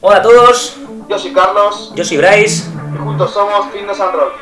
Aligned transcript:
Hola 0.00 0.18
a 0.18 0.22
todos, 0.22 0.76
Yo 1.08 1.18
soy 1.18 1.32
Carlos 1.32 1.92
yo 1.94 2.04
soy 2.04 2.18
Bryce. 2.18 2.64
y 2.94 2.98
juntos 2.98 3.32
somos 3.32 3.72
Fitness 3.72 4.00
and 4.00 4.14
Roll. 4.14 4.32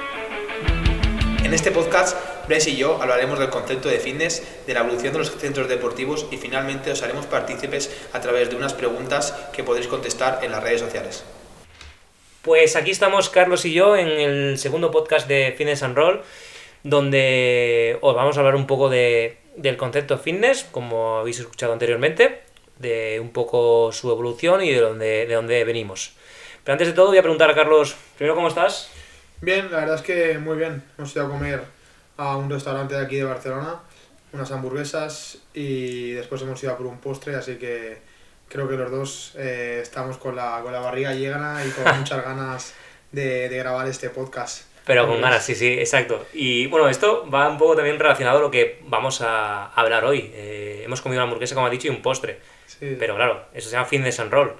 En 1.45 1.55
este 1.55 1.71
podcast, 1.71 2.17
Bryce 2.47 2.71
y 2.71 2.77
yo 2.77 3.01
hablaremos 3.01 3.39
del 3.39 3.51
concepto 3.51 3.89
de 3.89 3.99
fitness, 3.99 4.43
de 4.67 4.75
la 4.75 4.81
evolución 4.81 5.13
de 5.13 5.21
los 5.21 5.31
centros 5.31 5.69
deportivos 5.69 6.27
y 6.31 6.37
finalmente 6.37 6.91
os 6.91 7.03
haremos 7.03 7.27
partícipes 7.27 7.91
a 8.13 8.21
través 8.21 8.51
de 8.51 8.57
unas 8.57 8.75
preguntas 8.75 9.35
que 9.55 9.63
podréis 9.65 9.89
contestar 9.89 10.41
en 10.43 10.51
las 10.53 10.63
redes 10.63 10.81
sociales. 10.81 11.25
Pues 12.43 12.77
aquí 12.77 12.91
estamos 12.91 13.29
Carlos 13.31 13.65
y 13.65 13.73
yo 13.73 13.97
en 13.97 14.09
el 14.09 14.59
segundo 14.59 14.91
podcast 14.91 15.27
de 15.27 15.55
Fitness 15.57 15.83
and 15.83 15.97
Roll, 15.97 16.23
donde 16.83 17.99
os 18.03 18.15
vamos 18.15 18.37
a 18.37 18.41
hablar 18.41 18.57
un 18.57 18.67
poco 18.67 18.89
de, 18.89 19.39
del 19.57 19.77
concepto 19.77 20.19
fitness, 20.19 20.65
como 20.71 21.19
habéis 21.19 21.41
escuchado 21.41 21.73
anteriormente, 21.73 22.43
de 22.79 23.19
un 23.21 23.31
poco 23.31 23.93
su 23.93 24.11
evolución 24.11 24.63
y 24.63 24.71
de 24.71 24.81
dónde, 24.81 25.27
de 25.27 25.35
dónde 25.35 25.65
venimos. 25.65 26.13
Pero 26.65 26.75
antes 26.75 26.89
de 26.89 26.95
todo 26.95 27.09
voy 27.09 27.19
a 27.19 27.23
preguntar 27.23 27.51
a 27.51 27.55
Carlos, 27.55 27.97
primero, 28.17 28.35
¿cómo 28.35 28.49
estás? 28.49 28.91
Bien, 29.41 29.71
la 29.71 29.81
verdad 29.81 29.97
es 29.97 30.03
que 30.03 30.39
muy 30.39 30.57
bien. 30.57 30.83
Hemos 30.99 31.15
ido 31.15 31.27
a 31.27 31.29
comer 31.29 31.63
a 32.17 32.37
un 32.37 32.51
restaurante 32.51 32.95
de 32.95 33.05
aquí 33.05 33.17
de 33.17 33.25
Barcelona, 33.25 33.81
unas 34.33 34.51
hamburguesas 34.51 35.39
y 35.55 36.13
después 36.13 36.43
hemos 36.43 36.63
ido 36.63 36.73
a 36.73 36.77
por 36.77 36.87
un 36.87 36.99
postre, 36.99 37.35
así 37.35 37.57
que 37.57 37.99
creo 38.49 38.69
que 38.69 38.77
los 38.77 38.91
dos 38.91 39.33
eh, 39.37 39.81
estamos 39.83 40.19
con 40.19 40.35
la, 40.35 40.61
con 40.63 40.73
la 40.73 40.81
barriga 40.81 41.13
llena 41.13 41.63
y 41.65 41.71
con 41.71 41.85
muchas 41.99 42.25
ganas 42.25 42.75
de, 43.13 43.49
de 43.49 43.57
grabar 43.59 43.87
este 43.89 44.11
podcast. 44.11 44.65
Pero 44.87 45.09
con 45.09 45.21
ganas, 45.21 45.45
sí, 45.45 45.57
sí, 45.57 45.67
exacto. 45.67 46.27
Y 46.33 46.69
bueno, 46.69 46.89
esto 46.89 47.29
va 47.29 47.49
un 47.49 47.59
poco 47.59 47.75
también 47.75 47.99
relacionado 47.99 48.39
a 48.39 48.41
lo 48.41 48.53
que 48.53 48.79
vamos 48.85 49.21
a 49.21 49.67
hablar 49.67 50.05
hoy. 50.05 50.31
Eh, 50.33 50.83
hemos 50.85 51.01
comido 51.01 51.19
una 51.21 51.25
hamburguesa, 51.25 51.57
como 51.57 51.67
ha 51.67 51.71
dicho, 51.71 51.89
y 51.89 51.91
un 51.91 52.03
postre. 52.03 52.39
Sí. 52.67 52.97
Pero 52.99 53.17
claro, 53.17 53.45
eso 53.55 53.69
se 53.69 53.75
llama 53.77 53.87
fitness 53.87 54.21
and 54.21 54.33
roll. 54.33 54.53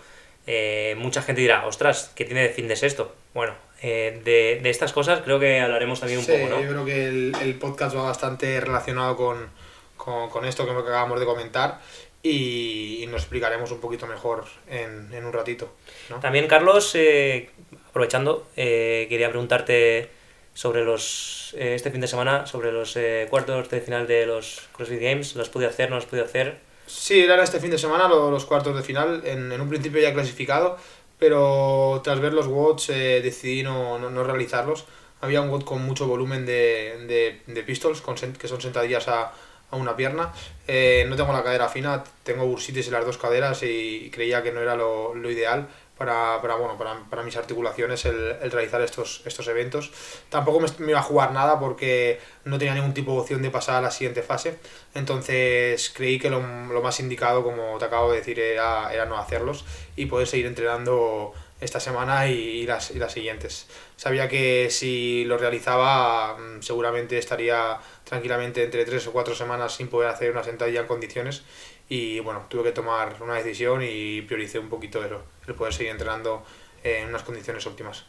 Eh, 0.47 0.95
mucha 0.99 1.23
gente 1.23 1.41
dirá, 1.41 1.67
ostras, 1.67 2.13
¿qué 2.15 2.25
tiene 2.25 2.43
de 2.43 2.49
fitness 2.51 2.83
esto? 2.85 3.15
Bueno, 3.35 3.55
eh, 3.83 4.21
de, 4.25 4.61
de 4.63 4.71
estas 4.71 4.93
cosas 4.93 5.21
creo 5.23 5.39
que 5.41 5.61
hablaremos 5.61 6.01
también 6.01 6.21
un 6.21 6.25
Sí, 6.25 6.33
poco, 6.33 6.49
¿no? 6.55 6.63
yo 6.63 6.69
creo 6.69 6.85
que 6.85 7.07
el, 7.09 7.33
el 7.43 7.55
podcast 7.57 7.97
va 7.97 8.03
bastante 8.03 8.61
relacionado 8.61 9.17
con, 9.17 9.49
con, 9.97 10.31
con 10.31 10.45
esto 10.45 10.65
que 10.65 10.71
acabamos 10.73 11.19
de 11.21 11.27
comentar 11.27 11.81
y, 12.23 13.03
y 13.03 13.07
nos 13.09 13.23
explicaremos 13.23 13.71
un 13.73 13.81
poquito 13.81 14.07
mejor 14.07 14.45
en, 14.69 15.13
en 15.13 15.25
un 15.25 15.33
ratito. 15.33 15.73
¿no? 16.11 16.21
También, 16.21 16.47
Carlos, 16.47 16.93
eh, 16.95 17.51
aprovechando, 17.89 18.47
eh, 18.57 19.07
quería 19.09 19.29
preguntarte 19.29 20.09
sobre 20.55 20.85
los 20.85 21.55
eh, 21.59 21.75
este 21.75 21.91
fin 21.91 22.01
de 22.01 22.09
semana, 22.09 22.47
sobre 22.47 22.73
los 22.73 22.97
eh, 22.97 23.27
cuartos 23.29 23.69
de 23.69 23.81
final 23.81 24.07
de 24.07 24.27
los 24.27 24.69
CrossFit 24.73 25.01
Games. 25.03 25.35
¿Los 25.37 25.49
pude 25.51 25.67
hacer? 25.67 25.91
¿No 25.91 25.97
los 25.97 26.07
pude 26.07 26.23
hacer? 26.23 26.59
Sí, 26.87 27.21
eran 27.21 27.41
este 27.41 27.59
fin 27.61 27.71
de 27.71 27.79
semana 27.79 28.09
lo- 28.09 28.31
los 28.31 28.45
cuartos 28.47 28.77
de 28.77 28.83
final. 28.83 29.23
En, 29.25 29.51
en 29.53 29.61
un 29.61 29.69
principio 29.69 30.01
ya 30.01 30.15
clasificado, 30.15 30.77
pero 31.19 32.01
tras 32.05 32.21
ver 32.21 32.33
los 32.33 32.47
WODs 32.47 32.91
eh, 32.91 33.21
decidí 33.23 33.63
no, 33.63 33.99
no, 33.99 34.11
no 34.11 34.25
realizarlos. 34.25 34.85
Había 35.21 35.41
un 35.41 35.49
WOD 35.51 35.65
con 35.65 35.83
mucho 35.83 36.07
volumen 36.07 36.47
de, 36.47 37.05
de, 37.09 37.53
de 37.53 37.63
pistols, 37.63 38.01
con 38.01 38.15
que 38.17 38.49
son 38.49 38.61
sentadillas 38.61 39.09
a, 39.09 39.33
a 39.71 39.77
una 39.77 39.97
pierna. 39.97 40.33
Eh, 40.69 41.05
no 41.09 41.17
tengo 41.17 41.33
la 41.33 41.43
cadera 41.43 41.69
fina, 41.69 42.05
tengo 42.23 42.47
bursitis 42.47 42.87
en 42.87 42.93
las 42.93 43.05
dos 43.07 43.19
caderas 43.19 43.63
y 43.63 44.11
creía 44.13 44.43
que 44.43 44.53
no 44.53 44.61
era 44.61 44.77
lo, 44.77 45.15
lo 45.15 45.31
ideal 45.31 45.69
para, 45.99 46.41
para, 46.43 46.57
bueno, 46.57 46.77
para, 46.77 47.05
para 47.09 47.23
mis 47.23 47.37
articulaciones 47.37 48.05
el, 48.05 48.37
el 48.43 48.51
realizar 48.51 48.81
estos, 48.83 49.23
estos 49.25 49.49
eventos. 49.49 49.91
Tampoco 50.29 50.61
me, 50.61 50.69
me 50.79 50.91
iba 50.91 51.01
a 51.01 51.03
jugar 51.03 51.33
nada 51.33 51.59
porque 51.59 52.21
no 52.45 52.59
tenía 52.59 52.75
ningún 52.75 52.95
tipo 52.95 53.13
de 53.13 53.19
opción 53.19 53.43
de 53.43 53.51
pasar 53.51 53.77
a 53.77 53.81
la 53.81 53.91
siguiente 53.91 54.23
fase. 54.23 54.59
Entonces 54.95 55.91
creí 55.95 56.19
que 56.19 56.31
lo, 56.31 56.41
lo 56.41 56.83
más 56.83 57.01
indicado, 57.01 57.43
como 57.43 57.79
te 57.79 57.85
acabo 57.87 58.11
de 58.11 58.19
decir, 58.19 58.39
era, 58.39 58.93
era 58.93 59.07
no 59.07 59.19
hacerlos 59.19 59.65
y 59.97 60.07
poder 60.07 60.27
seguir 60.27 60.47
entrenando 60.47 61.33
esta 61.61 61.81
semana 61.81 62.29
y, 62.29 62.35
y 62.35 62.67
las, 62.67 62.91
y 62.91 62.99
las 62.99 63.13
siguientes. 63.13 63.67
Sabía 63.97 64.29
que 64.29 64.69
si 64.71 65.25
lo 65.25 65.39
realizaba 65.39 66.37
mm, 66.37 66.63
seguramente 66.63 67.17
estaría 67.17 67.79
tranquilamente 68.05 68.63
entre 68.63 68.85
3 68.85 69.07
o 69.07 69.13
4 69.13 69.35
semanas 69.35 69.75
sin 69.75 69.89
poder 69.89 70.11
hacer 70.11 70.31
una 70.31 70.45
sentadilla 70.45 70.81
en 70.81 70.87
condiciones 70.87 71.43
y 71.89 72.21
bueno, 72.21 72.47
tuve 72.49 72.65
que 72.65 72.73
tomar 72.73 73.17
una 73.21 73.35
decisión 73.35 73.83
y 73.83 74.23
prioricé 74.23 74.59
un 74.59 74.69
poquito 74.69 75.05
el, 75.05 75.13
el 75.47 75.55
poder 75.55 75.73
seguir 75.73 75.93
entrenando 75.93 76.45
en 76.83 77.09
unas 77.09 77.23
condiciones 77.23 77.67
óptimas. 77.67 78.05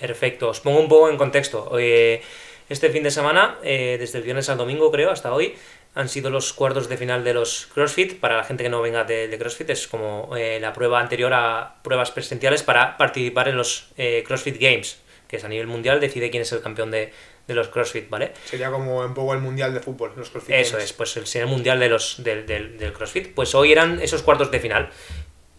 Perfecto, 0.00 0.48
os 0.48 0.60
pongo 0.60 0.80
un 0.80 0.88
poco 0.88 1.10
en 1.10 1.16
contexto. 1.16 1.78
Eh, 1.78 2.22
este 2.68 2.90
fin 2.90 3.02
de 3.02 3.10
semana, 3.10 3.58
eh, 3.62 3.96
desde 3.98 4.18
el 4.18 4.24
viernes 4.24 4.48
al 4.48 4.58
domingo 4.58 4.90
creo, 4.90 5.10
hasta 5.10 5.32
hoy, 5.32 5.54
han 5.94 6.08
sido 6.08 6.30
los 6.30 6.52
cuartos 6.54 6.88
de 6.88 6.96
final 6.96 7.22
de 7.22 7.34
los 7.34 7.68
CrossFit. 7.74 8.18
Para 8.18 8.36
la 8.36 8.44
gente 8.44 8.64
que 8.64 8.70
no 8.70 8.80
venga 8.80 9.04
de, 9.04 9.28
de 9.28 9.38
CrossFit, 9.38 9.70
es 9.70 9.86
como 9.86 10.34
eh, 10.36 10.58
la 10.60 10.72
prueba 10.72 11.00
anterior 11.00 11.32
a 11.34 11.76
pruebas 11.82 12.10
presenciales 12.10 12.62
para 12.62 12.96
participar 12.96 13.48
en 13.48 13.56
los 13.56 13.92
CrossFit 14.24 14.58
Games, 14.58 15.00
que 15.28 15.36
es 15.36 15.44
a 15.44 15.48
nivel 15.48 15.66
mundial, 15.66 16.00
decide 16.00 16.30
quién 16.30 16.42
es 16.42 16.52
el 16.52 16.62
campeón 16.62 16.90
de, 16.90 17.12
de 17.46 17.54
los 17.54 17.68
CrossFit, 17.68 18.08
¿vale? 18.08 18.32
Sería 18.44 18.70
como 18.70 19.00
un 19.00 19.14
poco 19.14 19.34
el 19.34 19.40
mundial 19.40 19.74
de 19.74 19.80
fútbol, 19.80 20.12
los 20.16 20.30
CrossFit 20.30 20.54
Eso 20.54 20.78
es, 20.78 20.92
pues 20.92 21.16
el 21.16 21.26
ser 21.26 21.46
mundial 21.46 21.80
de 21.80 21.88
los, 21.88 22.22
del, 22.22 22.46
del, 22.46 22.78
del 22.78 22.92
CrossFit. 22.92 23.34
Pues 23.34 23.54
hoy 23.54 23.72
eran 23.72 24.00
esos 24.00 24.22
cuartos 24.22 24.50
de 24.50 24.60
final. 24.60 24.90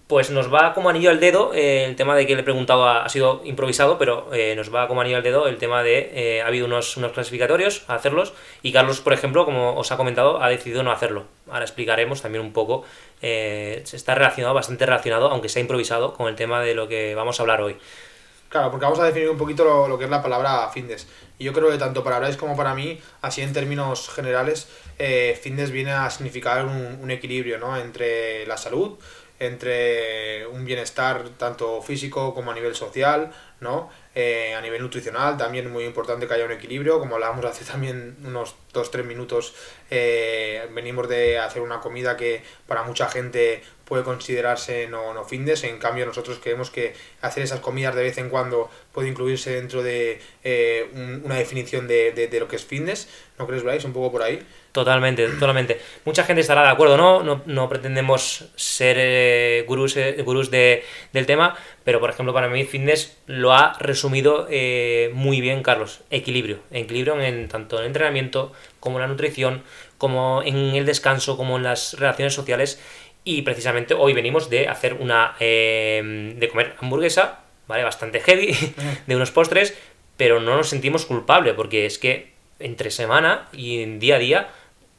Pues 0.07 0.29
nos 0.29 0.53
va 0.53 0.73
como 0.73 0.89
anillo 0.89 1.09
al 1.09 1.19
dedo 1.19 1.53
eh, 1.53 1.85
el 1.85 1.95
tema 1.95 2.15
de 2.15 2.27
que 2.27 2.35
le 2.35 2.41
he 2.41 2.43
preguntado, 2.43 2.87
ha, 2.87 3.05
ha 3.05 3.09
sido 3.09 3.41
improvisado, 3.45 3.97
pero 3.97 4.29
eh, 4.33 4.53
nos 4.55 4.71
va 4.73 4.87
como 4.87 5.01
anillo 5.01 5.17
al 5.17 5.23
dedo 5.23 5.47
el 5.47 5.57
tema 5.57 5.81
de, 5.81 6.11
eh, 6.13 6.41
ha 6.41 6.47
habido 6.47 6.65
unos, 6.65 6.97
unos 6.97 7.13
clasificatorios 7.13 7.83
a 7.87 7.95
hacerlos 7.95 8.33
y 8.61 8.73
Carlos, 8.73 8.99
por 8.99 9.13
ejemplo, 9.13 9.45
como 9.45 9.75
os 9.75 9.91
ha 9.91 9.97
comentado, 9.97 10.43
ha 10.43 10.49
decidido 10.49 10.83
no 10.83 10.91
hacerlo. 10.91 11.25
Ahora 11.49 11.63
explicaremos 11.63 12.21
también 12.21 12.43
un 12.43 12.53
poco, 12.53 12.83
eh, 13.21 13.81
está 13.91 14.13
relacionado, 14.13 14.53
bastante 14.53 14.85
relacionado, 14.85 15.29
aunque 15.29 15.49
sea 15.49 15.61
improvisado, 15.61 16.13
con 16.13 16.27
el 16.27 16.35
tema 16.35 16.61
de 16.61 16.75
lo 16.75 16.87
que 16.87 17.15
vamos 17.15 17.39
a 17.39 17.43
hablar 17.43 17.61
hoy. 17.61 17.77
Claro, 18.53 18.69
porque 18.69 18.85
vamos 18.85 18.99
a 18.99 19.05
definir 19.05 19.31
un 19.31 19.37
poquito 19.39 19.87
lo, 19.87 19.97
que 19.97 20.03
es 20.03 20.11
la 20.11 20.21
palabra 20.21 20.69
fitness. 20.69 21.07
Y 21.39 21.43
yo 21.45 21.53
creo 21.53 21.71
que 21.71 21.79
tanto 21.79 22.03
para 22.03 22.19
Bryce 22.19 22.37
como 22.37 22.55
para 22.55 22.75
mí, 22.75 23.01
así 23.23 23.41
en 23.41 23.51
términos 23.51 24.09
generales, 24.09 24.67
eh, 24.99 25.35
fitness 25.41 25.71
viene 25.71 25.89
a 25.89 26.07
significar 26.11 26.63
un, 26.63 26.99
un 27.01 27.09
equilibrio 27.09 27.57
¿no? 27.57 27.75
entre 27.75 28.45
la 28.45 28.57
salud, 28.57 28.99
entre 29.39 30.45
un 30.45 30.65
bienestar 30.65 31.29
tanto 31.39 31.81
físico 31.81 32.35
como 32.35 32.51
a 32.51 32.53
nivel 32.53 32.75
social, 32.75 33.31
¿no? 33.59 33.89
Eh, 34.15 34.53
a 34.53 34.61
nivel 34.61 34.81
nutricional 34.83 35.37
también 35.37 35.71
muy 35.71 35.85
importante 35.85 36.27
que 36.27 36.33
haya 36.35 36.45
un 36.45 36.51
equilibrio, 36.51 36.99
como 36.99 37.15
hablábamos 37.15 37.45
hace 37.45 37.65
también 37.65 38.15
unos 38.23 38.53
2-3 38.71 39.03
minutos, 39.05 39.55
eh, 39.89 40.67
venimos 40.71 41.09
de 41.09 41.39
hacer 41.39 41.63
una 41.63 41.79
comida 41.79 42.15
que 42.15 42.43
para 42.67 42.83
mucha 42.83 43.09
gente 43.09 43.63
puede 43.85 44.03
considerarse 44.03 44.87
no, 44.87 45.15
no 45.15 45.25
fitness, 45.25 45.63
en 45.63 45.79
cambio 45.79 46.05
nosotros 46.05 46.39
creemos 46.41 46.69
que 46.69 46.93
hacer 47.21 47.41
esas 47.43 47.59
comidas 47.59 47.95
de 47.95 48.03
vez 48.03 48.17
en 48.19 48.29
cuando 48.29 48.69
puede 48.91 49.07
incluirse 49.09 49.51
dentro 49.55 49.81
de 49.81 50.19
eh, 50.43 50.89
un- 50.93 51.23
una 51.25 51.35
definición 51.35 51.87
de, 51.87 52.11
de, 52.11 52.39
lo 52.39 52.47
que 52.47 52.55
es 52.57 52.65
fitness, 52.65 53.07
¿no 53.39 53.47
crees, 53.47 53.63
Bryce? 53.63 53.87
Un 53.87 53.93
poco 53.93 54.11
por 54.11 54.21
ahí. 54.21 54.45
Totalmente, 54.73 55.27
totalmente. 55.27 55.79
Mucha 56.03 56.23
gente 56.23 56.41
estará 56.41 56.63
de 56.63 56.69
acuerdo, 56.69 56.97
¿no? 56.97 57.21
No, 57.21 57.43
no 57.45 57.69
pretendemos 57.69 58.45
ser 58.55 58.97
eh, 58.99 59.63
gurús, 59.67 59.95
eh, 59.97 60.19
gurús 60.25 60.49
de, 60.49 60.83
del 61.13 61.27
tema, 61.27 61.55
pero 61.83 61.99
por 61.99 62.09
ejemplo 62.09 62.33
para 62.33 62.49
mí 62.49 62.65
fitness 62.65 63.15
lo 63.27 63.53
ha 63.53 63.77
resumido 63.79 64.47
eh, 64.49 65.11
muy 65.13 65.41
bien 65.41 65.61
Carlos. 65.61 66.01
Equilibrio. 66.09 66.57
Equilibrio 66.71 67.21
en 67.21 67.47
tanto 67.49 67.75
en 67.75 67.81
el 67.83 67.87
entrenamiento 67.89 68.51
como 68.79 68.97
en 68.97 69.01
la 69.03 69.07
nutrición, 69.09 69.61
como 69.99 70.41
en 70.43 70.55
el 70.55 70.87
descanso, 70.87 71.37
como 71.37 71.57
en 71.57 71.63
las 71.63 71.93
relaciones 71.99 72.33
sociales. 72.33 72.81
Y 73.23 73.43
precisamente 73.43 73.93
hoy 73.93 74.13
venimos 74.13 74.49
de 74.49 74.69
hacer 74.69 74.95
una... 74.95 75.35
eh, 75.39 76.33
de 76.35 76.49
comer 76.49 76.73
hamburguesa, 76.79 77.41
¿vale? 77.67 77.83
Bastante 77.83 78.21
heavy, 78.21 78.57
de 79.05 79.15
unos 79.15 79.29
postres, 79.29 79.77
pero 80.17 80.39
no 80.39 80.57
nos 80.57 80.69
sentimos 80.69 81.05
culpables 81.05 81.53
porque 81.53 81.85
es 81.85 81.99
que 81.99 82.33
entre 82.59 82.89
semana 82.89 83.49
y 83.51 83.83
en 83.83 83.99
día 83.99 84.15
a 84.15 84.19
día 84.19 84.49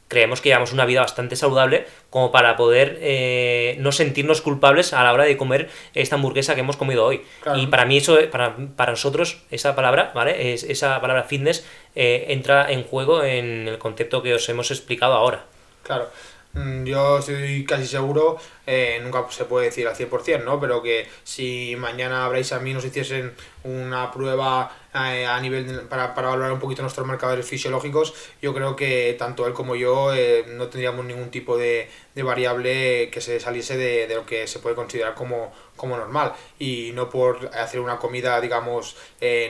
creemos 0.08 0.40
que 0.40 0.50
llevamos 0.50 0.72
una 0.72 0.84
vida 0.84 1.00
bastante 1.00 1.36
saludable 1.36 1.86
como 2.10 2.30
para 2.30 2.56
poder 2.56 2.98
eh, 3.00 3.76
no 3.80 3.92
sentirnos 3.92 4.40
culpables 4.40 4.92
a 4.92 5.02
la 5.02 5.12
hora 5.12 5.24
de 5.24 5.36
comer 5.36 5.70
esta 5.94 6.16
hamburguesa 6.16 6.54
que 6.54 6.60
hemos 6.60 6.76
comido 6.76 7.04
hoy. 7.04 7.22
Claro. 7.42 7.58
Y 7.58 7.66
para 7.66 7.84
mí 7.84 7.96
eso, 7.96 8.18
para, 8.30 8.56
para 8.76 8.92
nosotros, 8.92 9.42
esa 9.50 9.74
palabra, 9.74 10.12
¿vale? 10.14 10.52
Es, 10.52 10.62
esa 10.64 11.00
palabra 11.00 11.24
fitness 11.24 11.66
eh, 11.94 12.26
entra 12.28 12.70
en 12.70 12.84
juego 12.84 13.24
en 13.24 13.68
el 13.68 13.78
concepto 13.78 14.22
que 14.22 14.34
os 14.34 14.48
hemos 14.48 14.70
explicado 14.70 15.14
ahora. 15.14 15.44
Claro. 15.82 16.08
Mm, 16.52 16.84
Yo 16.84 17.18
estoy 17.18 17.64
casi 17.64 17.86
seguro, 17.86 18.38
eh, 18.66 18.98
nunca 19.02 19.26
se 19.30 19.44
puede 19.44 19.66
decir 19.66 19.86
al 19.86 19.94
100%, 19.94 20.42
¿no? 20.44 20.58
Pero 20.58 20.82
que 20.82 21.06
si 21.22 21.76
mañana 21.76 22.26
Bryce 22.28 22.54
a 22.54 22.60
mí 22.60 22.72
nos 22.72 22.84
hiciesen 22.84 23.34
una 23.62 24.10
prueba 24.10 24.74
eh, 24.94 25.26
a 25.26 25.40
nivel 25.40 25.82
para, 25.82 26.14
para 26.14 26.28
valorar 26.28 26.52
un 26.52 26.58
poquito 26.60 26.82
nuestros 26.82 27.06
marcadores 27.06 27.46
fisiológicos, 27.46 28.14
yo 28.40 28.54
creo 28.54 28.74
que 28.76 29.14
tanto 29.18 29.46
él 29.46 29.52
como 29.52 29.74
yo 29.74 30.14
eh, 30.14 30.44
no 30.48 30.68
tendríamos 30.68 31.04
ningún 31.04 31.30
tipo 31.30 31.58
de, 31.58 31.90
de 32.14 32.22
variable 32.22 33.10
que 33.10 33.20
se 33.20 33.38
saliese 33.38 33.76
de, 33.76 34.06
de 34.06 34.14
lo 34.14 34.24
que 34.24 34.46
se 34.46 34.60
puede 34.60 34.76
considerar 34.76 35.14
como, 35.14 35.52
como 35.76 35.96
normal. 35.96 36.32
Y 36.58 36.92
no 36.94 37.10
por 37.10 37.50
hacer 37.54 37.80
una 37.80 37.98
comida, 37.98 38.40
digamos, 38.40 38.96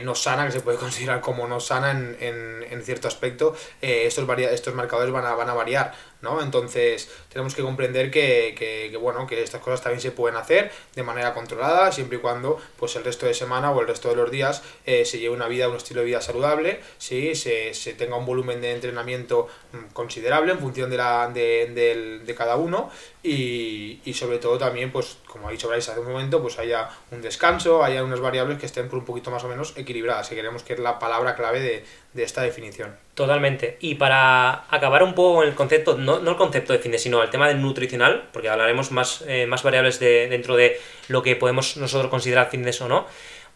no 0.03 0.15
sana, 0.15 0.45
que 0.45 0.51
se 0.51 0.61
puede 0.61 0.77
considerar 0.85 1.21
como 1.21 1.47
no 1.47 1.59
sana 1.59 1.91
en, 1.91 2.17
en, 2.19 2.65
en 2.69 2.83
cierto 2.83 3.07
aspecto, 3.07 3.55
estos, 3.81 4.27
estos 4.39 4.73
marcadores 4.73 5.13
van 5.13 5.25
a, 5.25 5.35
van 5.35 5.49
a 5.49 5.53
variar. 5.53 5.93
¿no? 6.25 6.41
Entonces 6.41 7.09
tenemos 7.29 7.55
que 7.55 7.61
comprender 7.61 8.11
que, 8.11 8.55
que, 8.57 8.89
que, 8.91 8.97
bueno, 9.05 9.27
que 9.27 9.41
estas 9.43 9.61
cosas 9.61 9.81
también 9.81 10.01
se 10.01 10.11
pueden 10.11 10.35
hacer 10.35 10.71
de 10.95 11.03
manera 11.03 11.33
controlada, 11.35 11.91
siempre 11.91 12.17
y 12.17 12.21
cuando 12.21 12.59
pues, 12.77 12.95
el 12.95 13.03
resto 13.03 13.27
de 13.27 13.35
semana 13.35 13.71
o 13.71 13.81
el 13.81 13.87
resto 13.87 14.09
de 14.09 14.15
los 14.15 14.31
días 14.31 14.63
eh, 14.85 15.05
se 15.05 15.19
lleve 15.19 15.35
una 15.35 15.47
vida, 15.47 15.69
un 15.69 15.75
estilo 15.75 16.01
de 16.01 16.07
vida 16.07 16.21
saludable, 16.21 16.79
¿sí? 16.97 17.35
se, 17.35 17.71
tenga 17.97 18.17
un 18.17 18.25
volumen 18.25 18.61
de 18.61 18.71
entrenamiento 18.73 19.47
mm, 19.71 19.93
considerable 19.93 20.53
en 20.53 20.59
función 20.59 20.89
de, 20.89 20.97
la, 20.97 21.29
de, 21.31 22.21
de 22.25 22.35
cada 22.35 22.55
uno 22.55 22.89
y, 23.25 24.01
y 24.05 24.13
sobre 24.13 24.37
todo 24.37 24.57
también, 24.57 24.91
pues 24.91 25.17
como 25.27 25.47
ha 25.47 25.51
dicho 25.51 25.67
Bryce 25.67 25.91
hace 25.91 25.99
un 25.99 26.11
momento, 26.11 26.41
pues 26.41 26.59
haya 26.59 26.89
un 27.11 27.21
descanso, 27.21 27.83
haya 27.83 28.03
unas 28.03 28.19
variables 28.19 28.59
que 28.59 28.65
estén 28.65 28.87
por 28.87 28.99
un 28.99 29.05
poquito 29.05 29.31
más 29.31 29.43
o 29.43 29.47
menos 29.47 29.73
equilibradas, 29.75 30.29
que 30.29 30.35
queremos 30.35 30.63
que 30.63 30.73
es 30.73 30.79
la 30.79 30.99
palabra 30.99 31.35
clave 31.35 31.59
de, 31.59 31.85
de 32.13 32.23
esta 32.23 32.41
definición. 32.41 32.95
Totalmente. 33.15 33.77
Y 33.81 33.95
para 33.95 34.65
acabar 34.73 35.03
un 35.03 35.13
poco 35.13 35.35
con 35.35 35.47
el 35.47 35.55
concepto, 35.55 35.97
no, 35.97 36.19
no 36.19 36.31
el 36.31 36.37
concepto 36.37 36.73
de 36.73 36.79
fitness, 36.79 37.03
sino 37.03 37.23
el 37.23 37.29
tema 37.29 37.47
del 37.47 37.61
nutricional, 37.61 38.29
porque 38.31 38.49
hablaremos 38.49 38.91
más, 38.91 39.23
eh, 39.27 39.45
más 39.47 39.63
variables 39.63 39.99
de, 39.99 40.27
dentro 40.27 40.55
de 40.55 40.79
lo 41.07 41.23
que 41.23 41.35
podemos 41.35 41.77
nosotros 41.77 42.09
considerar 42.09 42.49
fitness 42.49 42.81
o 42.81 42.87
no. 42.87 43.07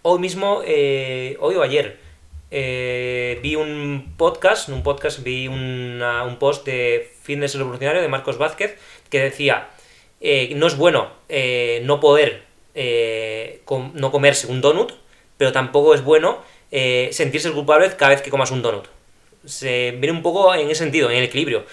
Hoy 0.01 0.19
mismo, 0.19 0.61
eh, 0.65 1.37
hoy 1.39 1.55
o 1.55 1.61
ayer, 1.61 2.08
eh, 2.51 3.39
vi 3.41 3.55
un 3.55 4.13
podcast, 4.17 4.69
un 4.69 4.83
podcast 4.83 5.23
vi 5.23 5.47
un 5.47 6.01
post 6.39 6.65
de 6.65 7.11
Fitness 7.23 7.55
Revolucionario 7.55 8.01
de 8.01 8.07
Marcos 8.07 8.37
Vázquez 8.37 8.77
que 9.09 9.19
decía, 9.19 9.69
eh, 10.21 10.53
no 10.55 10.67
es 10.67 10.75
bueno 10.75 11.11
eh, 11.29 11.81
no 11.85 11.99
poder 11.99 12.43
eh, 12.75 13.61
no 13.93 14.11
comerse 14.11 14.47
un 14.47 14.61
donut, 14.61 14.93
pero 15.37 15.51
tampoco 15.51 15.93
es 15.93 16.03
bueno 16.03 16.41
sentirse 17.11 17.51
culpable 17.51 17.89
cada 17.97 18.11
vez 18.11 18.21
que 18.21 18.29
comas 18.29 18.51
un 18.51 18.61
donut. 18.61 18.85
Se 19.45 19.91
viene 19.91 20.11
un 20.11 20.21
poco 20.21 20.53
en 20.53 20.69
ese 20.69 20.83
sentido, 20.83 21.09
en 21.09 21.17
el 21.17 21.23
equilibrio. 21.23 21.65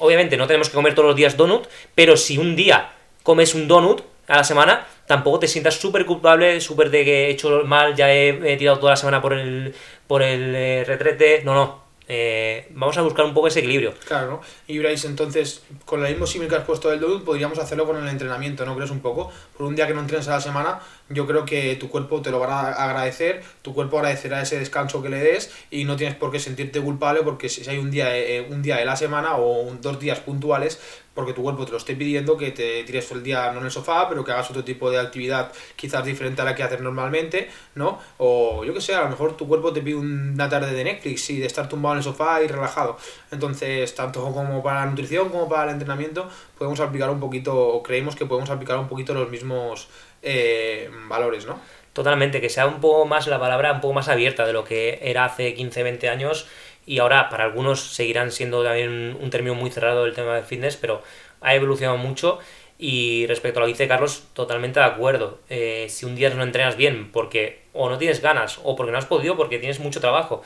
Obviamente 0.00 0.36
no 0.36 0.46
tenemos 0.46 0.68
que 0.68 0.74
comer 0.74 0.94
todos 0.94 1.08
los 1.08 1.16
días 1.16 1.36
donut, 1.36 1.66
pero 1.94 2.16
si 2.16 2.38
un 2.38 2.56
día 2.56 2.90
comes 3.22 3.54
un 3.54 3.68
donut 3.68 4.02
a 4.28 4.36
la 4.36 4.44
semana, 4.44 4.86
tampoco 5.06 5.40
te 5.40 5.48
sientas 5.48 5.74
súper 5.74 6.06
culpable, 6.06 6.60
súper 6.60 6.90
de 6.90 7.04
que 7.04 7.26
he 7.26 7.30
hecho 7.30 7.62
mal, 7.64 7.94
ya 7.94 8.12
he, 8.12 8.56
tirado 8.56 8.78
toda 8.78 8.92
la 8.92 8.96
semana 8.96 9.20
por 9.20 9.32
el, 9.32 9.74
por 10.06 10.22
el 10.22 10.54
eh, 10.54 10.84
retrete. 10.84 11.42
No, 11.44 11.54
no. 11.54 11.84
Eh, 12.06 12.68
vamos 12.74 12.98
a 12.98 13.02
buscar 13.02 13.24
un 13.24 13.32
poco 13.32 13.48
ese 13.48 13.60
equilibrio. 13.60 13.94
Claro, 14.06 14.30
¿no? 14.30 14.40
Y 14.66 14.78
Bryce, 14.78 15.06
entonces, 15.06 15.62
con 15.86 16.04
el 16.04 16.10
mismo 16.10 16.26
símil 16.26 16.48
que 16.48 16.56
has 16.56 16.64
puesto 16.64 16.90
del 16.90 17.00
donut, 17.00 17.24
podríamos 17.24 17.58
hacerlo 17.58 17.86
con 17.86 17.96
el 17.96 18.06
entrenamiento, 18.08 18.66
¿no 18.66 18.76
crees 18.76 18.90
un 18.90 19.00
poco? 19.00 19.32
Por 19.56 19.66
un 19.66 19.74
día 19.74 19.86
que 19.86 19.94
no 19.94 20.00
entrenes 20.00 20.28
a 20.28 20.32
la 20.32 20.40
semana, 20.40 20.80
yo 21.14 21.26
creo 21.26 21.44
que 21.44 21.76
tu 21.76 21.88
cuerpo 21.88 22.20
te 22.20 22.30
lo 22.30 22.40
va 22.40 22.60
a 22.60 22.84
agradecer, 22.84 23.42
tu 23.62 23.72
cuerpo 23.72 23.98
agradecerá 23.98 24.42
ese 24.42 24.58
descanso 24.58 25.02
que 25.02 25.08
le 25.08 25.18
des 25.18 25.50
y 25.70 25.84
no 25.84 25.96
tienes 25.96 26.16
por 26.16 26.30
qué 26.30 26.38
sentirte 26.38 26.80
culpable 26.80 27.22
porque 27.22 27.48
si 27.48 27.68
hay 27.68 27.78
un 27.78 27.90
día, 27.90 28.16
eh, 28.16 28.46
un 28.50 28.62
día 28.62 28.76
de 28.76 28.84
la 28.84 28.96
semana 28.96 29.36
o 29.36 29.72
dos 29.80 29.98
días 29.98 30.20
puntuales, 30.20 30.80
porque 31.14 31.32
tu 31.32 31.42
cuerpo 31.42 31.64
te 31.64 31.72
lo 31.72 31.78
esté 31.78 31.94
pidiendo 31.94 32.36
que 32.36 32.50
te 32.50 32.82
tires 32.84 33.06
todo 33.06 33.18
el 33.18 33.24
día 33.24 33.52
no 33.52 33.60
en 33.60 33.66
el 33.66 33.70
sofá, 33.70 34.08
pero 34.08 34.24
que 34.24 34.32
hagas 34.32 34.50
otro 34.50 34.64
tipo 34.64 34.90
de 34.90 34.98
actividad 34.98 35.52
quizás 35.76 36.04
diferente 36.04 36.42
a 36.42 36.44
la 36.44 36.54
que 36.54 36.62
haces 36.62 36.80
normalmente, 36.80 37.48
¿no? 37.76 38.00
O 38.18 38.64
yo 38.64 38.74
que 38.74 38.80
sé, 38.80 38.94
a 38.94 39.02
lo 39.02 39.10
mejor 39.10 39.36
tu 39.36 39.46
cuerpo 39.46 39.72
te 39.72 39.80
pide 39.80 39.94
una 39.94 40.48
tarde 40.48 40.72
de 40.72 40.84
Netflix 40.84 41.30
y 41.30 41.38
de 41.38 41.46
estar 41.46 41.68
tumbado 41.68 41.94
en 41.94 41.98
el 41.98 42.04
sofá 42.04 42.42
y 42.42 42.48
relajado. 42.48 42.98
Entonces, 43.30 43.94
tanto 43.94 44.22
como 44.32 44.62
para 44.62 44.80
la 44.80 44.86
nutrición 44.86 45.28
como 45.28 45.48
para 45.48 45.64
el 45.64 45.70
entrenamiento, 45.70 46.28
podemos 46.58 46.80
aplicar 46.80 47.10
un 47.10 47.20
poquito, 47.20 47.56
o 47.56 47.82
creemos 47.82 48.16
que 48.16 48.26
podemos 48.26 48.50
aplicar 48.50 48.78
un 48.78 48.88
poquito 48.88 49.14
los 49.14 49.30
mismos 49.30 49.88
eh, 50.24 50.90
valores, 51.08 51.46
¿no? 51.46 51.60
Totalmente, 51.92 52.40
que 52.40 52.48
sea 52.48 52.66
un 52.66 52.80
poco 52.80 53.06
más 53.06 53.28
la 53.28 53.38
palabra, 53.38 53.72
un 53.72 53.80
poco 53.80 53.94
más 53.94 54.08
abierta 54.08 54.44
de 54.44 54.52
lo 54.52 54.64
que 54.64 54.98
era 55.02 55.24
hace 55.24 55.54
15, 55.54 55.82
20 55.84 56.08
años 56.08 56.48
y 56.86 56.98
ahora 56.98 57.28
para 57.28 57.44
algunos 57.44 57.94
seguirán 57.94 58.32
siendo 58.32 58.64
también 58.64 59.16
un, 59.20 59.30
término 59.30 59.54
muy 59.54 59.70
cerrado 59.70 60.04
el 60.04 60.14
tema 60.14 60.34
de 60.34 60.42
fitness, 60.42 60.76
pero 60.76 61.02
ha 61.40 61.54
evolucionado 61.54 61.96
mucho 61.96 62.40
y 62.78 63.26
respecto 63.28 63.58
a 63.58 63.60
lo 63.60 63.66
que 63.66 63.74
dice 63.74 63.86
Carlos, 63.86 64.24
totalmente 64.32 64.80
de 64.80 64.86
acuerdo. 64.86 65.38
Eh, 65.48 65.86
si 65.88 66.04
un 66.04 66.16
día 66.16 66.30
no 66.30 66.42
entrenas 66.42 66.76
bien 66.76 67.10
porque 67.12 67.62
o 67.72 67.88
no 67.88 67.96
tienes 67.96 68.20
ganas 68.20 68.58
o 68.64 68.74
porque 68.74 68.90
no 68.90 68.98
has 68.98 69.06
podido 69.06 69.36
porque 69.36 69.58
tienes 69.58 69.78
mucho 69.78 70.00
trabajo, 70.00 70.42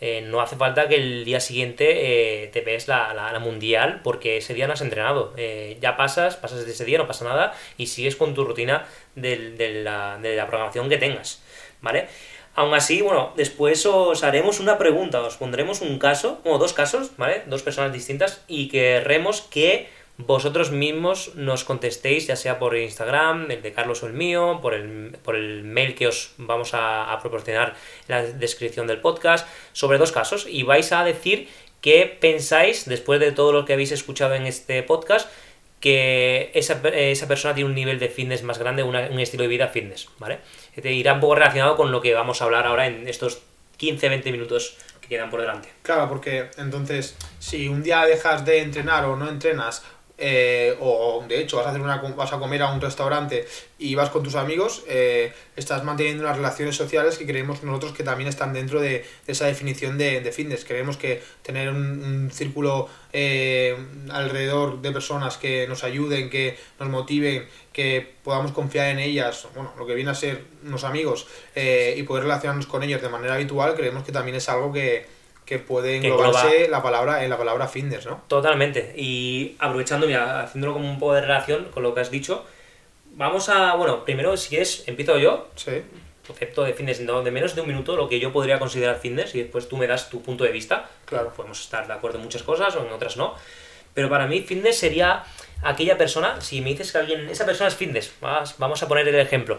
eh, 0.00 0.22
no 0.22 0.40
hace 0.40 0.56
falta 0.56 0.88
que 0.88 0.96
el 0.96 1.24
día 1.24 1.40
siguiente 1.40 2.44
eh, 2.44 2.48
te 2.48 2.60
ves 2.62 2.88
la, 2.88 3.12
la- 3.14 3.38
mundial 3.38 4.00
porque 4.02 4.36
ese 4.38 4.54
día 4.54 4.66
no 4.66 4.72
has 4.74 4.80
entrenado. 4.80 5.32
Eh, 5.36 5.78
ya 5.80 5.96
pasas, 5.96 6.36
pasas 6.36 6.64
de 6.64 6.72
ese 6.72 6.84
día, 6.84 6.98
no 6.98 7.06
pasa 7.06 7.24
nada 7.24 7.54
y 7.78 7.86
sigues 7.86 8.16
con 8.16 8.34
tu 8.34 8.44
rutina 8.44 8.86
la, 9.84 10.18
de 10.20 10.36
la 10.36 10.46
programación 10.46 10.88
que 10.88 10.98
tengas. 10.98 11.42
¿Vale? 11.80 12.08
Aún 12.54 12.74
así, 12.74 13.00
bueno, 13.00 13.32
después 13.36 13.86
os 13.86 14.24
haremos 14.24 14.58
una 14.60 14.76
pregunta, 14.76 15.22
os 15.22 15.36
pondremos 15.36 15.80
un 15.80 15.98
caso, 15.98 16.40
o 16.44 16.58
dos 16.58 16.72
casos, 16.72 17.12
¿vale? 17.16 17.42
Dos 17.46 17.62
personas 17.62 17.92
distintas 17.92 18.42
y 18.48 18.68
querremos 18.68 19.40
que 19.42 19.88
vosotros 20.26 20.70
mismos 20.70 21.34
nos 21.34 21.64
contestéis, 21.64 22.26
ya 22.26 22.36
sea 22.36 22.58
por 22.58 22.76
Instagram, 22.76 23.50
el 23.50 23.62
de 23.62 23.72
Carlos 23.72 24.02
o 24.02 24.06
el 24.06 24.12
mío, 24.12 24.60
por 24.62 24.74
el, 24.74 25.16
por 25.22 25.36
el 25.36 25.64
mail 25.64 25.94
que 25.94 26.06
os 26.06 26.32
vamos 26.36 26.70
a, 26.74 27.18
proporcionar 27.20 27.74
en 28.08 28.14
la 28.14 28.22
descripción 28.22 28.86
del 28.86 29.00
podcast, 29.00 29.46
sobre 29.72 29.98
dos 29.98 30.12
casos 30.12 30.46
y 30.48 30.62
vais 30.62 30.92
a 30.92 31.04
decir 31.04 31.48
qué 31.80 32.18
pensáis, 32.20 32.86
después 32.86 33.20
de 33.20 33.32
todo 33.32 33.52
lo 33.52 33.64
que 33.64 33.74
habéis 33.74 33.92
escuchado 33.92 34.34
en 34.34 34.46
este 34.46 34.82
podcast, 34.82 35.30
que 35.80 36.50
esa, 36.54 36.80
esa 36.88 37.26
persona 37.26 37.54
tiene 37.54 37.70
un 37.70 37.74
nivel 37.74 37.98
de 37.98 38.08
fitness 38.08 38.42
más 38.42 38.58
grande, 38.58 38.82
un 38.82 38.94
estilo 39.18 39.42
de 39.42 39.48
vida 39.48 39.68
fitness, 39.68 40.08
¿vale? 40.18 40.40
Te 40.80 40.92
irá 40.92 41.14
un 41.14 41.20
poco 41.20 41.34
relacionado 41.36 41.76
con 41.76 41.90
lo 41.90 42.00
que 42.00 42.12
vamos 42.12 42.42
a 42.42 42.44
hablar 42.44 42.66
ahora 42.66 42.86
en 42.86 43.08
estos 43.08 43.40
15-20 43.78 44.30
minutos 44.30 44.76
que 45.00 45.08
quedan 45.08 45.30
por 45.30 45.40
delante. 45.40 45.70
Claro, 45.82 46.08
porque 46.08 46.50
entonces, 46.58 47.16
si 47.38 47.68
un 47.68 47.82
día 47.82 48.04
dejas 48.04 48.44
de 48.44 48.60
entrenar 48.60 49.06
o 49.06 49.16
no 49.16 49.28
entrenas, 49.28 49.82
eh, 50.20 50.76
o 50.80 51.24
de 51.26 51.40
hecho 51.40 51.56
vas 51.56 51.66
a, 51.66 51.70
hacer 51.70 51.80
una, 51.80 51.96
vas 51.96 52.32
a 52.32 52.38
comer 52.38 52.62
a 52.62 52.70
un 52.70 52.80
restaurante 52.80 53.46
y 53.78 53.94
vas 53.94 54.10
con 54.10 54.22
tus 54.22 54.34
amigos, 54.34 54.84
eh, 54.86 55.32
estás 55.56 55.82
manteniendo 55.82 56.22
unas 56.22 56.36
relaciones 56.36 56.76
sociales 56.76 57.18
que 57.18 57.26
creemos 57.26 57.62
nosotros 57.62 57.92
que 57.92 58.04
también 58.04 58.28
están 58.28 58.52
dentro 58.52 58.80
de, 58.80 59.04
esa 59.26 59.46
definición 59.46 59.98
de, 59.98 60.20
de 60.20 60.32
fitness. 60.32 60.64
Creemos 60.64 60.96
que 60.96 61.22
tener 61.42 61.70
un, 61.70 62.04
un 62.04 62.30
círculo 62.30 62.88
eh, 63.12 63.76
alrededor 64.10 64.80
de 64.82 64.92
personas 64.92 65.36
que 65.36 65.66
nos 65.66 65.82
ayuden, 65.82 66.30
que 66.30 66.56
nos 66.78 66.88
motiven, 66.88 67.48
que 67.72 68.14
podamos 68.22 68.52
confiar 68.52 68.88
en 68.90 69.00
ellas, 69.00 69.48
bueno, 69.54 69.72
lo 69.78 69.86
que 69.86 69.94
viene 69.94 70.10
a 70.10 70.14
ser 70.14 70.44
unos 70.64 70.84
amigos 70.84 71.26
eh, 71.54 71.94
y 71.96 72.02
poder 72.04 72.24
relacionarnos 72.24 72.66
con 72.66 72.82
ellos 72.82 73.02
de 73.02 73.08
manera 73.08 73.34
habitual, 73.34 73.74
creemos 73.74 74.04
que 74.04 74.12
también 74.12 74.36
es 74.36 74.48
algo 74.48 74.72
que, 74.72 75.06
que 75.50 75.58
puede 75.58 75.96
englobarse 75.96 76.66
engloba- 76.66 76.70
la 76.70 76.82
palabra, 76.82 77.24
en 77.24 77.28
la 77.30 77.36
palabra 77.36 77.66
fitness, 77.68 78.06
¿no? 78.06 78.22
Totalmente. 78.28 78.94
Y 78.96 79.56
aprovechando, 79.58 80.06
mira, 80.06 80.42
haciéndolo 80.44 80.74
como 80.74 80.88
un 80.88 80.98
poco 81.00 81.14
de 81.14 81.22
relación 81.22 81.64
con 81.74 81.82
lo 81.82 81.92
que 81.92 82.00
has 82.00 82.10
dicho, 82.12 82.46
vamos 83.16 83.48
a, 83.48 83.74
bueno, 83.74 84.04
primero 84.04 84.36
si 84.36 84.48
quieres, 84.50 84.84
empiezo 84.86 85.18
yo, 85.18 85.48
Sí. 85.56 85.82
concepto 86.24 86.62
de 86.62 86.72
fitness 86.72 87.00
no, 87.00 87.22
de 87.22 87.32
menos 87.32 87.56
de 87.56 87.62
un 87.62 87.66
minuto, 87.66 87.96
lo 87.96 88.08
que 88.08 88.20
yo 88.20 88.32
podría 88.32 88.60
considerar 88.60 89.00
fitness 89.00 89.34
y 89.34 89.42
después 89.42 89.68
tú 89.68 89.76
me 89.76 89.88
das 89.88 90.08
tu 90.08 90.22
punto 90.22 90.44
de 90.44 90.52
vista. 90.52 90.88
Claro. 91.04 91.32
Podemos 91.34 91.60
estar 91.60 91.86
de 91.88 91.92
acuerdo 91.92 92.18
en 92.18 92.24
muchas 92.24 92.44
cosas 92.44 92.76
o 92.76 92.86
en 92.86 92.92
otras 92.92 93.16
no. 93.16 93.34
Pero 93.92 94.08
para 94.08 94.28
mí 94.28 94.42
fitness 94.42 94.78
sería 94.78 95.24
aquella 95.64 95.98
persona, 95.98 96.40
si 96.40 96.60
me 96.60 96.70
dices 96.70 96.92
que 96.92 96.98
alguien, 96.98 97.28
esa 97.28 97.44
persona 97.44 97.66
es 97.66 97.74
fitness, 97.74 98.12
vamos 98.58 98.82
a 98.84 98.86
poner 98.86 99.08
el 99.08 99.16
ejemplo. 99.16 99.58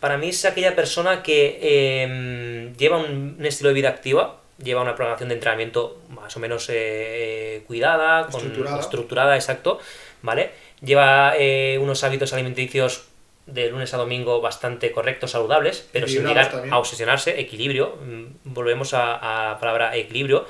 Para 0.00 0.16
mí 0.16 0.28
es 0.30 0.44
aquella 0.46 0.74
persona 0.74 1.22
que 1.22 1.58
eh, 1.60 2.72
lleva 2.78 2.96
un, 2.96 3.36
un 3.38 3.44
estilo 3.46 3.68
de 3.68 3.74
vida 3.74 3.90
activa, 3.90 4.40
lleva 4.62 4.82
una 4.82 4.94
programación 4.94 5.28
de 5.28 5.34
entrenamiento 5.36 5.98
más 6.10 6.36
o 6.36 6.40
menos 6.40 6.66
eh, 6.70 7.62
cuidada, 7.66 8.26
con- 8.26 8.40
Estructurada. 8.40 8.80
estructurada, 8.80 9.34
exacto, 9.36 9.78
¿vale? 10.22 10.50
Lleva 10.80 11.34
eh, 11.38 11.78
unos 11.80 12.02
hábitos 12.04 12.32
alimenticios 12.32 13.04
de 13.46 13.70
lunes 13.70 13.94
a 13.94 13.96
domingo 13.96 14.40
bastante 14.40 14.90
correctos, 14.92 15.30
saludables, 15.30 15.86
pero 15.92 16.08
sin 16.08 16.26
llegar 16.26 16.50
también. 16.50 16.74
a 16.74 16.78
obsesionarse, 16.78 17.38
equilibrio, 17.40 17.96
mm, 18.04 18.24
volvemos 18.52 18.92
a, 18.94 19.14
a 19.14 19.52
la 19.52 19.60
palabra 19.60 19.94
equilibrio, 19.96 20.46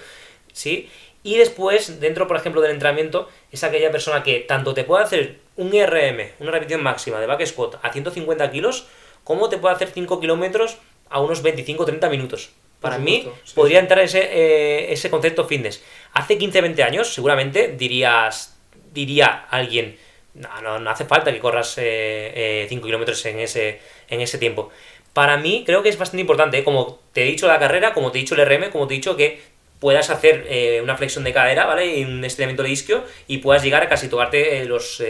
¿sí? 0.52 0.88
Y 1.22 1.36
después, 1.38 2.00
dentro, 2.00 2.28
por 2.28 2.36
ejemplo, 2.36 2.60
del 2.62 2.70
entrenamiento, 2.70 3.28
es 3.50 3.64
aquella 3.64 3.90
persona 3.90 4.22
que 4.22 4.40
tanto 4.40 4.72
te 4.74 4.84
puede 4.84 5.02
hacer 5.04 5.38
un 5.56 5.74
IRM, 5.74 6.32
una 6.38 6.52
repetición 6.52 6.82
máxima 6.82 7.18
de 7.18 7.26
back 7.26 7.44
squat 7.44 7.74
a 7.82 7.92
150 7.92 8.50
kilos, 8.52 8.86
como 9.24 9.48
te 9.48 9.58
puede 9.58 9.74
hacer 9.74 9.88
5 9.90 10.20
kilómetros 10.20 10.78
a 11.10 11.20
unos 11.20 11.42
25-30 11.42 12.08
minutos. 12.10 12.50
Para 12.80 12.98
mí, 12.98 13.28
sí, 13.44 13.54
podría 13.54 13.78
sí. 13.78 13.84
entrar 13.84 14.00
ese, 14.00 14.20
eh, 14.20 14.92
ese 14.92 15.10
concepto 15.10 15.46
fitness. 15.46 15.82
Hace 16.12 16.38
15-20 16.38 16.82
años, 16.82 17.12
seguramente, 17.12 17.74
dirías, 17.76 18.56
diría 18.92 19.46
alguien, 19.50 19.96
no, 20.36 20.60
no, 20.60 20.78
no 20.78 20.90
hace 20.90 21.04
falta 21.04 21.32
que 21.32 21.38
corras 21.38 21.74
5 21.74 21.80
eh, 21.82 22.66
kilómetros 22.68 23.24
en 23.26 23.40
ese, 23.40 23.80
en 24.08 24.20
ese 24.20 24.38
tiempo. 24.38 24.70
Para 25.12 25.38
mí 25.38 25.62
creo 25.64 25.82
que 25.82 25.88
es 25.88 25.98
bastante 25.98 26.20
importante, 26.20 26.58
¿eh? 26.58 26.64
como 26.64 27.00
te 27.12 27.22
he 27.22 27.26
dicho 27.26 27.46
la 27.48 27.58
carrera, 27.58 27.94
como 27.94 28.12
te 28.12 28.18
he 28.18 28.20
dicho 28.20 28.34
el 28.34 28.46
RM, 28.46 28.70
como 28.70 28.86
te 28.86 28.94
he 28.94 28.98
dicho 28.98 29.16
que 29.16 29.40
puedas 29.80 30.10
hacer 30.10 30.46
eh, 30.48 30.80
una 30.82 30.96
flexión 30.96 31.24
de 31.24 31.32
cadera, 31.32 31.64
¿vale? 31.66 31.98
Y 31.98 32.04
un 32.04 32.24
estiramiento 32.24 32.62
de 32.62 32.70
isquio 32.70 33.04
y 33.26 33.38
puedas 33.38 33.62
llegar 33.62 33.82
a 33.82 33.88
casi 33.88 34.08
tocarte 34.08 34.64
los, 34.66 35.02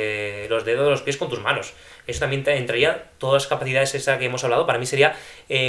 los 0.48 0.64
dedos 0.64 0.84
de 0.84 0.90
los 0.90 1.02
pies 1.02 1.16
con 1.16 1.28
tus 1.28 1.40
manos. 1.40 1.72
Eso 2.06 2.20
también 2.20 2.44
entraría 2.46 3.10
todas 3.18 3.42
las 3.42 3.48
capacidades 3.48 3.94
esas 3.94 4.18
que 4.18 4.26
hemos 4.26 4.44
hablado. 4.44 4.66
Para 4.66 4.78
mí 4.78 4.86
sería 4.86 5.16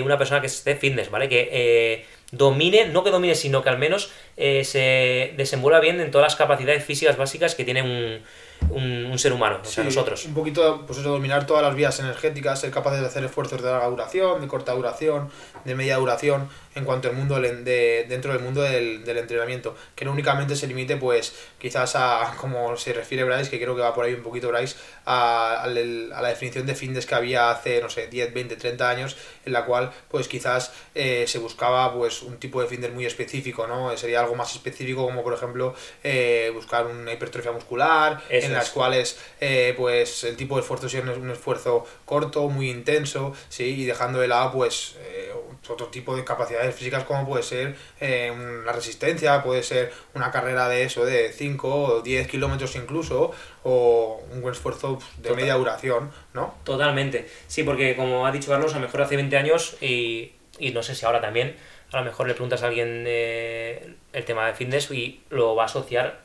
una 0.03 0.17
persona 0.17 0.41
que 0.41 0.47
esté 0.47 0.75
fitness, 0.75 1.09
¿vale? 1.09 1.29
Que 1.29 2.05
domine, 2.31 2.87
no 2.87 3.03
que 3.03 3.11
domine, 3.11 3.35
sino 3.35 3.63
que 3.63 3.69
al 3.69 3.77
menos 3.77 4.11
se 4.35 5.33
desenvuelva 5.37 5.79
bien 5.79 5.99
en 5.99 6.11
todas 6.11 6.25
las 6.25 6.35
capacidades 6.35 6.83
físicas 6.83 7.17
básicas 7.17 7.55
que 7.55 7.63
tiene 7.63 7.81
un, 7.81 8.21
un, 8.69 9.19
ser 9.19 9.33
humano, 9.33 9.59
o 9.61 9.65
sea, 9.65 9.83
nosotros. 9.83 10.25
Un 10.25 10.33
poquito, 10.33 10.83
pues 10.85 10.99
eso, 10.99 11.09
dominar 11.09 11.45
todas 11.45 11.63
las 11.63 11.75
vías 11.75 11.99
energéticas, 11.99 12.59
ser 12.59 12.71
capaces 12.71 12.99
de 12.99 13.07
hacer 13.07 13.23
esfuerzos 13.23 13.61
de 13.61 13.69
larga 13.69 13.87
duración, 13.87 14.41
de 14.41 14.47
corta 14.47 14.73
duración, 14.73 15.29
de 15.67 15.75
media 15.75 15.97
duración, 15.97 16.49
en 16.75 16.85
cuanto 16.85 17.09
al 17.09 17.15
mundo 17.15 17.39
de, 17.39 18.05
dentro 18.07 18.31
del 18.31 18.41
mundo 18.41 18.61
del, 18.61 19.03
del, 19.03 19.17
entrenamiento. 19.17 19.75
Que 19.95 20.05
no 20.05 20.11
únicamente 20.11 20.55
se 20.55 20.65
limite, 20.65 20.97
pues, 20.97 21.35
quizás 21.59 21.95
a, 21.95 22.33
como 22.41 22.75
se 22.77 22.93
refiere 22.93 23.23
Bryce, 23.23 23.49
que 23.49 23.59
creo 23.59 23.75
que 23.75 23.81
va 23.81 23.93
por 23.93 24.05
ahí 24.05 24.13
un 24.13 24.23
poquito 24.23 24.47
Bryce, 24.47 24.75
a, 25.05 25.63
a, 25.63 25.67
la 25.67 26.29
definición 26.29 26.65
de 26.65 26.73
fitness 26.73 27.05
que 27.05 27.15
había 27.15 27.51
hace, 27.51 27.81
no 27.81 27.89
sé, 27.89 28.07
10, 28.07 28.33
20, 28.33 28.55
30 28.55 28.89
años, 28.89 29.17
en 29.45 29.53
la 29.53 29.65
cual, 29.65 29.91
pues, 30.09 30.27
quizás 30.27 30.71
eh, 30.95 31.25
se 31.27 31.39
buscaba, 31.39 31.93
pues, 31.93 32.21
un 32.23 32.37
tipo 32.37 32.61
de 32.61 32.67
fitness 32.67 32.93
muy 32.93 33.05
específico, 33.05 33.67
¿no? 33.67 33.95
Sería 33.97 34.21
algo 34.21 34.35
más 34.35 34.53
específico, 34.53 35.05
como 35.05 35.21
por 35.21 35.33
ejemplo, 35.33 35.75
eh, 36.03 36.49
buscar 36.53 36.85
una 36.87 37.11
hipertrofia 37.11 37.51
muscular, 37.51 38.23
en 38.29 38.53
las 38.53 38.69
cuales 38.69 39.19
eh, 39.41 39.73
pues 39.75 40.23
el 40.23 40.35
tipo 40.37 40.55
de 40.55 40.61
esfuerzo 40.61 40.87
es 40.87 40.93
un 40.93 41.31
esfuerzo 41.31 41.85
corto, 42.05 42.47
muy 42.49 42.69
intenso, 42.69 43.33
¿sí? 43.49 43.63
y 43.63 43.85
dejando 43.85 44.19
de 44.19 44.27
lado 44.27 44.51
pues 44.53 44.95
eh, 44.99 45.31
otro 45.69 45.87
tipo 45.87 46.15
de 46.15 46.23
capacidades 46.23 46.75
físicas 46.75 47.03
como 47.03 47.25
puede 47.27 47.43
ser 47.43 47.75
eh, 47.99 48.33
la 48.65 48.71
resistencia, 48.71 49.43
puede 49.43 49.63
ser 49.63 49.91
una 50.13 50.31
carrera 50.31 50.67
de 50.67 50.83
eso, 50.83 51.05
de 51.05 51.31
5 51.31 51.67
o 51.69 52.01
10 52.01 52.27
kilómetros 52.27 52.75
incluso, 52.75 53.31
o 53.63 54.21
un 54.31 54.41
buen 54.41 54.53
esfuerzo 54.53 54.99
de 55.17 55.33
media 55.33 55.55
duración, 55.55 56.11
¿no? 56.33 56.55
Totalmente, 56.63 57.27
sí, 57.47 57.63
porque 57.63 57.95
como 57.95 58.25
ha 58.25 58.31
dicho 58.31 58.49
Carlos, 58.51 58.73
a 58.73 58.79
lo 58.79 58.85
mejor 58.85 59.01
hace 59.01 59.15
20 59.15 59.37
años 59.37 59.77
y, 59.81 60.33
y 60.59 60.71
no 60.71 60.83
sé 60.83 60.95
si 60.95 61.05
ahora 61.05 61.21
también, 61.21 61.55
a 61.91 61.99
lo 61.99 62.03
mejor 62.03 62.27
le 62.27 62.33
preguntas 62.33 62.63
a 62.63 62.67
alguien 62.67 63.05
el 63.07 64.25
tema 64.25 64.47
de 64.47 64.53
fitness 64.53 64.91
y 64.91 65.21
lo 65.29 65.55
va 65.55 65.63
a 65.63 65.65
asociar 65.67 66.21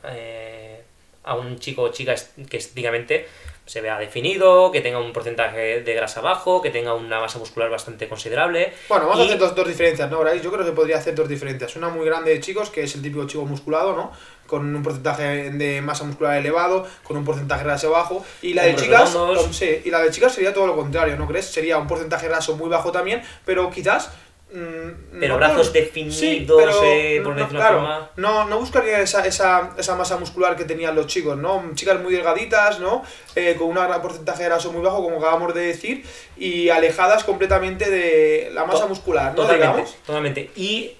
a 1.23 1.35
un 1.35 1.57
chico 1.59 1.83
o 1.83 1.89
chica 1.89 2.15
que 2.49 2.57
estéticamente 2.57 3.27
se 3.65 3.81
vea 3.81 3.97
definido, 3.97 4.71
que 4.71 4.81
tenga 4.81 4.99
un 4.99 5.13
porcentaje 5.13 5.81
de 5.81 5.93
grasa 5.93 6.21
bajo, 6.21 6.61
que 6.61 6.69
tenga 6.69 6.93
una 6.93 7.19
masa 7.19 7.39
muscular 7.39 7.69
bastante 7.69 8.09
considerable. 8.09 8.73
Bueno, 8.89 9.05
vamos 9.05 9.21
a 9.21 9.23
hacer 9.25 9.37
dos, 9.37 9.55
dos 9.55 9.67
diferencias, 9.67 10.09
¿no, 10.11 10.19
Bryce? 10.19 10.41
Yo 10.41 10.51
creo 10.51 10.65
que 10.65 10.73
podría 10.73 10.97
hacer 10.97 11.15
dos 11.15 11.29
diferencias. 11.29 11.75
Una 11.75 11.89
muy 11.89 12.05
grande 12.05 12.31
de 12.31 12.39
chicos, 12.39 12.69
que 12.69 12.83
es 12.83 12.95
el 12.95 13.01
típico 13.01 13.25
chico 13.25 13.45
musculado, 13.45 13.95
¿no? 13.95 14.11
Con 14.47 14.75
un 14.75 14.83
porcentaje 14.83 15.51
de 15.51 15.81
masa 15.81 16.03
muscular 16.03 16.37
elevado, 16.37 16.85
con 17.03 17.15
un 17.15 17.23
porcentaje 17.23 17.63
de 17.63 17.69
grasa 17.69 17.87
bajo. 17.87 18.25
Y 18.41 18.53
la 18.53 18.63
de 18.63 18.75
chicas, 18.75 19.17
sí, 19.51 19.81
y 19.85 19.89
la 19.89 19.99
de 19.99 20.11
chicas 20.11 20.33
sería 20.33 20.53
todo 20.53 20.67
lo 20.67 20.75
contrario, 20.75 21.15
¿no 21.15 21.25
crees? 21.25 21.45
Sería 21.45 21.77
un 21.77 21.87
porcentaje 21.87 22.27
graso 22.27 22.57
muy 22.57 22.69
bajo 22.69 22.91
también, 22.91 23.23
pero 23.45 23.69
quizás 23.69 24.11
Mm, 24.53 25.19
pero 25.19 25.37
brazos 25.37 25.73
definidos, 25.73 26.75
eh, 26.83 27.21
por 27.23 27.35
no, 27.35 27.49
claro, 27.49 28.07
No, 28.17 28.45
no 28.45 28.59
buscaría 28.59 29.01
esa, 29.01 29.25
esa, 29.25 29.71
esa, 29.79 29.95
masa 29.95 30.17
muscular 30.17 30.55
que 30.55 30.63
tenían 30.63 30.95
los 30.95 31.07
chicos, 31.07 31.35
¿no? 31.35 31.71
Chicas 31.73 31.99
muy 31.99 32.13
delgaditas, 32.13 32.79
¿no? 32.79 33.03
Eh, 33.35 33.55
con 33.57 33.75
un 33.75 34.01
porcentaje 34.03 34.43
de 34.43 34.49
graso 34.49 34.71
muy 34.71 34.83
bajo, 34.83 35.01
como 35.01 35.17
acabamos 35.17 35.55
de 35.55 35.61
decir, 35.61 36.05
y 36.37 36.69
alejadas 36.69 37.23
completamente 37.23 37.89
de 37.89 38.51
la 38.53 38.65
masa 38.65 38.85
muscular, 38.85 39.33
¿no? 39.35 39.41
Totalmente, 39.41 39.91
totalmente. 40.05 40.51
Y 40.55 40.91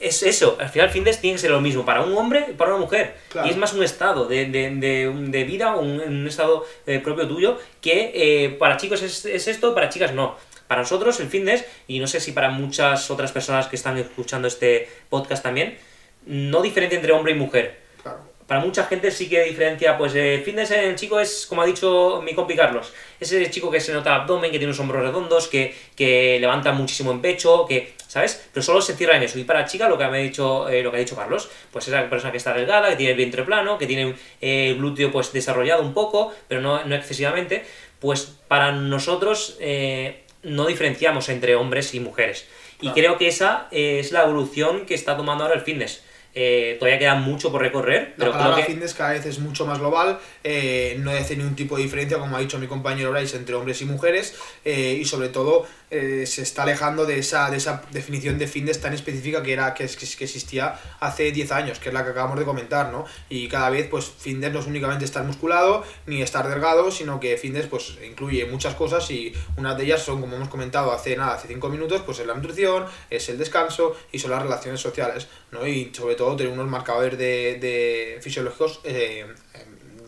es 0.00 0.22
eso, 0.22 0.56
al 0.58 0.70
final 0.70 0.88
fitness 0.88 1.20
tiene 1.20 1.34
que 1.34 1.40
ser 1.42 1.50
lo 1.50 1.60
mismo 1.60 1.84
para 1.84 2.00
un 2.00 2.16
hombre 2.16 2.46
y 2.48 2.52
para 2.54 2.70
una 2.70 2.80
mujer. 2.80 3.14
Y 3.44 3.50
es 3.50 3.58
más 3.58 3.74
un 3.74 3.82
estado 3.82 4.24
de, 4.24 4.46
de, 4.46 4.70
de, 4.70 5.12
de 5.14 5.44
vida, 5.44 5.76
un, 5.76 6.00
un 6.00 6.26
estado 6.26 6.64
eh, 6.86 6.98
propio 7.00 7.28
tuyo, 7.28 7.58
que 7.82 8.56
para 8.58 8.78
chicos 8.78 9.02
es, 9.02 9.26
es 9.26 9.48
esto, 9.48 9.74
para 9.74 9.90
chicas 9.90 10.14
no. 10.14 10.34
Para 10.66 10.82
nosotros 10.82 11.20
el 11.20 11.28
fitness, 11.28 11.64
y 11.86 11.98
no 11.98 12.06
sé 12.06 12.20
si 12.20 12.32
para 12.32 12.50
muchas 12.50 13.10
otras 13.10 13.32
personas 13.32 13.66
que 13.66 13.76
están 13.76 13.96
escuchando 13.98 14.48
este 14.48 14.88
podcast 15.08 15.42
también, 15.42 15.78
no 16.26 16.62
diferencia 16.62 16.96
entre 16.96 17.12
hombre 17.12 17.32
y 17.32 17.36
mujer. 17.36 17.86
Para 18.46 18.60
mucha 18.60 18.84
gente 18.84 19.10
sí 19.10 19.28
que 19.28 19.42
diferencia, 19.42 19.98
pues 19.98 20.14
el 20.14 20.40
fitness 20.44 20.70
en 20.70 20.90
el 20.90 20.94
chico 20.94 21.18
es, 21.18 21.46
como 21.46 21.62
ha 21.62 21.66
dicho 21.66 22.22
mi 22.24 22.32
compi 22.32 22.54
Carlos, 22.54 22.92
ese 23.18 23.50
chico 23.50 23.72
que 23.72 23.80
se 23.80 23.92
nota 23.92 24.14
abdomen, 24.14 24.52
que 24.52 24.58
tiene 24.58 24.66
unos 24.66 24.78
hombros 24.78 25.02
redondos, 25.02 25.48
que, 25.48 25.74
que 25.96 26.38
levanta 26.40 26.70
muchísimo 26.70 27.10
en 27.10 27.20
pecho, 27.20 27.66
que, 27.66 27.94
¿sabes? 28.06 28.48
Pero 28.52 28.62
solo 28.62 28.80
se 28.80 28.94
cierra 28.94 29.16
en 29.16 29.24
eso. 29.24 29.40
Y 29.40 29.44
para 29.44 29.64
chica, 29.64 29.88
lo 29.88 29.98
que, 29.98 30.06
me 30.06 30.18
ha 30.18 30.20
dicho, 30.20 30.68
eh, 30.68 30.80
lo 30.84 30.92
que 30.92 30.98
ha 30.98 31.00
dicho 31.00 31.16
Carlos, 31.16 31.50
pues 31.72 31.88
es 31.88 31.92
la 31.92 32.08
persona 32.08 32.30
que 32.30 32.38
está 32.38 32.54
delgada, 32.54 32.90
que 32.90 32.96
tiene 32.96 33.12
el 33.12 33.16
vientre 33.16 33.42
plano, 33.42 33.78
que 33.78 33.86
tiene 33.88 34.14
eh, 34.40 34.68
el 34.70 34.76
glúteo 34.76 35.10
pues 35.10 35.32
desarrollado 35.32 35.82
un 35.82 35.92
poco, 35.92 36.32
pero 36.46 36.60
no, 36.60 36.84
no 36.84 36.94
excesivamente, 36.94 37.64
pues 37.98 38.36
para 38.46 38.70
nosotros... 38.70 39.56
Eh, 39.58 40.22
no 40.46 40.66
diferenciamos 40.66 41.28
entre 41.28 41.56
hombres 41.56 41.94
y 41.94 42.00
mujeres. 42.00 42.46
Y 42.80 42.90
creo 42.90 43.18
que 43.18 43.28
esa 43.28 43.68
es 43.70 44.12
la 44.12 44.22
evolución 44.22 44.86
que 44.86 44.94
está 44.94 45.16
tomando 45.16 45.44
ahora 45.44 45.56
el 45.56 45.62
fitness. 45.62 46.02
Eh, 46.38 46.76
todavía 46.78 46.98
queda 46.98 47.14
mucho 47.14 47.50
por 47.50 47.62
recorrer. 47.62 48.12
Pero 48.18 48.30
la 48.30 48.38
palabra 48.38 48.62
fitness 48.62 48.92
cada 48.92 49.12
vez 49.12 49.24
es 49.24 49.38
mucho 49.38 49.64
más 49.64 49.78
global, 49.78 50.18
eh, 50.44 50.98
no 51.00 51.10
hace 51.10 51.34
ningún 51.34 51.56
tipo 51.56 51.78
de 51.78 51.84
diferencia, 51.84 52.18
como 52.18 52.36
ha 52.36 52.40
dicho 52.40 52.58
mi 52.58 52.66
compañero 52.66 53.10
Bryce, 53.10 53.38
entre 53.38 53.54
hombres 53.54 53.80
y 53.80 53.86
mujeres, 53.86 54.36
eh, 54.62 54.98
y 55.00 55.06
sobre 55.06 55.30
todo 55.30 55.66
eh, 55.88 56.26
se 56.26 56.42
está 56.42 56.64
alejando 56.64 57.06
de 57.06 57.20
esa, 57.20 57.48
de 57.48 57.58
esa 57.58 57.80
definición 57.92 58.38
de 58.38 58.48
fitness 58.48 58.80
tan 58.80 58.92
específica 58.92 59.42
que 59.42 59.52
era 59.52 59.72
que, 59.72 59.86
que, 59.86 60.24
existía 60.24 60.78
hace 60.98 61.30
10 61.30 61.52
años, 61.52 61.78
que 61.78 61.90
es 61.90 61.94
la 61.94 62.04
que 62.04 62.10
acabamos 62.10 62.38
de 62.38 62.44
comentar, 62.44 62.90
¿no? 62.90 63.04
Y 63.30 63.46
cada 63.48 63.70
vez, 63.70 63.86
pues, 63.88 64.04
fitness 64.04 64.52
no 64.52 64.58
es 64.58 64.66
únicamente 64.66 65.04
estar 65.04 65.24
musculado 65.24 65.84
ni 66.06 66.22
estar 66.22 66.48
delgado, 66.48 66.90
sino 66.90 67.20
que 67.20 67.36
fitness, 67.38 67.66
pues, 67.66 67.98
incluye 68.04 68.44
muchas 68.46 68.74
cosas 68.74 69.08
y 69.10 69.32
una 69.56 69.74
de 69.74 69.84
ellas 69.84 70.02
son, 70.02 70.20
como 70.20 70.36
hemos 70.36 70.48
comentado 70.48 70.92
hace 70.92 71.16
nada, 71.16 71.34
hace 71.34 71.48
5 71.48 71.68
minutos, 71.68 72.02
pues 72.04 72.18
es 72.18 72.26
la 72.26 72.34
nutrición, 72.34 72.84
es 73.08 73.28
el 73.28 73.38
descanso 73.38 73.96
y 74.10 74.18
son 74.18 74.32
las 74.32 74.42
relaciones 74.42 74.80
sociales, 74.80 75.28
¿no? 75.52 75.66
Y 75.66 75.92
sobre 75.94 76.16
todo 76.16 76.25
tener 76.34 76.52
unos 76.52 76.66
marcadores 76.66 77.16
de, 77.16 77.58
de 77.60 78.18
fisiológicos 78.20 78.80
eh, 78.84 79.26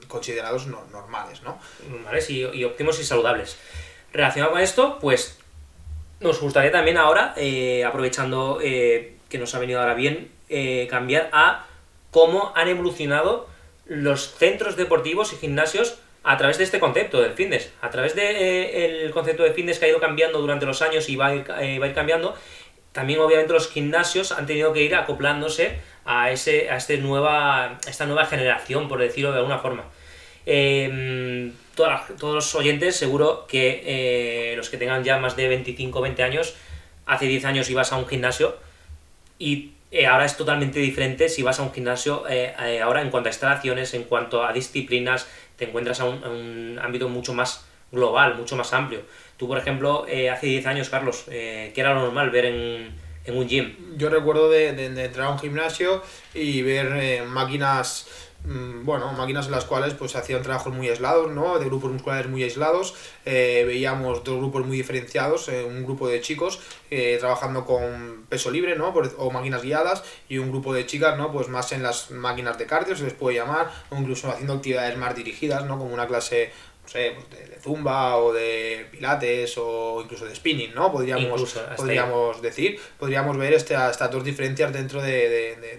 considerados 0.09 0.67
normales, 0.67 1.43
¿no? 1.43 1.61
Normales 1.89 2.29
y, 2.31 2.65
óptimos 2.65 2.99
y 2.99 3.05
saludables. 3.05 3.59
Relacionado 4.13 4.53
con 4.53 4.63
esto, 4.63 4.99
pues 5.01 5.39
nos 6.21 6.41
gustaría 6.41 6.73
también 6.73 6.97
ahora, 6.97 7.35
eh, 7.37 7.85
aprovechando 7.85 8.59
eh, 8.63 9.17
que 9.29 9.39
nos 9.39 9.55
ha 9.55 9.59
venido 9.59 9.81
ahora 9.81 9.95
bien, 9.95 10.33
cambiar 10.89 11.29
a 11.33 11.67
cómo 12.11 12.53
han 12.57 12.69
evolucionado 12.69 13.47
los 13.85 14.35
centros 14.35 14.77
deportivos 14.77 15.35
y 15.35 15.37
gimnasios 15.37 15.99
a 16.25 16.39
través 16.39 16.57
de 16.57 16.65
este 16.65 16.81
concepto 16.81 17.21
del 17.21 17.35
fitness. 17.35 17.71
A 17.83 17.91
través 17.91 18.15
del 18.17 19.11
concepto 19.11 19.43
de 19.43 19.53
fitness 19.53 19.79
que 19.79 19.85
ha 19.85 19.89
ido 19.89 20.01
cambiando 20.01 20.41
durante 20.41 20.65
los 20.65 20.81
años 20.81 21.09
y 21.11 21.17
va 21.17 21.27
a 21.27 21.35
ir, 21.35 21.51
va 21.51 21.57
a 21.57 21.89
ir 21.89 21.95
cambiando, 21.95 22.35
también 22.93 23.21
obviamente 23.21 23.53
los 23.53 23.71
gimnasios 23.71 24.33
han 24.33 24.47
tenido 24.47 24.73
que 24.73 24.83
ir 24.83 24.95
acoplándose 24.95 25.79
a, 26.09 26.31
ese, 26.31 26.71
a 26.71 26.77
este 26.77 26.97
nueva, 26.97 27.67
a 27.67 27.79
esta 27.87 28.07
nueva 28.07 28.25
generación, 28.25 28.89
por 28.89 28.99
decirlo 28.99 29.31
de 29.31 29.39
alguna 29.39 29.59
forma. 29.59 29.85
Eh, 30.47 31.53
todos 31.75 32.35
los 32.35 32.55
oyentes, 32.55 32.97
seguro 32.97 33.47
que 33.47 33.83
eh, 33.85 34.57
los 34.57 34.71
que 34.71 34.79
tengan 34.79 35.05
ya 35.05 35.19
más 35.19 35.37
de 35.37 35.49
25 35.49 35.99
o 35.99 36.03
20 36.03 36.23
años, 36.23 36.57
hace 37.05 37.27
10 37.27 37.45
años 37.45 37.71
ibas 37.71 37.93
a 37.93 37.97
un 37.97 38.07
gimnasio 38.09 38.57
y 39.39 39.73
eh, 39.93 40.07
ahora 40.07 40.25
es 40.25 40.37
totalmente 40.37 40.81
diferente 40.81 41.29
si 41.29 41.43
vas 41.43 41.61
a 41.61 41.63
un 41.63 41.73
gimnasio 41.73 42.25
eh, 42.29 42.81
ahora 42.83 43.03
en 43.03 43.11
cuanto 43.11 43.29
a 43.29 43.33
instalaciones, 43.33 43.93
en 43.93 44.05
cuanto 44.05 44.45
a 44.45 44.53
disciplinas, 44.55 45.29
te 45.57 45.67
encuentras 45.67 46.01
a 46.01 46.07
un, 46.07 46.81
ámbito 46.83 47.09
mucho 47.11 47.35
más 47.35 47.67
global, 47.93 48.35
mucho 48.37 48.57
más 48.57 48.73
amplio. 48.73 49.03
Tú, 49.37 49.47
por 49.47 49.59
ejemplo, 49.59 50.07
hace 50.33 50.47
10 50.47 50.67
años, 50.67 50.89
Carlos, 50.89 51.25
¿qué 51.29 51.73
era 51.77 51.95
lo 51.95 52.01
normal 52.01 52.31
ver 52.31 52.47
en, 52.47 53.08
en 53.29 53.39
un 53.39 53.49
gym? 53.49 53.97
Yo 53.97 54.09
recuerdo 54.11 54.51
de, 54.51 54.69
entrar 54.69 55.27
a 55.27 55.31
un 55.31 55.39
gimnasio 55.39 56.03
y 56.35 56.63
ver 56.63 57.25
máquinas 57.27 58.07
Mm, 58.45 58.85
bueno, 58.85 59.13
máquinas 59.13 59.47
en 59.47 59.53
las 59.53 59.65
cuales 59.65 59.95
pues 59.95 60.15
hacían 60.15 60.43
trabajos 60.43 60.73
muy 60.73 60.89
aislados, 60.89 61.31
¿no? 61.31 61.59
De 61.59 61.67
grupos 61.67 61.91
musculares 61.93 62.29
muy 62.31 62.43
aislados. 62.43 62.95
Eh, 63.25 63.65
veíamos 63.67 64.25
dos 64.25 64.39
grupos 64.39 64.65
muy 64.65 64.77
diferenciados, 64.77 65.49
eh, 65.49 65.65
un 65.65 65.85
grupo 65.85 66.09
de 66.09 66.21
chicos 66.21 66.61
eh, 66.91 67.17
trabajando 67.19 67.65
con 67.67 68.25
peso 68.29 68.51
libre, 68.51 68.77
¿no? 68.77 68.89
o 69.19 69.31
máquinas 69.31 69.63
guiadas, 69.63 70.05
y 70.29 70.39
un 70.39 70.51
grupo 70.51 70.73
de 70.73 70.87
chicas, 70.87 71.19
¿no? 71.19 71.33
Pues 71.33 71.49
más 71.49 71.73
en 71.73 71.83
las 71.83 72.11
máquinas 72.11 72.57
de 72.59 72.67
cardio, 72.67 72.97
se 72.97 73.05
les 73.05 73.13
puede 73.13 73.37
llamar, 73.37 73.71
o 73.91 73.97
incluso 73.97 74.31
haciendo 74.31 74.55
actividades 74.55 74.97
más 74.97 75.15
dirigidas, 75.15 75.65
¿no? 75.67 75.79
Como 75.79 75.93
una 75.93 76.07
clase 76.07 76.51
no 76.89 76.93
sé, 76.93 77.13
pues 77.15 77.29
de, 77.31 77.47
de 77.55 77.61
zumba 77.61 78.17
o 78.17 78.33
de 78.33 78.87
pilates 78.91 79.59
o 79.59 80.01
incluso 80.03 80.25
de 80.25 80.35
spinning, 80.35 80.75
¿no? 80.75 80.91
Podríamos, 80.91 81.25
Incluso, 81.27 81.61
podríamos 81.77 82.41
decir, 82.41 82.81
podríamos 82.99 83.37
ver 83.37 83.53
esta- 83.53 83.91
estas 83.91 84.11
dos 84.11 84.25
diferencias 84.25 84.73
dentro 84.73 85.03
de, 85.03 85.29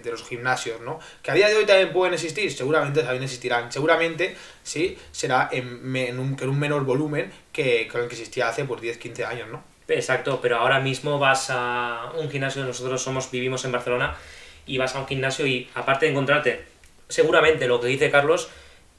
de- 0.02 0.10
los 0.10 0.22
gimnasios, 0.22 0.80
¿no? 0.80 1.00
Que 1.22 1.32
a 1.32 1.34
día 1.34 1.48
de 1.48 1.56
hoy 1.56 1.66
también 1.66 1.92
pueden 1.92 2.14
existir, 2.14 2.52
seguramente 2.52 3.00
también 3.02 3.24
existirán, 3.24 3.72
seguramente 3.72 4.36
sí, 4.62 4.96
será 5.10 5.48
en, 5.52 5.94
en 5.96 6.18
un, 6.20 6.36
en 6.40 6.48
un 6.48 6.58
menor 6.60 6.84
volumen 6.84 7.32
que 7.52 7.88
con 7.88 8.02
el 8.02 8.08
que 8.08 8.14
existía 8.14 8.48
hace 8.48 8.64
pues 8.64 8.80
10, 8.80 8.98
15 8.98 9.24
años, 9.24 9.48
¿no? 9.48 9.62
Exacto, 9.88 10.38
pero 10.40 10.58
ahora 10.58 10.78
mismo 10.78 11.18
vas 11.18 11.48
a 11.50 12.12
un 12.16 12.30
gimnasio, 12.30 12.62
nosotros 12.64 13.02
somos, 13.02 13.30
vivimos 13.32 13.64
en 13.64 13.72
Barcelona, 13.72 14.16
y 14.66 14.78
vas 14.78 14.94
a 14.94 15.00
un 15.00 15.08
gimnasio 15.08 15.44
y 15.46 15.68
aparte 15.74 16.06
de 16.06 16.12
encontrarte, 16.12 16.64
seguramente 17.08 17.66
lo 17.66 17.80
que 17.80 17.88
dice 17.88 18.10
Carlos, 18.10 18.48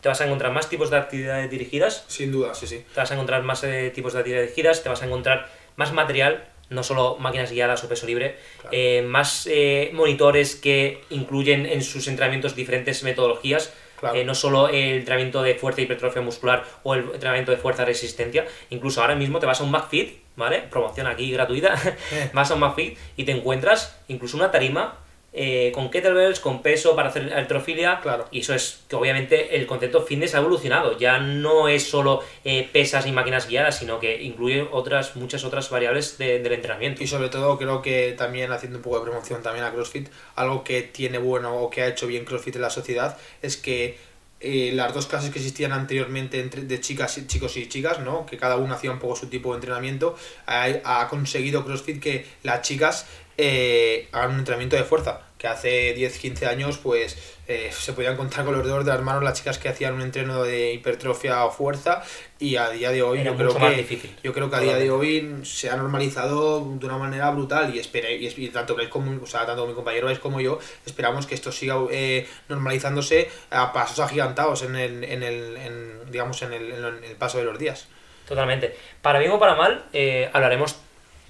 te 0.02 0.10
vas 0.10 0.20
a 0.22 0.26
encontrar 0.26 0.52
más 0.52 0.68
tipos 0.70 0.90
de 0.90 0.98
actividades 0.98 1.50
dirigidas, 1.50 2.04
Sin 2.08 2.32
duda, 2.32 2.54
sí, 2.54 2.68
sí. 2.68 2.84
te 2.94 3.00
vas 3.00 3.10
a 3.12 3.14
encontrar 3.14 3.44
más 3.44 3.64
eh, 3.64 3.92
tipos 3.94 4.14
de 4.14 4.20
actividades 4.20 4.48
dirigidas, 4.50 4.84
te 4.84 4.90
vas 4.90 5.02
a 5.02 5.06
encontrar 5.06 5.50
más 5.76 5.94
material, 5.94 6.46
no 6.70 6.84
solo 6.84 7.18
máquinas 7.20 7.52
guiadas 7.52 7.84
o 7.84 7.90
peso 7.90 8.06
libre, 8.08 8.38
Claro. 8.62 8.70
eh, 8.76 9.04
más 9.06 9.48
eh, 9.52 9.92
monitores 9.94 10.56
que 10.56 11.02
incluyen 11.10 11.66
en 11.66 11.82
sus 11.84 12.08
entrenamientos 12.08 12.56
diferentes 12.56 13.04
metodologías, 13.04 13.74
Claro. 14.00 14.16
eh, 14.16 14.24
no 14.26 14.34
solo 14.34 14.68
el 14.70 14.96
entrenamiento 14.96 15.44
de 15.44 15.54
fuerza 15.54 15.82
y 15.82 15.84
hipertrofia 15.84 16.24
muscular 16.24 16.64
o 16.82 16.96
el 16.96 17.02
entrenamiento 17.14 17.52
de 17.52 17.58
fuerza 17.58 17.86
resistencia, 17.86 18.48
incluso 18.72 19.02
ahora 19.02 19.14
mismo 19.16 19.38
te 19.40 19.46
vas 19.46 19.62
a 19.62 19.64
un 19.64 19.70
McFit, 19.70 20.18
¿vale? 20.36 20.60
Promoción 20.72 21.06
aquí 21.06 21.32
gratuita, 21.32 21.76
vas 22.34 22.50
a 22.50 22.56
un 22.56 22.62
McFit 22.62 22.98
y 23.18 23.26
te 23.26 23.32
encuentras 23.32 23.96
incluso 24.08 24.38
una 24.38 24.50
tarima 24.50 24.98
eh, 25.34 25.72
con 25.74 25.90
kettlebells, 25.90 26.42
con 26.42 26.62
peso 26.62 26.94
para 26.96 27.08
hacer 27.10 27.34
alterofilia, 27.34 28.02
Claro. 28.02 28.28
y 28.32 28.40
eso 28.42 28.54
es 28.54 28.82
que 28.90 28.98
obviamente 28.98 29.56
el 29.56 29.66
concepto 29.66 30.02
fitness 30.02 30.36
ha 30.36 30.40
evolucionado, 30.40 30.98
ya 30.98 31.20
no 31.20 31.70
es 31.70 31.84
solo 31.90 32.22
eh, 32.44 32.70
pesas 32.74 33.06
y 33.08 33.14
máquinas 33.14 33.48
guiadas, 33.48 33.78
sino 33.80 34.00
que 34.00 34.22
incluye 34.22 34.68
otras, 34.72 35.16
muchas 35.16 35.44
otras 35.46 35.70
variables 35.70 36.18
de- 36.18 36.40
del 36.40 36.52
entrenamiento. 36.52 37.02
Y 37.02 37.08
sobre 37.08 37.30
todo 37.30 37.58
creo 37.58 37.82
que 37.82 38.14
también 38.18 38.52
haciendo 38.52 38.78
un 38.80 38.84
poco 38.84 39.00
de 39.00 39.06
promoción 39.06 39.42
también 39.42 39.64
a 39.66 39.72
CrossFit, 39.72 40.10
algo 40.36 40.64
que 40.66 40.82
tiene 40.82 41.18
bueno 41.18 41.56
o 41.56 41.70
que 41.70 41.82
ha 41.84 41.88
hecho 41.88 42.08
bien 42.08 42.26
CrossFit 42.26 42.58
en 42.58 42.62
la 42.64 42.70
sociedad 42.70 43.18
es 43.42 43.56
que 43.56 43.98
eh, 44.44 44.72
las 44.74 44.92
dos 44.92 45.06
clases 45.06 45.30
que 45.30 45.38
existían 45.38 45.72
anteriormente 45.72 46.40
entre, 46.40 46.64
de 46.64 46.82
chicas 46.82 47.16
y 47.20 47.28
chicos 47.28 47.56
y 47.58 47.70
chicas, 47.70 48.00
¿no? 48.00 48.26
que 48.26 48.38
cada 48.38 48.58
uno 48.58 48.74
hacía 48.74 48.90
un 48.90 48.98
poco 48.98 49.16
su 49.16 49.28
tipo 49.28 49.52
de 49.52 49.58
entrenamiento, 49.58 50.16
ha, 50.48 50.66
ha 50.84 51.08
conseguido 51.10 51.64
CrossFit 51.64 52.02
que 52.02 52.26
las 52.42 52.64
chicas 52.64 53.06
eh, 53.44 54.08
hagan 54.12 54.32
un 54.34 54.40
entrenamiento 54.40 54.76
de 54.76 54.84
fuerza, 54.84 55.22
que 55.40 55.48
hace 55.48 55.96
10-15 55.96 56.46
años 56.48 56.78
pues 56.78 57.18
eh, 57.48 57.72
se 57.74 57.94
podían 57.94 58.16
contar 58.16 58.46
con 58.46 58.54
los 58.56 58.64
dedos 58.64 58.86
de 58.86 58.92
las 58.92 59.02
manos 59.02 59.24
las 59.24 59.34
chicas 59.40 59.58
que 59.58 59.68
hacían 59.70 59.96
un 59.96 60.02
entreno 60.04 60.44
de 60.44 60.74
hipertrofia 60.74 61.44
o 61.46 61.52
fuerza 61.52 62.04
y 62.38 62.58
a 62.58 62.70
día 62.70 62.92
de 62.92 63.02
hoy 63.02 63.22
Era 63.22 63.32
yo 63.32 63.38
creo 63.38 63.56
que 63.58 63.70
difícil. 63.78 64.16
yo 64.24 64.34
creo 64.34 64.50
que 64.52 64.56
a 64.58 64.60
día 64.60 64.76
de 64.76 64.92
hoy 64.92 65.38
se 65.44 65.72
ha 65.72 65.76
normalizado 65.76 66.60
de 66.80 66.86
una 66.86 66.98
manera 67.00 67.32
brutal 67.32 67.74
y, 67.76 67.80
espere, 67.80 68.16
y, 68.18 68.28
es- 68.28 68.38
y 68.38 68.50
tanto 68.50 68.78
como, 68.92 69.20
o 69.22 69.26
sea, 69.26 69.46
tanto 69.48 69.66
mi 69.66 69.74
compañero 69.74 70.06
Bryce 70.06 70.22
como 70.22 70.40
yo 70.40 70.60
esperamos 70.86 71.26
que 71.26 71.34
esto 71.34 71.52
siga 71.52 71.78
eh, 71.90 72.28
normalizándose 72.48 73.30
a 73.50 73.74
pasos 73.74 74.00
agigantados 74.00 74.62
en 74.62 74.76
el, 74.76 75.04
en 75.04 75.24
el 75.24 75.58
en, 75.58 76.12
digamos 76.12 76.40
en 76.44 76.54
el, 76.54 76.72
en 76.72 77.04
el 77.04 77.16
paso 77.16 77.40
de 77.40 77.46
los 77.46 77.58
días. 77.58 77.88
Totalmente. 78.28 78.78
Para 79.02 79.18
bien 79.18 79.32
o 79.32 79.40
para 79.40 79.56
mal, 79.56 79.86
eh, 79.92 80.30
hablaremos 80.32 80.76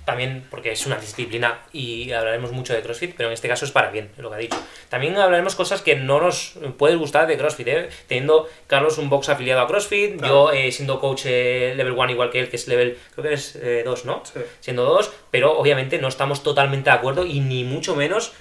también, 0.06 0.46
porque 0.50 0.72
es 0.72 0.86
una 0.86 0.98
disciplina 0.98 1.60
y 1.72 2.12
hablaremos 2.12 2.52
mucho 2.52 2.74
de 2.74 2.82
CrossFit, 2.82 3.14
pero 3.16 3.30
en 3.30 3.34
este 3.34 3.48
caso 3.48 3.66
es 3.66 3.72
para 3.72 3.92
bien, 3.92 4.12
lo 4.18 4.30
que 4.30 4.36
ha 4.36 4.40
dicho. 4.40 4.58
También 4.90 5.18
hablaremos 5.18 5.56
cosas 5.56 5.82
que 5.82 5.96
no 5.96 6.20
nos 6.20 6.56
pueden 6.78 6.98
gustar 7.00 7.28
de 7.28 7.38
CrossFit, 7.38 7.68
¿eh? 7.68 7.90
teniendo 8.08 8.48
Carlos 8.68 8.98
un 8.98 9.10
box 9.10 9.30
afiliado 9.30 9.62
a 9.62 9.68
CrossFit, 9.68 10.18
Claro. 10.18 10.52
yo 10.52 10.52
eh, 10.52 10.72
siendo 10.72 11.00
coach 11.00 11.24
eh, 11.26 11.74
level 11.76 11.94
1 11.94 12.12
igual 12.12 12.30
que 12.30 12.40
él, 12.40 12.50
que 12.50 12.56
es 12.56 12.68
level, 12.68 12.98
creo 13.14 13.28
que 13.28 13.34
es 13.34 13.58
2, 13.86 14.06
¿no? 14.06 14.24
Sí. 14.26 14.40
Siendo 14.60 14.86
2, 14.86 15.12
pero 15.30 15.58
obviamente 15.58 16.00
no 16.00 16.08
estamos 16.08 16.44
totalmente 16.44 16.90
de 16.90 16.96
acuerdo 16.96 17.26
y 17.26 17.40
ni 17.40 17.64
mucho 17.64 17.96
menos, 17.96 18.34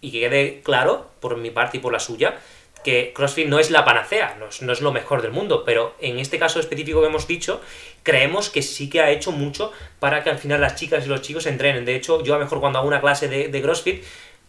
y 0.00 0.12
que 0.12 0.20
quede 0.20 0.60
claro 0.62 1.10
por 1.20 1.36
mi 1.36 1.50
parte 1.50 1.78
y 1.78 1.80
por 1.80 1.92
la 1.92 1.98
suya, 2.00 2.38
que 2.84 3.12
CrossFit 3.14 3.48
no 3.48 3.58
es 3.58 3.70
la 3.70 3.84
panacea, 3.84 4.36
no 4.60 4.72
es, 4.72 4.80
lo 4.80 4.92
mejor 4.92 5.22
del 5.22 5.32
mundo, 5.32 5.64
pero 5.64 5.94
en 6.00 6.18
este 6.18 6.38
caso 6.38 6.60
específico 6.60 7.00
que 7.00 7.08
hemos 7.08 7.26
dicho, 7.26 7.60
creemos 8.02 8.50
que 8.50 8.62
sí 8.62 8.88
que 8.88 9.00
ha 9.00 9.10
hecho 9.10 9.32
mucho 9.32 9.72
para 9.98 10.22
que 10.22 10.30
al 10.30 10.38
final 10.38 10.60
las 10.60 10.76
chicas 10.76 11.04
y 11.04 11.08
los 11.08 11.22
chicos 11.22 11.46
entrenen. 11.46 11.84
De 11.84 11.96
hecho, 11.96 12.22
yo 12.22 12.34
a 12.34 12.38
lo 12.38 12.44
mejor 12.44 12.60
cuando 12.60 12.78
hago 12.78 12.88
una 12.88 13.00
clase 13.00 13.28
de, 13.28 13.62
CrossFit, 13.62 14.04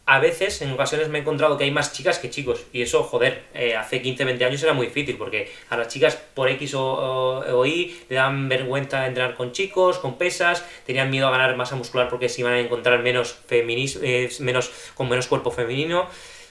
a 0.05 0.17
veces, 0.17 0.63
en 0.63 0.71
ocasiones 0.71 1.07
me 1.09 1.19
he 1.19 1.21
encontrado 1.21 1.55
que 1.55 1.65
hay 1.65 1.71
más 1.71 1.93
chicas 1.93 2.17
que 2.17 2.31
chicos. 2.31 2.65
Y 2.73 2.81
eso, 2.81 3.03
joder, 3.03 3.43
eh, 3.53 3.75
hace 3.75 4.01
15, 4.01 4.25
20 4.25 4.45
años 4.45 4.63
era 4.63 4.73
muy 4.73 4.87
difícil, 4.87 5.17
porque 5.17 5.51
a 5.69 5.77
las 5.77 5.87
chicas 5.87 6.15
por 6.15 6.49
X 6.49 6.73
o 6.75 7.63
Y 7.65 7.95
le 8.09 8.15
dan 8.15 8.49
vergüenza 8.49 9.05
entrenar 9.05 9.35
con 9.35 9.51
chicos, 9.51 9.99
con 9.99 10.17
pesas, 10.17 10.65
tenían 10.87 11.11
miedo 11.11 11.27
a 11.27 11.31
ganar 11.31 11.55
masa 11.55 11.75
muscular 11.75 12.09
porque 12.09 12.27
se 12.27 12.41
iban 12.41 12.53
a 12.53 12.59
encontrar 12.59 13.03
menos, 13.03 13.37
feminis, 13.45 13.99
eh, 14.01 14.29
menos 14.39 14.71
con 14.95 15.09
menos 15.09 15.27
cuerpo 15.27 15.51
femenino. 15.51 16.07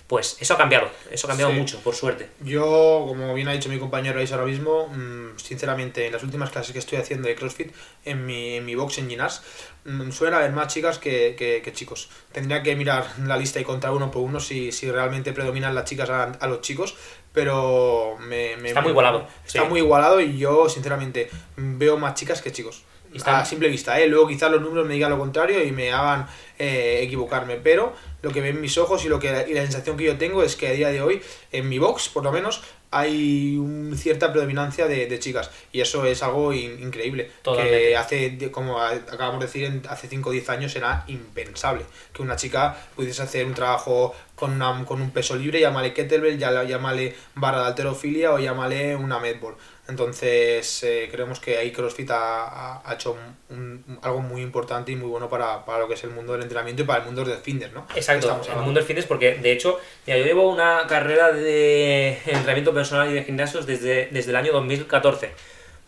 Pues 0.08 0.38
eso 0.40 0.54
ha 0.54 0.56
cambiado, 0.56 0.88
eso 1.10 1.26
ha 1.26 1.28
cambiado 1.28 1.52
Sí. 1.52 1.58
mucho, 1.58 1.80
por 1.80 1.94
suerte. 1.94 2.30
Yo, 2.40 3.04
como 3.06 3.34
bien 3.34 3.46
ha 3.48 3.52
dicho 3.52 3.68
mi 3.68 3.78
compañero 3.78 4.18
Ais 4.20 4.32
ahora 4.32 4.46
mismo, 4.46 4.88
mm, 4.88 5.36
sinceramente, 5.38 6.06
en 6.06 6.12
las 6.14 6.22
últimas 6.22 6.48
clases 6.50 6.72
que 6.72 6.78
estoy 6.78 6.96
haciendo 6.98 7.28
de 7.28 7.34
CrossFit, 7.34 7.74
en 8.06 8.24
mi, 8.24 8.54
en 8.56 8.64
mi 8.64 8.74
box 8.74 8.96
en 8.98 9.10
Ginás, 9.10 9.42
mm, 9.84 10.10
suelen 10.10 10.34
haber 10.34 10.52
más 10.52 10.72
chicas 10.72 10.98
que, 10.98 11.36
que- 11.38 11.60
que 11.62 11.72
chicos. 11.74 12.08
Tendría 12.32 12.62
que 12.62 12.74
mirar 12.74 13.06
la 13.26 13.36
lista 13.36 13.60
y 13.60 13.64
contar 13.64 13.90
uno 13.90 14.10
por 14.10 14.22
uno 14.22 14.40
si, 14.40 14.72
si 14.72 14.90
realmente 14.90 15.34
predominan 15.34 15.74
las 15.74 15.84
chicas 15.84 16.08
a, 16.08 16.22
a 16.24 16.46
los 16.46 16.62
chicos, 16.62 16.96
pero 17.34 18.16
me, 18.20 18.56
me- 18.56 18.68
Está 18.68 18.80
muy 18.80 18.90
igualado, 18.92 19.28
Está 19.46 19.62
sí. 19.62 19.68
muy 19.68 19.80
igualado 19.80 20.20
y 20.22 20.38
yo, 20.38 20.70
sinceramente, 20.70 21.28
veo 21.56 21.98
más 21.98 22.14
chicas 22.14 22.40
que 22.40 22.50
chicos. 22.50 22.82
Está- 23.14 23.40
A 23.40 23.44
simple 23.44 23.68
vista, 23.68 23.98
¿eh? 24.00 24.06
Luego 24.08 24.28
quizás 24.28 24.50
los 24.50 24.60
números 24.60 24.86
me 24.86 24.94
digan 24.94 25.10
lo 25.10 25.18
contrario 25.18 25.62
y 25.64 25.72
me 25.72 25.92
hagan 25.92 26.26
eh, 26.58 27.00
equivocarme, 27.02 27.56
pero 27.56 27.94
lo 28.22 28.30
que 28.30 28.40
ven 28.40 28.60
mis 28.60 28.76
ojos 28.78 29.04
y, 29.04 29.08
lo 29.08 29.18
que, 29.20 29.46
y 29.48 29.54
la 29.54 29.62
sensación 29.62 29.96
que 29.96 30.04
yo 30.04 30.18
tengo 30.18 30.42
es 30.42 30.56
que 30.56 30.68
a 30.68 30.72
día 30.72 30.88
de 30.88 31.00
hoy, 31.00 31.22
en 31.52 31.68
mi 31.68 31.78
box 31.78 32.08
por 32.08 32.24
lo 32.24 32.32
menos, 32.32 32.62
hay 32.90 33.56
un- 33.58 33.94
cierta 33.96 34.32
predominancia 34.32 34.86
de, 34.86 35.06
de 35.06 35.18
chicas 35.18 35.50
y 35.72 35.80
eso 35.82 36.04
es 36.06 36.22
algo 36.22 36.52
in- 36.52 36.82
increíble. 36.82 37.30
Totalmente. 37.42 37.88
Que 37.88 37.96
hace, 37.96 38.50
como 38.50 38.80
acabamos 38.80 39.40
de 39.40 39.46
decir, 39.46 39.64
en- 39.64 39.82
hace 39.88 40.08
5 40.08 40.30
o 40.30 40.32
10 40.32 40.48
años 40.48 40.74
era 40.74 41.04
impensable 41.06 41.84
que 42.12 42.22
una 42.22 42.36
chica 42.36 42.76
pudiese 42.96 43.22
hacer 43.22 43.44
un 43.46 43.54
trabajo 43.54 44.14
con, 44.34 44.52
una- 44.52 44.84
con 44.84 45.00
un 45.02 45.10
peso 45.10 45.36
libre, 45.36 45.60
llámale 45.60 45.92
kettlebell, 45.92 46.38
llámale 46.38 47.14
barra 47.34 47.60
de 47.62 47.66
alterofilia 47.68 48.32
o 48.32 48.38
llámale 48.38 48.96
una 48.96 49.18
medball. 49.18 49.54
Entonces, 49.88 50.82
eh, 50.82 51.08
creemos 51.10 51.40
que 51.40 51.56
ahí 51.56 51.72
CrossFit 51.72 52.10
ha, 52.10 52.80
ha- 52.84 52.94
hecho 52.94 53.16
un- 53.48 53.82
un- 53.88 53.98
algo 54.02 54.20
muy 54.20 54.42
importante 54.42 54.92
y 54.92 54.96
muy 54.96 55.08
bueno 55.08 55.30
para, 55.30 55.64
para 55.64 55.78
lo 55.80 55.88
que 55.88 55.94
es 55.94 56.04
el 56.04 56.10
mundo 56.10 56.34
del 56.34 56.42
entrenamiento 56.42 56.82
y 56.82 56.84
para 56.84 57.00
el 57.00 57.06
mundo 57.06 57.24
del 57.24 57.38
fitness, 57.38 57.72
¿no? 57.72 57.86
Exacto, 57.96 58.38
el 58.52 58.56
mundo 58.64 58.80
del 58.80 58.86
fitness, 58.86 59.06
porque 59.06 59.36
de 59.36 59.50
hecho, 59.52 59.80
mira, 60.06 60.18
yo 60.18 60.24
llevo 60.26 60.50
una 60.50 60.86
carrera 60.86 61.32
de 61.32 62.18
entrenamiento 62.26 62.74
personal 62.74 63.10
y 63.10 63.14
de 63.14 63.24
gimnasios 63.24 63.66
desde, 63.66 64.08
desde 64.12 64.30
el 64.30 64.36
año 64.36 64.52
2014. 64.52 65.32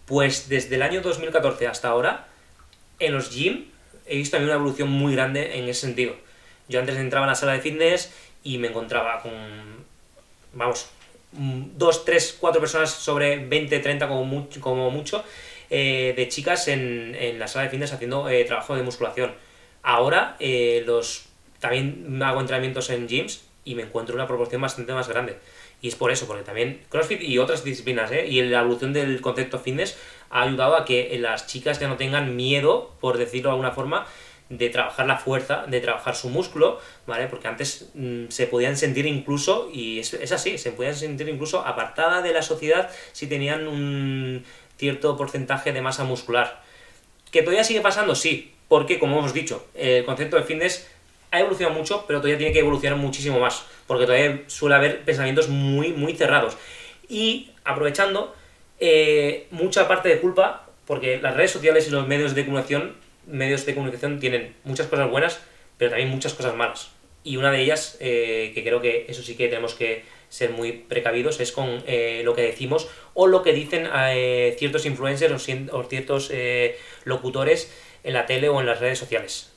Pues 0.07 0.49
desde 0.49 0.77
el 0.77 0.83
año 0.83 1.03
2014 1.03 1.67
hasta 1.69 1.89
ahora, 1.89 2.27
en 2.99 3.13
los 3.13 3.31
gym 3.31 3.67
he 4.07 4.17
visto 4.17 4.37
también 4.39 4.49
una 4.51 4.57
evolución 4.61 4.89
muy 4.91 5.15
grande 5.15 5.59
en 5.59 5.69
ese 5.69 5.83
sentido. 5.83 6.15
Yo 6.69 6.81
antes 6.81 6.97
entraba 6.97 7.27
en 7.27 7.31
la 7.31 7.35
sala 7.37 7.53
de 7.53 7.61
fitness 7.61 8.13
y 8.43 8.59
me 8.59 8.69
encontraba 8.69 9.21
con, 9.21 9.31
vamos, 10.55 10.89
dos, 11.33 12.05
tres, 12.05 12.37
cuatro 12.39 12.61
personas 12.61 12.91
sobre 12.91 13.45
20, 13.45 13.79
30 13.79 14.09
como 14.09 14.25
mucho, 14.25 14.61
como 14.61 14.91
mucho 14.91 15.25
eh, 15.71 16.15
de 16.17 16.29
chicas 16.29 16.69
en, 16.69 17.15
en 17.15 17.39
la 17.39 17.47
sala 17.47 17.65
de 17.65 17.71
fitness 17.71 17.93
haciendo 17.93 18.29
eh, 18.29 18.45
trabajo 18.45 18.75
de 18.75 18.83
musculación. 18.83 19.33
Ahora 19.83 20.37
eh, 20.41 20.83
los 20.87 21.27
también 21.61 22.21
hago 22.23 22.41
entrenamientos 22.41 22.91
en 22.91 23.07
gyms 23.07 23.45
y 23.65 23.75
me 23.75 23.83
encuentro 23.83 24.15
una 24.15 24.27
proporción 24.27 24.61
bastante 24.61 24.93
más 24.93 25.09
grande. 25.09 25.37
Y 25.83 25.89
es 25.89 25.95
por 25.95 26.11
eso, 26.11 26.27
porque 26.27 26.43
también 26.43 26.83
CrossFit 26.89 27.23
y 27.23 27.39
otras 27.39 27.65
disciplinas, 27.65 28.11
y 28.13 28.43
la 28.43 28.61
evolución 28.61 28.93
del 28.93 29.21
concepto 29.21 29.59
fitness 29.59 29.97
ha 30.29 30.43
ayudado 30.43 30.77
a 30.77 30.85
que 30.85 31.17
las 31.19 31.47
chicas 31.47 31.79
ya 31.79 31.89
no 31.89 31.97
tengan 31.97 32.37
miedo, 32.37 32.95
por 33.01 33.17
decirlo 33.17 33.51
de 33.51 33.53
alguna 33.53 33.73
forma, 33.73 34.07
de 34.51 34.69
trabajar 34.69 35.07
la 35.07 35.17
fuerza, 35.17 35.65
de 35.69 35.81
trabajar 35.81 36.17
su 36.17 36.29
músculo, 36.29 36.81
¿vale? 37.07 37.29
Porque 37.29 37.47
antes 37.49 37.89
mm, 37.95 38.27
se 38.29 38.49
podían 38.49 38.77
sentir 38.77 39.07
incluso, 39.07 39.71
y 39.73 40.01
es, 40.01 40.33
así, 40.33 40.59
se 40.59 40.73
podían 40.73 40.97
sentir 40.97 41.29
incluso 41.29 41.65
apartada 41.65 42.21
de 42.21 42.33
la 42.33 42.43
sociedad 42.43 42.91
si 43.13 43.29
tenían 43.29 43.69
un 43.69 44.45
cierto 44.77 45.17
porcentaje 45.17 45.73
de 45.73 45.81
masa 45.81 46.03
muscular. 46.03 46.63
¿Que 47.31 47.43
todavía 47.43 47.63
sigue 47.63 47.81
pasando? 47.81 48.17
Sí, 48.17 48.53
porque 48.69 48.99
como 48.99 49.21
hemos 49.21 49.33
dicho, 49.33 49.65
el 49.75 50.05
concepto 50.05 50.37
de 50.37 50.43
fitness 50.43 50.89
ha 51.31 51.39
evolucionado 51.39 51.79
mucho, 51.79 52.05
pero 52.09 52.19
todavía 52.19 52.39
tiene 52.39 52.53
que 52.53 52.59
evolucionar 52.59 52.99
muchísimo 52.99 53.39
más, 53.39 53.65
porque 53.87 54.05
todavía 54.05 54.43
suele 54.49 54.75
haber 54.75 55.05
pensamientos 55.05 55.49
muy, 55.49 55.93
muy 55.93 56.15
cerrados. 56.15 56.57
Y 57.09 57.51
aprovechando, 57.65 58.35
eh, 58.81 59.47
mucha 59.53 59.87
parte 59.87 60.09
de 60.09 60.19
culpa, 60.19 60.67
porque 60.87 61.21
las 61.23 61.37
redes 61.37 61.53
sociales 61.53 61.87
y 61.87 61.91
los 61.91 62.09
medios 62.09 62.35
de 62.35 62.45
comunicación, 62.45 62.97
medios 63.27 63.67
de 63.67 63.75
comunicación 63.75 64.21
tienen 64.21 64.55
muchas 64.65 64.87
cosas 64.87 65.11
buenas, 65.11 65.41
pero 65.79 65.91
también 65.91 66.11
muchas 66.11 66.35
cosas 66.35 66.55
malas. 66.55 66.91
Y 67.23 67.37
una 67.37 67.51
de 67.51 67.61
ellas, 67.61 67.97
eh, 68.01 68.53
que 68.55 68.63
creo 68.65 68.81
que 68.81 69.07
eso 69.09 69.23
sí 69.23 69.37
que 69.37 69.49
tenemos 69.49 69.75
que, 69.75 70.05
ser 70.31 70.53
muy 70.53 70.73
precavidos 70.73 71.41
es 71.41 71.53
con 71.53 71.83
eh, 71.87 72.23
lo 72.25 72.35
que 72.35 72.43
decimos 72.43 72.89
o 73.13 73.27
lo 73.27 73.43
que 73.43 73.53
dicen 73.53 73.87
eh, 73.93 74.57
ciertos 74.59 74.87
influencers 74.87 75.35
o, 75.73 75.85
ciertos 75.85 76.31
eh, 76.33 76.79
locutores 77.05 77.71
en 78.05 78.15
la 78.15 78.25
tele 78.25 78.49
o 78.49 78.61
en 78.61 78.67
las 78.67 78.81
redes 78.81 78.99
sociales. 78.99 79.53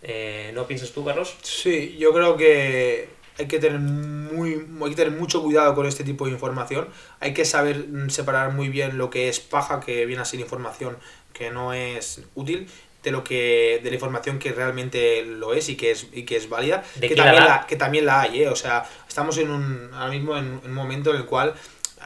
¿No 0.53 0.67
piensas 0.67 0.91
tú, 0.91 1.05
Carlos? 1.05 1.37
Sí, 1.43 1.95
yo 1.97 2.11
creo 2.11 2.35
que 2.35 3.07
hay 3.39 3.47
que 3.47 3.59
tener 3.59 3.79
muy 3.79 4.65
hay 4.83 4.89
que 4.89 4.95
tener 4.95 5.17
mucho 5.17 5.41
cuidado 5.41 5.73
con 5.75 5.85
este 5.85 6.03
tipo 6.03 6.25
de 6.25 6.31
información. 6.31 6.89
Hay 7.21 7.33
que 7.33 7.45
saber 7.45 7.87
mm, 7.87 8.09
separar 8.09 8.51
muy 8.51 8.67
bien 8.67 8.97
lo 8.97 9.09
que 9.09 9.29
es 9.29 9.39
paja, 9.39 9.79
que 9.79 10.05
viene 10.05 10.23
a 10.23 10.25
ser 10.25 10.41
información 10.41 10.97
que 11.31 11.51
no 11.51 11.73
es 11.73 12.21
útil, 12.35 12.67
de 13.03 13.11
lo 13.11 13.23
que 13.23 13.81
de 13.83 13.89
la 13.89 13.95
información 13.95 14.39
que 14.39 14.51
realmente 14.51 15.23
lo 15.23 15.53
es 15.53 15.69
y 15.69 15.75
que 15.75 15.91
es 15.91 16.07
y 16.13 16.23
que 16.23 16.37
es 16.37 16.49
válida, 16.49 16.83
¿De 16.95 17.09
que 17.09 17.15
también 17.15 17.43
la, 17.43 17.67
que 17.67 17.75
también 17.75 18.05
la 18.05 18.21
hay, 18.21 18.43
¿eh? 18.43 18.49
o 18.49 18.55
sea, 18.55 18.89
estamos 19.07 19.37
en 19.37 19.51
un 19.51 19.91
ahora 19.93 20.11
mismo 20.11 20.37
en 20.37 20.61
un 20.63 20.73
momento 20.73 21.11
en 21.11 21.17
el 21.17 21.25
cual 21.25 21.53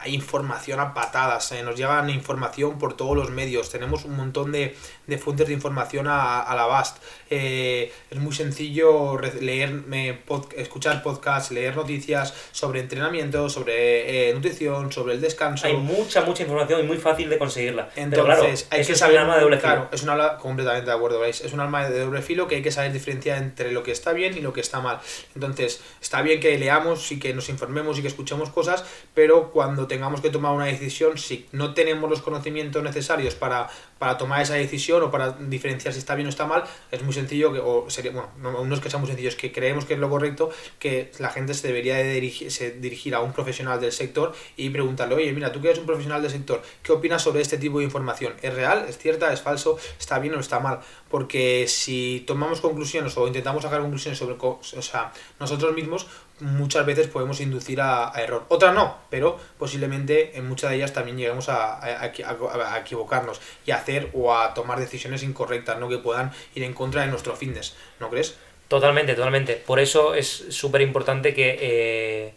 hay 0.00 0.14
información 0.14 0.80
a 0.80 0.94
patadas, 0.94 1.52
¿eh? 1.52 1.62
nos 1.62 1.76
llegan 1.76 2.08
información 2.10 2.78
por 2.78 2.96
todos 2.96 3.16
los 3.16 3.30
medios, 3.30 3.70
tenemos 3.70 4.04
un 4.04 4.16
montón 4.16 4.52
de, 4.52 4.76
de 5.06 5.18
fuentes 5.18 5.46
de 5.48 5.54
información 5.54 6.06
a, 6.08 6.40
a 6.40 6.54
la 6.56 6.66
VAST. 6.66 6.96
Eh, 7.30 7.92
es 8.10 8.18
muy 8.18 8.34
sencillo 8.34 9.18
leer, 9.40 9.82
eh, 9.92 10.18
pod- 10.26 10.52
escuchar 10.56 11.02
podcasts, 11.02 11.50
leer 11.50 11.76
noticias 11.76 12.32
sobre 12.52 12.80
entrenamiento, 12.80 13.48
sobre 13.50 14.30
eh, 14.30 14.34
nutrición, 14.34 14.90
sobre 14.92 15.14
el 15.14 15.20
descanso. 15.20 15.66
Hay 15.66 15.76
mucha, 15.76 16.22
mucha 16.22 16.42
información 16.42 16.80
y 16.80 16.82
muy 16.84 16.96
fácil 16.96 17.28
de 17.28 17.38
conseguirla. 17.38 17.90
Entonces, 17.96 18.10
Pero 18.10 18.24
claro, 18.24 18.42
hay 18.70 18.84
que 18.86 18.92
es 18.92 18.98
saber. 18.98 19.16
un 19.16 19.22
arma 19.22 19.36
de 19.36 19.42
doble 19.42 19.56
filo. 19.58 19.72
claro, 19.72 19.88
es 19.92 20.02
un 20.02 20.08
arma 20.10 20.38
completamente 20.38 20.90
de 20.90 20.96
acuerdo, 20.96 21.20
¿veis? 21.20 21.40
Es 21.42 21.52
un 21.52 21.60
arma 21.60 21.88
de 21.88 21.98
doble 22.00 22.22
filo 22.22 22.46
que 22.48 22.56
hay 22.56 22.62
que 22.62 22.70
saber 22.70 22.92
diferenciar 22.92 23.38
entre 23.42 23.72
lo 23.72 23.82
que 23.82 23.92
está 23.92 24.12
bien 24.12 24.36
y 24.36 24.40
lo 24.40 24.52
que 24.52 24.60
está 24.60 24.80
mal. 24.80 24.98
Entonces, 25.34 25.80
está 26.00 26.22
bien 26.22 26.40
que 26.40 26.56
leamos 26.58 27.10
y 27.12 27.18
que 27.18 27.34
nos 27.34 27.48
informemos 27.48 27.98
y 27.98 28.02
que 28.02 28.08
escuchemos 28.08 28.50
cosas, 28.50 28.84
pero 29.14 29.50
cuando 29.50 29.86
tengamos 29.88 30.20
que 30.20 30.30
tomar 30.30 30.52
una 30.52 30.66
decisión, 30.66 31.18
si 31.18 31.46
no 31.52 31.74
tenemos 31.74 32.08
los 32.08 32.22
conocimientos 32.22 32.82
necesarios 32.82 33.34
para, 33.34 33.68
para 33.98 34.16
tomar 34.16 34.42
esa 34.42 34.54
decisión 34.54 35.02
o 35.02 35.10
para 35.10 35.32
diferenciar 35.32 35.92
si 35.92 35.98
está 35.98 36.14
bien 36.14 36.26
o 36.26 36.30
está 36.30 36.46
mal, 36.46 36.64
es 36.90 37.02
muy 37.02 37.12
sencillo, 37.12 37.52
que, 37.52 37.58
o 37.58 37.90
sería, 37.90 38.12
bueno, 38.12 38.30
no, 38.38 38.74
es 38.74 38.80
que 38.80 38.90
sea 38.90 38.98
muy 38.98 39.08
sencillo, 39.08 39.30
que 39.36 39.52
creemos 39.52 39.84
que 39.84 39.94
es 39.94 40.00
lo 40.00 40.08
correcto, 40.08 40.50
que 40.78 41.10
la 41.18 41.30
gente 41.30 41.54
se 41.54 41.66
debería 41.66 41.96
de 41.96 42.12
dirigir, 42.12 43.14
a 43.14 43.20
un 43.20 43.32
profesional 43.32 43.80
del 43.80 43.92
sector 43.92 44.34
y 44.56 44.70
preguntarle, 44.70 45.14
oye, 45.14 45.32
mira, 45.32 45.50
tú 45.50 45.60
que 45.60 45.68
eres 45.68 45.80
un 45.80 45.86
profesional 45.86 46.22
del 46.22 46.30
sector, 46.30 46.62
¿qué 46.82 46.92
opinas 46.92 47.22
sobre 47.22 47.40
este 47.40 47.58
tipo 47.58 47.78
de 47.78 47.84
información? 47.84 48.34
¿Es 48.42 48.54
real? 48.54 48.86
¿Es 48.88 48.98
cierta? 48.98 49.32
¿Es 49.32 49.40
falso? 49.40 49.78
¿Está 49.98 50.18
bien 50.18 50.34
o 50.34 50.40
está 50.40 50.60
mal? 50.60 50.80
Porque 51.10 51.66
si 51.68 52.22
tomamos 52.26 52.60
conclusiones 52.60 53.16
o 53.16 53.26
intentamos 53.26 53.62
sacar 53.62 53.80
conclusiones 53.80 54.18
sobre, 54.18 54.36
o 54.38 54.82
sea, 54.82 55.12
nosotros 55.40 55.74
mismos, 55.74 56.06
muchas 56.40 56.84
veces 56.86 57.06
podemos 57.08 57.40
inducir 57.40 57.80
a, 57.80 58.12
error. 58.16 58.44
Otras 58.48 58.74
no, 58.74 58.96
pero 59.10 59.38
posiblemente 59.58 60.36
en 60.38 60.48
muchas 60.48 60.70
de 60.70 60.76
ellas 60.76 60.92
también 60.92 61.16
lleguemos 61.16 61.48
a, 61.48 61.74
a- 61.74 62.04
a- 62.04 62.74
a 62.74 62.78
equivocarnos 62.78 63.40
y 63.66 63.70
a 63.72 63.76
hacer 63.76 64.08
o 64.14 64.34
a 64.34 64.54
tomar 64.54 64.78
decisiones 64.80 65.22
incorrectas, 65.22 65.78
¿no? 65.78 65.88
Que 65.88 65.98
puedan 65.98 66.32
ir 66.54 66.62
en 66.62 66.74
contra 66.74 67.02
de 67.02 67.08
nuestro 67.08 67.34
fitness, 67.36 67.74
¿no 68.00 68.08
crees? 68.10 68.36
Totalmente, 68.68 69.14
totalmente. 69.14 69.54
Por 69.54 69.80
eso 69.80 70.14
es 70.14 70.28
súper 70.50 70.82
importante 70.82 71.32
que... 71.34 71.56
eh, 71.60 72.34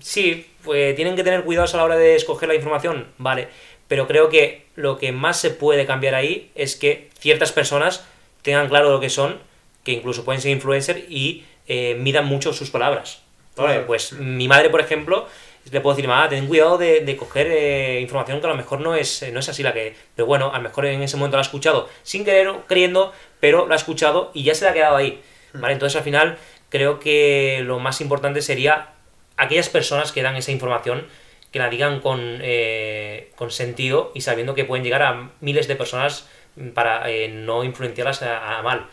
sí, 0.00 0.46
pues 0.62 0.94
tienen 0.96 1.16
que 1.16 1.24
tener 1.24 1.44
cuidados 1.44 1.74
a 1.74 1.78
la 1.78 1.84
hora 1.84 1.96
de 1.96 2.14
escoger 2.16 2.48
la 2.48 2.54
información, 2.54 3.08
vale. 3.18 3.48
Pero 3.88 4.06
creo 4.06 4.28
que 4.28 4.66
lo 4.76 4.98
que 4.98 5.10
más 5.12 5.40
se 5.40 5.50
puede 5.50 5.86
cambiar 5.86 6.14
ahí 6.14 6.50
es 6.54 6.76
que 6.76 7.10
ciertas 7.18 7.50
personas 7.52 8.04
tengan 8.42 8.68
claro 8.68 8.90
lo 8.90 9.00
que 9.00 9.10
son, 9.10 9.38
que 9.82 9.92
incluso 9.92 10.24
pueden 10.24 10.40
ser 10.40 10.52
influencers 10.52 11.00
y 11.08 11.44
eh, 11.72 11.94
midan 11.94 12.26
mucho 12.26 12.52
sus 12.52 12.70
palabras. 12.70 13.22
Claro. 13.54 13.86
Pues 13.86 14.12
mi 14.12 14.48
madre, 14.48 14.70
por 14.70 14.80
ejemplo, 14.80 15.26
le 15.70 15.80
puedo 15.80 15.94
decir, 15.94 16.08
mamá, 16.08 16.28
ten 16.28 16.46
cuidado 16.48 16.78
de, 16.78 17.00
de 17.00 17.16
coger 17.16 17.46
eh, 17.50 18.00
información 18.00 18.40
que 18.40 18.46
a 18.46 18.50
lo 18.50 18.56
mejor 18.56 18.80
no 18.80 18.94
es, 18.94 19.22
eh, 19.22 19.30
no 19.30 19.38
es 19.38 19.48
así 19.48 19.62
la 19.62 19.72
que... 19.72 19.94
Pero 20.16 20.26
bueno, 20.26 20.50
a 20.52 20.56
lo 20.58 20.64
mejor 20.64 20.86
en 20.86 21.02
ese 21.02 21.16
momento 21.16 21.36
la 21.36 21.42
ha 21.42 21.48
escuchado 21.50 21.88
sin 22.02 22.24
querer 22.24 22.50
creyendo, 22.66 23.12
pero 23.38 23.66
la 23.68 23.74
ha 23.74 23.76
escuchado 23.76 24.30
y 24.34 24.42
ya 24.42 24.54
se 24.54 24.64
le 24.64 24.70
ha 24.70 24.74
quedado 24.74 24.96
ahí. 24.96 25.22
¿Vale? 25.52 25.74
Entonces 25.74 25.96
al 25.96 26.04
final 26.04 26.38
creo 26.70 26.98
que 26.98 27.60
lo 27.64 27.78
más 27.78 28.00
importante 28.00 28.42
sería 28.42 28.94
aquellas 29.36 29.68
personas 29.68 30.12
que 30.12 30.22
dan 30.22 30.36
esa 30.36 30.50
información 30.50 31.06
que 31.52 31.58
la 31.58 31.68
digan 31.68 32.00
con, 32.00 32.38
eh, 32.42 33.30
con 33.36 33.50
sentido 33.50 34.12
y 34.14 34.20
sabiendo 34.22 34.54
que 34.54 34.64
pueden 34.64 34.84
llegar 34.84 35.02
a 35.02 35.30
miles 35.40 35.68
de 35.68 35.76
personas 35.76 36.28
para 36.74 37.10
eh, 37.10 37.28
no 37.28 37.64
influenciarlas 37.64 38.22
a, 38.22 38.58
a 38.58 38.62
mal. 38.62 38.86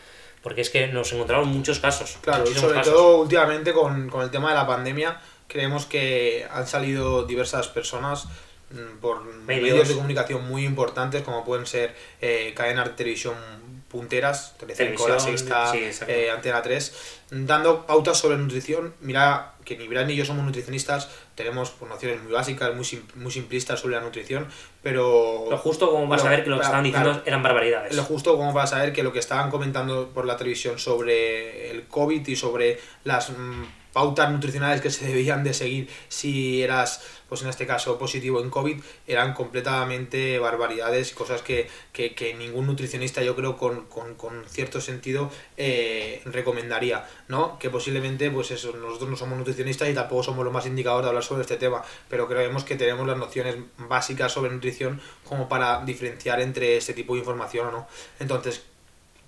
Porque 0.47 0.61
es 0.61 0.69
que 0.69 0.87
nos 0.87 1.11
encontramos 1.11 1.45
muchos 1.47 1.81
casos. 1.81 2.17
Claro, 2.21 2.49
y 2.49 2.53
sobre 2.53 2.75
casos. 2.75 2.93
todo 2.93 3.17
últimamente 3.17 3.73
con, 3.73 4.09
con 4.09 4.21
el 4.21 4.31
tema 4.31 4.47
de 4.47 4.55
la 4.55 4.65
pandemia, 4.65 5.19
creemos 5.45 5.85
que 5.85 6.47
han 6.49 6.65
salido 6.65 7.25
diversas 7.25 7.67
personas 7.67 8.29
mm, 8.71 8.99
por 9.01 9.25
medios, 9.25 9.71
Medios. 9.73 9.87
de 9.89 9.95
comunicación 9.95 10.47
muy 10.47 10.63
importantes, 10.63 11.23
como 11.23 11.43
pueden 11.43 11.65
ser 11.65 11.93
eh, 12.21 12.53
cadenas 12.55 12.85
de 12.85 12.93
televisión 12.93 13.35
punteras, 13.89 14.55
Telecinco, 14.57 15.09
La 15.09 15.19
Sexta, 15.19 15.69
sí, 15.69 15.89
eh, 16.07 16.31
Antena 16.31 16.61
3, 16.61 16.93
dando 17.31 17.85
pautas 17.85 18.17
sobre 18.17 18.37
nutrición. 18.37 18.93
Mira 19.01 19.56
que 19.67 19.77
ni 19.77 19.87
Bran 19.87 20.07
ni 20.07 20.15
yo 20.15 20.23
somos 20.23 20.45
nutricionistas, 20.45 21.09
tenemos 21.35 21.71
pues, 21.71 21.91
nociones 21.91 22.23
muy 22.23 22.31
básicas, 22.31 22.73
muy, 22.73 22.85
sim- 22.85 23.03
muy 23.15 23.31
simplistas 23.31 23.81
sobre 23.81 23.95
la 23.95 24.01
nutrición, 24.01 24.47
pero... 24.81 25.45
Lo 25.49 25.57
justo 25.57 25.91
como 25.91 26.07
vas 26.07 26.21
a 26.21 26.23
Pero, 26.23 26.35
ver 26.37 26.43
que 26.45 26.49
lo 26.49 26.55
que 26.57 26.63
estaban 26.63 26.83
diciendo 26.85 27.09
claro. 27.11 27.23
eran 27.27 27.43
barbaridades. 27.43 27.95
Lo 27.95 28.03
justo 28.03 28.37
como 28.37 28.53
para 28.53 28.65
saber 28.65 28.93
que 28.93 29.03
lo 29.03 29.11
que 29.11 29.19
estaban 29.19 29.51
comentando 29.51 30.09
por 30.13 30.25
la 30.25 30.37
televisión 30.37 30.79
sobre 30.79 31.69
el 31.71 31.85
COVID 31.87 32.25
y 32.27 32.35
sobre 32.37 32.79
las 33.03 33.29
mm, 33.31 33.63
pautas 33.91 34.31
nutricionales 34.31 34.79
que 34.79 34.89
se 34.89 35.05
debían 35.05 35.43
de 35.43 35.53
seguir 35.53 35.89
si 36.07 36.61
eras, 36.63 37.01
pues 37.29 37.41
en 37.41 37.49
este 37.49 37.67
caso, 37.67 37.97
positivo 37.97 38.41
en 38.41 38.49
COVID, 38.49 38.81
eran 39.07 39.33
completamente 39.33 40.39
barbaridades 40.39 41.13
cosas 41.13 41.41
que, 41.41 41.69
que, 41.91 42.15
que 42.15 42.33
ningún 42.33 42.67
nutricionista 42.67 43.21
yo 43.21 43.35
creo 43.35 43.57
con, 43.57 43.85
con, 43.85 44.15
con 44.15 44.45
cierto 44.45 44.81
sentido 44.81 45.29
eh, 45.57 46.21
recomendaría, 46.25 47.07
¿no? 47.27 47.59
Que 47.59 47.69
posiblemente, 47.69 48.29
pues 48.31 48.51
eso, 48.51 48.75
nosotros 48.75 49.09
no 49.09 49.15
somos 49.15 49.37
nutricionistas 49.37 49.89
y 49.89 49.93
tampoco 49.93 50.23
somos 50.23 50.43
los 50.43 50.53
más 50.53 50.65
indicados 50.65 51.01
de 51.03 51.09
hablar 51.09 51.23
sobre 51.23 51.41
este 51.41 51.57
tema, 51.57 51.83
pero 52.09 52.27
creemos 52.27 52.63
que 52.63 52.75
tenemos 52.75 53.07
las 53.07 53.17
nociones 53.17 53.55
básicas 53.77 54.31
sobre 54.31 54.51
nutrición 54.51 55.01
como 55.23 55.49
para 55.49 55.83
diferenciar 55.85 56.39
entre 56.41 56.77
este 56.77 56.93
tipo 56.93 57.13
de 57.13 57.19
información 57.19 57.67
o 57.67 57.71
no. 57.71 57.87
Entonces, 58.19 58.63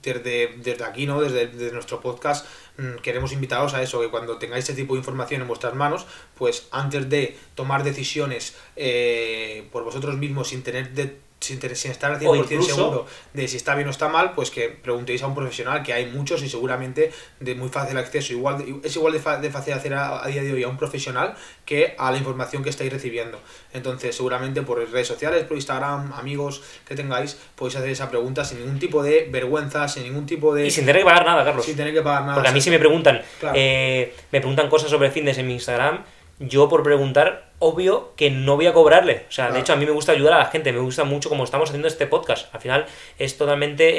desde, 0.04 0.56
desde 0.58 0.84
aquí, 0.84 1.06
¿no? 1.06 1.22
Desde, 1.22 1.48
desde 1.48 1.72
nuestro 1.72 2.00
podcast, 2.02 2.46
mm, 2.78 2.96
queremos 3.02 3.32
invitaros 3.32 3.74
a 3.74 3.82
eso, 3.84 4.00
que 4.02 4.10
cuando 4.10 4.38
tengáis 4.38 4.64
este 4.70 4.82
tipo 4.82 4.94
de 4.94 5.00
información 5.00 5.42
en 5.42 5.48
vuestras 5.48 5.76
manos, 5.76 6.06
pues 6.36 6.68
antes 6.72 7.10
de 7.10 7.38
tomar 7.56 7.84
decisiones 7.84 8.56
eh, 8.76 9.68
por 9.72 9.84
vosotros 9.84 10.18
mismos 10.18 10.50
sin 10.50 10.64
tener 10.64 10.92
de- 10.94 11.18
sin, 11.40 11.58
estar 11.64 12.12
al 12.12 12.18
O 12.28 12.36
100% 12.36 12.44
incluso- 12.52 12.76
seguro 12.76 13.06
de 13.34 13.48
si 13.48 13.56
está 13.58 13.74
bien 13.76 13.88
o 13.88 13.92
está 13.92 14.10
mal, 14.10 14.34
pues 14.34 14.52
que 14.52 14.68
preguntéis 14.70 15.24
a 15.24 15.28
un 15.28 15.36
profesional, 15.36 15.84
que 15.84 15.94
hay 15.94 16.06
muchos 16.08 16.44
y 16.44 16.50
seguramente 16.50 17.12
de 17.40 17.56
muy 17.56 17.70
fácil 17.70 17.98
acceso. 17.98 18.34
Igual 18.34 18.58
de- 18.58 18.76
es 18.88 18.96
igual 18.96 19.14
de, 19.14 19.20
fa- 19.20 19.38
de 19.38 19.50
fácil 19.50 19.74
hacer 19.74 19.94
a, 19.94 20.24
a 20.24 20.28
día 20.28 20.44
de 20.44 20.52
hoy 20.52 20.64
a 20.64 20.68
un 20.68 20.78
profesional 20.78 21.36
que 21.66 21.96
a 21.98 22.12
la 22.12 22.18
información 22.18 22.62
que 22.64 22.70
estáis 22.70 22.92
recibiendo. 22.92 23.40
Entonces, 23.74 24.16
seguramente 24.16 24.62
por 24.64 24.80
redes 24.92 25.08
sociales, 25.08 25.44
por 25.46 25.56
Instagram, 25.56 26.12
amigos 26.14 26.62
que 26.88 26.96
tengáis, 26.96 27.38
podéis 27.56 27.78
hacer 27.78 27.90
esa 27.90 28.10
pregunta 28.10 28.44
sin 28.44 28.60
ningún 28.60 28.80
tipo 28.80 29.02
de 29.02 29.28
vergüenza, 29.32 29.88
sin 29.88 30.04
ningún 30.04 30.26
tipo 30.26 30.54
de... 30.54 30.68
Y 30.68 30.72
sin 30.72 30.86
tener 30.86 31.02
que 31.02 31.06
pagar 31.06 31.26
nada, 31.26 31.46
Carlos. 31.46 31.66
sin 31.66 31.76
tener 31.78 31.94
que 31.94 32.02
pagar 32.02 32.22
nada. 32.24 32.34
Porque 32.36 32.50
a 32.50 32.52
mí 32.52 32.60
si 32.62 32.70
me 32.70 32.80
preguntan, 32.80 33.22
Claro. 33.40 33.56
eh, 33.58 34.14
me 34.32 34.40
preguntan 34.42 34.70
cosas 34.70 34.90
sobre 34.90 35.10
fitness 35.12 35.38
en 35.38 35.48
mi 35.48 35.54
Instagram, 35.54 36.04
yo 36.40 36.68
por 36.70 36.84
preguntar, 36.84 37.49
obvio 37.60 38.14
que 38.16 38.32
no 38.32 38.56
voy 38.56 38.68
a 38.68 38.74
cobrarle. 38.74 39.26
O 39.30 39.32
sea, 39.32 39.52
de 39.52 39.60
hecho 39.60 39.74
a 39.74 39.76
mí 39.76 39.86
me 39.86 39.92
gusta 39.92 40.14
ayudar 40.14 40.34
a 40.34 40.40
la 40.40 40.46
gente, 40.46 40.72
me 40.72 40.80
gusta 40.80 41.04
mucho 41.04 41.30
como 41.30 41.44
estamos 41.44 41.70
haciendo 41.70 41.88
este 41.88 42.08
podcast. 42.08 42.54
Al 42.54 42.62
final 42.62 42.86
es 43.18 43.38
totalmente 43.38 43.94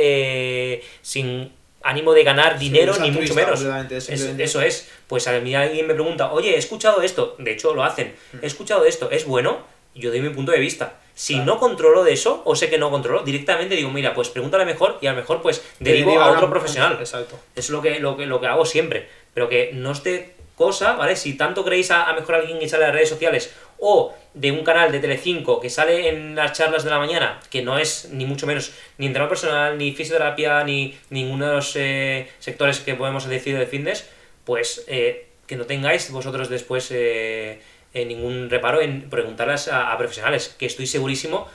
eh, 0.75 0.83
sin 1.03 1.53
ánimo 1.83 2.13
de 2.13 2.25
ganar 2.25 2.59
dinero 2.59 2.95
ni 3.01 3.11
mucho 3.11 3.35
menos. 3.35 3.63
es 3.91 4.09
eso 4.11 4.61
es. 4.63 4.91
Pues 5.07 5.27
a 5.29 5.39
mí 5.41 5.55
alguien 5.55 5.87
me 5.87 5.95
pregunta, 5.95 6.33
oye, 6.33 6.55
he 6.55 6.59
escuchado 6.59 7.03
esto. 7.03 7.37
De 7.39 7.53
hecho 7.53 7.75
lo 7.75 7.85
hacen. 7.85 8.15
Mm. 8.33 8.39
He 8.43 8.47
escuchado 8.47 8.85
esto, 8.85 9.11
¿es 9.11 9.27
bueno? 9.27 9.59
Yo 9.95 10.11
doy 10.11 10.21
mi 10.21 10.31
punto 10.31 10.53
de 10.53 10.59
vista. 10.59 10.95
Si 11.15 11.35
Claro. 11.35 11.55
no 11.55 11.59
controlo 11.59 12.05
de 12.05 12.13
eso, 12.13 12.43
o 12.47 12.55
sé 12.57 12.71
que 12.71 12.79
no 12.79 12.91
controlo, 12.91 13.23
directamente 13.25 13.75
digo, 13.77 13.91
mira, 13.91 14.15
pues 14.15 14.31
pregúntale 14.31 14.65
mejor 14.65 14.97
y 15.03 15.07
a 15.07 15.11
lo 15.11 15.17
mejor 15.19 15.43
pues 15.43 15.63
derivo 15.79 16.19
a 16.21 16.31
otro 16.33 16.49
profesional. 16.49 16.97
Exacto. 16.99 17.39
Es 17.55 17.69
lo 17.69 17.83
que, 17.83 17.99
lo 18.01 18.17
que, 18.17 18.25
lo 18.27 18.41
que 18.41 18.47
hago 18.47 18.65
siempre. 18.65 19.09
Pero 19.35 19.49
que 19.49 19.71
no 19.75 19.93
esté 19.93 20.35
cosa, 20.61 20.93
¿vale? 20.93 21.17
Si 21.17 21.39
tanto 21.39 21.65
queréis 21.65 21.91
a, 21.91 22.05
a 22.05 22.13
mejor 22.13 22.35
alguien 22.35 22.59
que 22.59 22.69
sale 22.69 22.85
a 22.85 22.89
las 22.89 22.97
redes 22.97 23.09
sociales 23.09 23.51
o 23.79 24.15
de 24.35 24.53
un 24.53 24.63
canal 24.63 24.93
de 24.93 25.01
Telecinco 25.01 25.59
que 25.59 25.71
sale 25.71 26.11
en 26.11 26.37
las 26.37 26.53
charlas 26.53 26.85
de 26.85 26.91
la 26.91 26.99
mañana, 26.99 27.41
que 27.49 27.63
no 27.63 27.79
es 27.79 28.11
ni 28.13 28.27
mucho 28.27 28.47
menos 28.47 28.73
ni 28.99 29.07
entrenador 29.07 29.31
personal, 29.31 29.79
ni 29.79 29.93
fisioterapia, 29.93 30.63
ni 30.65 30.99
ninguno 31.09 31.49
de 31.49 31.55
los 31.55 31.75
eh, 31.77 32.29
sectores 32.41 32.81
que 32.81 32.95
podemos 32.95 33.25
decir 33.25 33.57
de 33.57 33.67
fitness, 33.67 34.07
pues 34.45 34.85
eh, 34.87 35.29
que 35.47 35.57
no 35.57 35.65
tengáis 35.65 36.11
vosotros 36.11 36.51
después 36.51 36.91
eh, 36.91 37.63
eh, 37.95 38.05
ningún 38.05 38.51
reparo 38.51 38.83
en 38.83 39.09
preguntarlas 39.09 39.69
a, 39.69 39.93
a 39.93 39.97
profesionales, 39.97 40.55
que 40.59 40.67
estoy 40.67 40.87
segurísimo, 40.87 41.49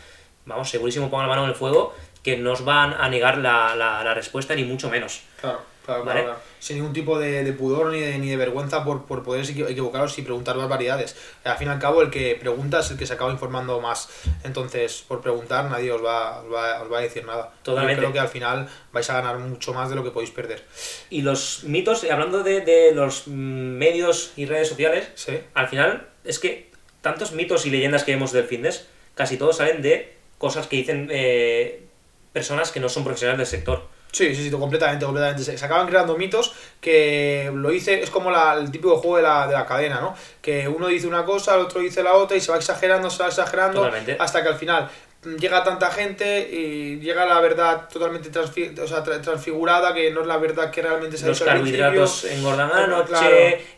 vamos, 0.45 0.71
segurísimo 0.71 1.11
pongan 1.11 1.27
la 1.27 1.35
mano 1.35 1.43
en 1.43 1.51
el 1.51 1.55
fuego, 1.55 1.93
que 2.23 2.37
nos 2.37 2.65
van 2.65 2.95
a 2.97 3.07
negar 3.07 3.37
la, 3.37 3.75
la 3.75 4.13
respuesta, 4.15 4.55
ni 4.55 4.63
mucho 4.63 4.89
menos. 4.89 5.21
Claro, 5.39 5.61
claro, 5.85 6.03
¿Vale? 6.05 6.21
claro, 6.21 6.35
claro. 6.37 6.55
Sin 6.59 6.77
ningún 6.77 6.93
tipo 6.93 7.19
de, 7.19 7.43
de 7.43 7.53
pudor 7.53 7.91
ni 7.91 7.99
de, 7.99 8.17
ni 8.17 8.29
de 8.29 8.37
vergüenza 8.37 8.83
por, 8.83 9.05
por 9.05 9.23
poder 9.23 9.45
equi- 9.45 9.69
equivocaros 9.69 10.17
y 10.17 10.23
preguntar 10.23 10.57
barbaridades. 10.57 11.15
Al 11.43 11.57
fin 11.57 11.67
y 11.67 11.71
al 11.71 11.79
cabo, 11.79 12.01
el 12.01 12.09
que 12.09 12.35
pregunta 12.39 12.79
es 12.79 12.89
el 12.91 12.97
que 12.97 13.05
se 13.05 13.13
acaba 13.13 13.31
informando 13.31 13.79
más. 13.81 14.09
Entonces, 14.43 15.03
por 15.07 15.21
preguntar, 15.21 15.65
nadie 15.69 15.91
os 15.91 16.03
va, 16.03 16.41
os 16.41 16.51
va, 16.53 16.81
os 16.81 16.91
va 16.91 16.97
a 16.97 17.01
decir 17.01 17.23
nada. 17.25 17.53
Totalmente. 17.63 18.01
Yo 18.01 18.07
creo 18.07 18.13
que 18.13 18.19
al 18.19 18.27
final 18.29 18.67
vais 18.91 19.09
a 19.09 19.13
ganar 19.13 19.37
mucho 19.37 19.73
más 19.73 19.89
de 19.89 19.95
lo 19.95 20.03
que 20.03 20.11
podéis 20.11 20.31
perder. 20.31 20.63
Y 21.09 21.21
los 21.21 21.63
mitos, 21.63 22.03
eh, 22.03 22.11
hablando 22.11 22.41
de, 22.43 22.61
de 22.61 22.91
los 22.93 23.27
mm, 23.27 23.31
medios 23.31 24.31
y 24.35 24.45
redes 24.45 24.69
sociales, 24.69 25.09
Sí, 25.15 25.39
al 25.53 25.67
final 25.67 26.07
es 26.23 26.39
que 26.39 26.71
tantos 27.01 27.31
mitos 27.33 27.65
y 27.65 27.69
leyendas 27.69 28.03
que 28.03 28.11
vemos 28.13 28.31
del 28.31 28.45
fitness, 28.45 28.87
casi 29.13 29.37
todos 29.37 29.57
salen 29.57 29.81
de 29.83 30.15
cosas 30.39 30.67
que 30.67 30.75
dicen 30.77 31.07
eh, 31.11 31.83
personas 32.33 32.71
que 32.71 32.79
no 32.79 32.89
son 32.89 33.03
profesionales 33.03 33.37
del 33.37 33.59
sector. 33.59 33.87
Sí, 34.15 34.33
sí, 34.33 34.43
sí, 34.45 34.49
completamente, 34.51 35.03
completamente. 35.03 35.43
Se, 35.43 35.57
se 35.57 35.65
acaban 35.65 35.87
creando 35.87 36.15
mitos 36.15 36.53
que 36.79 37.51
lo 37.53 37.69
dice, 37.69 38.01
es 38.01 38.09
como 38.09 38.31
la- 38.31 38.53
el 38.53 38.71
típico 38.71 38.95
juego 38.97 39.17
de 39.17 39.23
la, 39.23 39.45
de 39.45 39.53
la 39.53 39.65
cadena, 39.65 39.99
¿no? 39.99 40.15
Que 40.41 40.69
uno 40.69 40.87
dice 40.87 41.05
una 41.05 41.25
cosa, 41.25 41.55
el 41.55 41.61
otro 41.61 41.81
dice 41.81 42.01
la 42.01 42.13
otra 42.13 42.37
y 42.37 42.39
se 42.39 42.49
va 42.49 42.57
exagerando, 42.57 43.09
se 43.09 43.21
va 43.23 43.27
exagerando 43.27 43.79
Totalmente. 43.81 44.15
hasta 44.17 44.41
que 44.41 44.47
al 44.47 44.55
final 44.55 44.89
llega 45.39 45.63
tanta 45.63 45.89
gente 45.91 46.49
y 46.51 46.99
llega 46.99 47.25
la 47.25 47.39
verdad 47.39 47.87
totalmente 47.91 48.31
transfi- 48.31 48.77
o 48.79 48.87
sea, 48.87 49.03
tra- 49.03 49.21
transfigurada, 49.21 49.93
que 49.93 50.11
no 50.11 50.21
es 50.21 50.27
la 50.27 50.37
verdad 50.37 50.71
que 50.71 50.81
realmente 50.81 51.17
se 51.17 51.25
ha 51.25 51.27
Los 51.29 51.39
dicho 51.39 51.49
carbohidratos 51.49 52.25
engordan 52.25 52.71
a 52.71 52.81
la 52.81 52.87
noche, 52.87 53.07
Claro. 53.09 53.27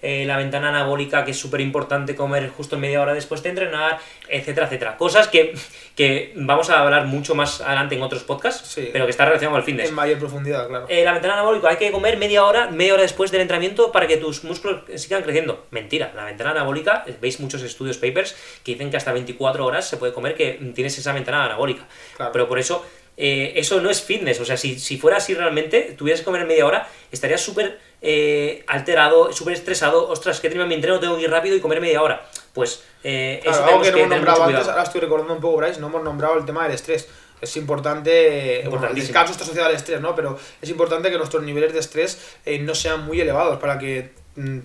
eh, 0.01 0.23
la 0.25 0.37
ventana 0.37 0.69
anabólica 0.69 1.23
que 1.25 1.31
es 1.31 1.39
súper 1.39 1.61
importante 1.61 2.15
comer 2.15 2.49
justo 2.49 2.77
media 2.77 3.01
hora 3.01 3.13
después 3.13 3.41
de 3.43 3.49
entrenar, 3.49 3.99
etcétera, 4.29 4.67
etcétera. 4.67 4.97
Cosas 4.97 5.27
que, 5.27 5.53
que 5.95 6.33
vamos 6.35 6.69
a 6.69 6.81
hablar 6.81 7.05
mucho 7.05 7.35
más 7.35 7.61
adelante 7.61 7.95
en 7.95 8.01
otros 8.01 8.23
podcasts, 8.23 8.67
Sí. 8.69 8.89
pero 8.91 9.05
que 9.05 9.11
está 9.11 9.25
relacionado 9.25 9.53
con 9.53 9.59
el 9.61 9.65
fitness. 9.65 9.89
En 9.89 9.95
mayor 9.95 10.19
profundidad, 10.19 10.67
claro. 10.67 10.85
Eh, 10.89 11.03
la 11.03 11.13
ventana 11.13 11.33
anabólica, 11.35 11.69
hay 11.69 11.77
que 11.77 11.91
comer 11.91 12.17
media 12.17 12.43
hora, 12.45 12.69
media 12.69 12.93
hora 12.93 13.03
después 13.03 13.31
del 13.31 13.41
entrenamiento 13.41 13.91
para 13.91 14.07
que 14.07 14.17
tus 14.17 14.43
músculos 14.43 14.81
sigan 14.95 15.23
creciendo. 15.23 15.65
Mentira, 15.71 16.11
la 16.15 16.25
ventana 16.25 16.51
anabólica, 16.51 17.05
veis 17.21 17.39
muchos 17.39 17.61
estudios 17.63 17.97
papers 17.97 18.35
que 18.63 18.73
dicen 18.73 18.91
que 18.91 18.97
hasta 18.97 19.11
24 19.13 19.65
horas 19.65 19.87
se 19.87 19.97
puede 19.97 20.13
comer 20.13 20.35
que 20.35 20.59
tienes 20.75 20.97
esa 20.97 21.13
ventana 21.13 21.36
anabólica. 21.45 21.87
Claro. 22.15 22.31
Pero 22.31 22.47
por 22.47 22.59
eso, 22.59 22.85
eh, 23.17 23.53
eso 23.55 23.81
no 23.81 23.89
es 23.89 24.01
fitness. 24.01 24.39
O 24.39 24.45
sea, 24.45 24.57
si, 24.57 24.79
si 24.79 24.97
fuera 24.97 25.17
así 25.17 25.33
realmente, 25.33 25.95
tuvieras 25.97 26.21
que 26.21 26.25
comer 26.25 26.45
media 26.45 26.65
hora, 26.65 26.87
estarías 27.11 27.41
súper 27.41 27.79
eh, 28.01 28.63
alterado, 28.67 29.33
súper 29.33 29.53
estresado. 29.53 30.07
Ostras, 30.07 30.39
que 30.39 30.49
termina 30.49 30.67
mi 30.67 30.75
entreno, 30.75 30.99
tengo 30.99 31.17
que 31.17 31.23
ir 31.23 31.31
rápido 31.31 31.55
y 31.55 31.59
comer 31.59 31.81
media 31.81 32.01
hora. 32.01 32.27
Pues 32.53 32.83
eh, 33.03 33.39
Claro, 33.43 33.57
eso 33.57 33.67
algo 33.67 33.81
que 33.81 33.91
no 33.91 33.97
hemos 33.97 34.09
nombrado 34.09 34.43
antes, 34.43 34.67
ahora 34.67 34.83
estoy 34.83 35.01
recordando 35.01 35.33
un 35.33 35.41
poco, 35.41 35.57
Bryce, 35.57 35.79
no 35.79 35.87
hemos 35.87 36.03
nombrado 36.03 36.37
el 36.37 36.45
tema 36.45 36.63
del 36.63 36.73
estrés. 36.73 37.07
Es 37.39 37.55
importante, 37.55 38.63
bueno, 38.67 38.87
el 38.87 38.95
descanso 38.95 39.31
está 39.31 39.43
asociado 39.43 39.69
al 39.69 39.75
estrés, 39.75 40.01
¿no? 40.01 40.15
Pero 40.15 40.39
es 40.59 40.69
importante 40.69 41.11
que 41.11 41.17
nuestros 41.17 41.43
niveles 41.43 41.71
de 41.71 41.79
estrés 41.79 42.19
eh, 42.45 42.57
no 42.57 42.73
sean 42.73 43.05
muy 43.05 43.21
elevados 43.21 43.59
para 43.59 43.77
que 43.77 44.09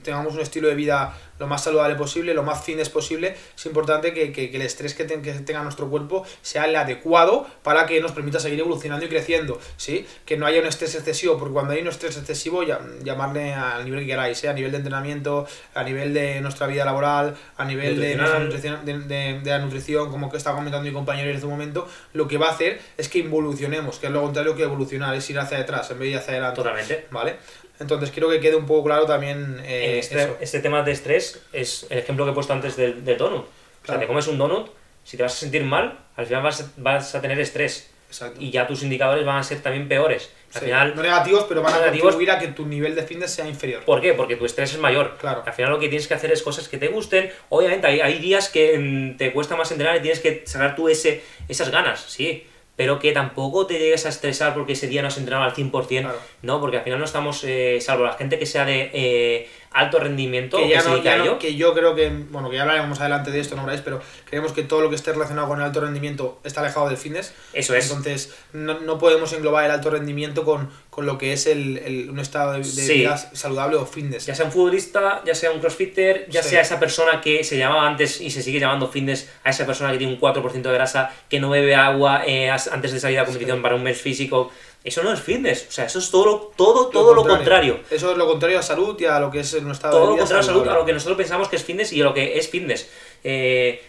tengamos 0.03 0.35
un 0.35 0.41
estilo 0.41 0.69
de 0.69 0.75
vida 0.75 1.17
lo 1.39 1.47
más 1.49 1.65
saludable 1.65 1.97
posible, 1.97 2.35
lo 2.35 2.45
más 2.45 2.63
fitness 2.65 2.89
posible. 2.89 3.35
Es 3.57 3.67
importante 3.67 4.13
que, 4.15 4.31
que- 4.33 4.51
que 4.51 4.57
el 4.57 4.63
estrés 4.63 4.95
que, 4.95 5.05
ten- 5.05 5.23
que 5.23 5.33
tenga 5.33 5.63
nuestro 5.65 5.89
cuerpo 5.91 6.25
sea 6.41 6.67
el 6.67 6.77
adecuado 6.77 7.47
para 7.65 7.87
que 7.87 8.01
nos 8.01 8.13
permita 8.13 8.39
seguir 8.39 8.61
evolucionando 8.61 9.05
y 9.07 9.09
creciendo, 9.09 9.59
¿sí? 9.77 10.07
Que 10.25 10.37
no 10.37 10.47
haya 10.47 10.61
un 10.61 10.67
estrés 10.69 10.95
excesivo, 10.95 11.39
porque 11.39 11.55
cuando 11.55 11.73
hay 11.73 11.81
un 11.81 11.89
estrés 11.89 12.17
excesivo, 12.17 12.63
ya, 12.63 12.81
llamarle 13.03 13.55
al 13.55 13.85
nivel 13.85 14.01
que 14.01 14.07
queráis, 14.07 14.45
¿eh? 14.45 14.49
A 14.51 14.53
nivel 14.53 14.71
de 14.71 14.77
entrenamiento, 14.79 15.47
a 15.75 15.83
nivel 15.83 16.15
de 16.15 16.41
nuestra 16.43 16.69
vida 16.69 16.85
laboral, 16.85 17.35
a 17.57 17.65
nivel 17.65 17.99
de, 18.01 18.15
nuestra 18.15 18.39
Nutricional. 18.39 18.79
nutrición, 18.85 19.09
de, 19.09 19.15
de- 19.33 19.41
de 19.41 19.51
la 19.51 19.59
nutrición, 19.59 20.11
como 20.11 20.31
que 20.31 20.37
estaba 20.37 20.55
comentando 20.57 20.87
mi 20.87 20.93
compañero 20.95 21.29
en 21.31 21.35
este 21.37 21.49
momento, 21.49 21.89
lo 22.13 22.29
que 22.29 22.39
va 22.39 22.49
a 22.49 22.53
hacer 22.53 22.81
es 22.97 23.09
que 23.09 23.19
involucionemos, 23.19 23.99
que 23.99 24.07
es 24.07 24.13
lo 24.13 24.23
contrario 24.23 24.55
que 24.55 24.63
evolucionar, 24.63 25.13
es 25.17 25.29
ir 25.29 25.39
hacia 25.41 25.59
atrás 25.59 25.91
en 25.91 25.99
vez 25.99 26.07
de 26.07 26.11
ir 26.13 26.19
hacia 26.19 26.33
adelante. 26.35 26.57
Totalmente. 26.57 27.07
¿Vale? 27.11 27.37
Entonces 27.81 28.11
quiero 28.11 28.29
que 28.29 28.41
quede 28.41 28.55
un 28.57 28.67
poco 28.67 28.85
claro 28.85 29.07
también 29.07 29.61
eh, 29.65 29.99
este, 29.99 30.23
eso. 30.23 30.37
este 30.41 30.61
tema 30.61 30.83
de 30.83 30.93
estrés 30.93 31.43
es 31.53 31.87
el 31.91 31.99
ejemplo 31.99 32.25
que 32.25 32.31
he 32.31 32.35
puesto 32.35 32.53
antes 32.53 32.77
del, 32.77 33.05
del 33.05 33.17
donut. 33.19 33.41
O 33.41 33.45
sea, 33.45 33.51
Claro. 33.85 34.01
te 34.01 34.07
comes 34.07 34.27
un 34.29 34.39
donut, 34.39 34.71
si 35.03 35.17
te 35.17 35.23
vas 35.25 35.33
a 35.33 35.37
sentir 35.37 35.65
mal, 35.65 35.99
al 36.17 36.27
final 36.27 36.43
vas, 36.43 36.61
a- 36.61 36.71
vas 36.77 37.15
a 37.15 37.21
tener 37.21 37.41
estrés. 37.41 37.89
Exacto. 38.09 38.39
Y 38.43 38.51
ya 38.51 38.67
tus 38.67 38.83
indicadores 38.83 39.25
van 39.25 39.39
a 39.39 39.43
ser 39.43 39.61
también 39.63 39.89
peores. 39.89 40.31
Al 40.55 40.61
Sí, 40.61 40.67
final, 40.67 40.95
no 40.95 41.03
negativos, 41.03 41.47
pero 41.49 41.63
van 41.63 41.73
a 41.73 41.79
negativos- 41.79 42.03
contribuir 42.13 42.31
a 42.31 42.39
que 42.39 42.49
tu 42.49 42.67
nivel 42.67 42.95
de 42.95 43.03
fitness 43.05 43.31
sea 43.31 43.49
inferior. 43.49 43.83
¿por 43.85 44.03
qué? 44.03 44.13
Porque 44.13 44.37
tu 44.37 44.45
estrés 44.45 44.71
es 44.75 44.79
mayor. 44.79 45.17
Claro. 45.19 45.43
Al 45.47 45.53
final 45.55 45.71
lo 45.73 45.79
que 45.81 45.89
tienes 45.89 46.07
que 46.07 46.13
hacer 46.15 46.31
es 46.31 46.43
cosas 46.43 46.69
que 46.69 46.77
te 46.77 46.89
gusten. 46.89 47.33
Obviamente 47.49 47.87
hay, 47.87 48.01
hay 48.03 48.19
días 48.19 48.51
que 48.51 48.79
mm, 48.79 49.17
te 49.17 49.33
cuesta 49.33 49.57
más 49.57 49.73
entrenar 49.73 49.97
y 49.97 50.01
tienes 50.03 50.21
que 50.21 50.43
sacar 50.47 50.77
tú 50.77 50.91
ese, 50.91 51.23
esas 51.49 51.71
ganas, 51.71 52.01
sí. 52.07 52.47
Pero 52.77 52.99
que 52.99 53.13
tampoco 53.13 53.67
te 53.67 53.79
llegues 53.79 54.07
a 54.07 54.09
estresar 54.09 54.55
porque 54.55 54.73
ese 54.73 54.89
día 54.89 55.03
no 55.03 55.09
has 55.09 55.19
entrenado 55.19 55.45
al 55.45 55.55
100%. 55.55 55.87
Claro. 56.01 56.19
No, 56.43 56.61
porque 56.61 56.79
al 56.79 56.85
final 56.85 56.99
no 56.99 57.05
estamos, 57.05 57.45
eh, 57.45 57.79
salvo 57.81 58.05
la 58.05 58.15
gente 58.15 58.39
que 58.39 58.47
sea 58.47 58.65
de 58.65 58.91
eh, 58.95 59.49
alto 59.75 59.99
rendimiento, 59.99 60.59
que 60.59 60.69
ya 60.69 60.83
no, 60.83 61.03
ya 61.03 61.39
que 61.39 61.55
yo 61.55 61.73
creo 61.75 61.95
que, 61.95 62.09
bueno, 62.31 62.51
que 62.51 62.57
ya 62.57 62.63
hablaremos 62.63 63.01
adelante 63.01 63.31
de 63.31 63.41
esto, 63.41 63.57
no 63.57 63.65
Bryce, 63.65 63.83
pero 63.83 64.01
creemos 64.29 64.53
que 64.53 64.63
todo 64.63 64.81
lo 64.83 64.91
que 64.91 64.97
esté 64.97 65.13
relacionado 65.13 65.49
con 65.49 65.59
el 65.59 65.65
alto 65.65 65.81
rendimiento 65.81 66.41
está 66.45 66.61
alejado 66.61 66.89
del 66.89 66.97
fitness. 66.97 67.33
Eso 67.53 67.75
es. 67.75 67.87
Entonces, 67.89 68.35
no, 68.53 68.81
no 68.81 68.99
podemos 68.99 69.33
englobar 69.33 69.65
el 69.65 69.71
alto 69.71 69.91
rendimiento 69.91 70.45
con, 70.45 70.71
con 70.91 71.07
lo 71.07 71.19
que 71.19 71.33
es 71.33 71.47
el, 71.47 71.79
el- 71.79 72.11
un 72.11 72.19
estado 72.19 72.53
de, 72.53 72.59
de 72.59 72.65
Sí. 72.65 72.95
vida 72.95 73.17
saludable 73.17 73.77
o 73.77 73.87
fitness. 73.87 74.27
Ya 74.27 74.35
sea 74.35 74.45
un 74.47 74.53
futbolista, 74.53 75.23
ya 75.25 75.35
sea 75.35 75.51
un 75.51 75.61
crossfitter, 75.61 76.27
ya 76.29 76.43
Sí. 76.43 76.51
sea 76.51 76.61
esa 76.61 76.79
persona 76.79 77.21
que 77.21 77.45
se 77.45 77.57
llamaba 77.57 77.87
antes 77.87 78.21
y 78.21 78.31
se 78.31 78.43
sigue 78.43 78.61
llamando 78.61 78.89
fitness, 78.89 79.31
a 79.45 79.51
esa 79.51 79.65
persona 79.67 79.91
que 79.93 79.99
tiene 79.99 80.13
un 80.13 80.19
4% 80.21 80.63
de 80.71 80.75
grasa, 80.75 81.11
que 81.29 81.41
no 81.41 81.51
bebe 81.51 81.75
agua 81.75 82.23
eh, 82.27 82.51
antes 82.51 82.93
de 82.93 83.01
salir 83.01 83.19
a 83.19 83.25
competición 83.25 83.63
para 83.63 83.75
un 83.75 83.83
mes 83.83 84.01
físico. 84.01 84.51
Eso 84.85 85.03
no 85.05 85.13
es 85.13 85.21
fitness, 85.21 85.67
o 85.69 85.73
sea, 85.73 85.85
eso 85.85 86.01
es 86.01 86.11
todo, 86.11 86.25
lo- 86.27 86.39
todo, 86.57 86.89
todo 86.89 87.15
lo 87.15 87.25
contrario. 87.25 87.81
Eso 87.91 88.11
es 88.11 88.17
lo 88.19 88.27
contrario 88.27 88.59
a 88.59 88.63
salud 88.63 88.99
y 89.01 89.05
a 89.05 89.21
lo 89.21 89.31
que 89.31 89.41
es 89.41 89.53
estado 89.55 89.93
Todo 89.99 90.07
lo 90.11 90.17
contrario 90.17 90.41
a 90.41 90.43
salud, 90.43 90.67
a 90.67 90.75
lo 90.75 90.85
que 90.85 90.93
nosotros 90.93 91.17
pensamos 91.17 91.49
que 91.49 91.57
es 91.57 91.63
fitness 91.65 91.93
y 91.93 92.01
a 92.01 92.05
lo 92.05 92.13
que 92.15 92.37
es 92.37 92.49
fitness. 92.49 92.89
Eh, 93.23 93.81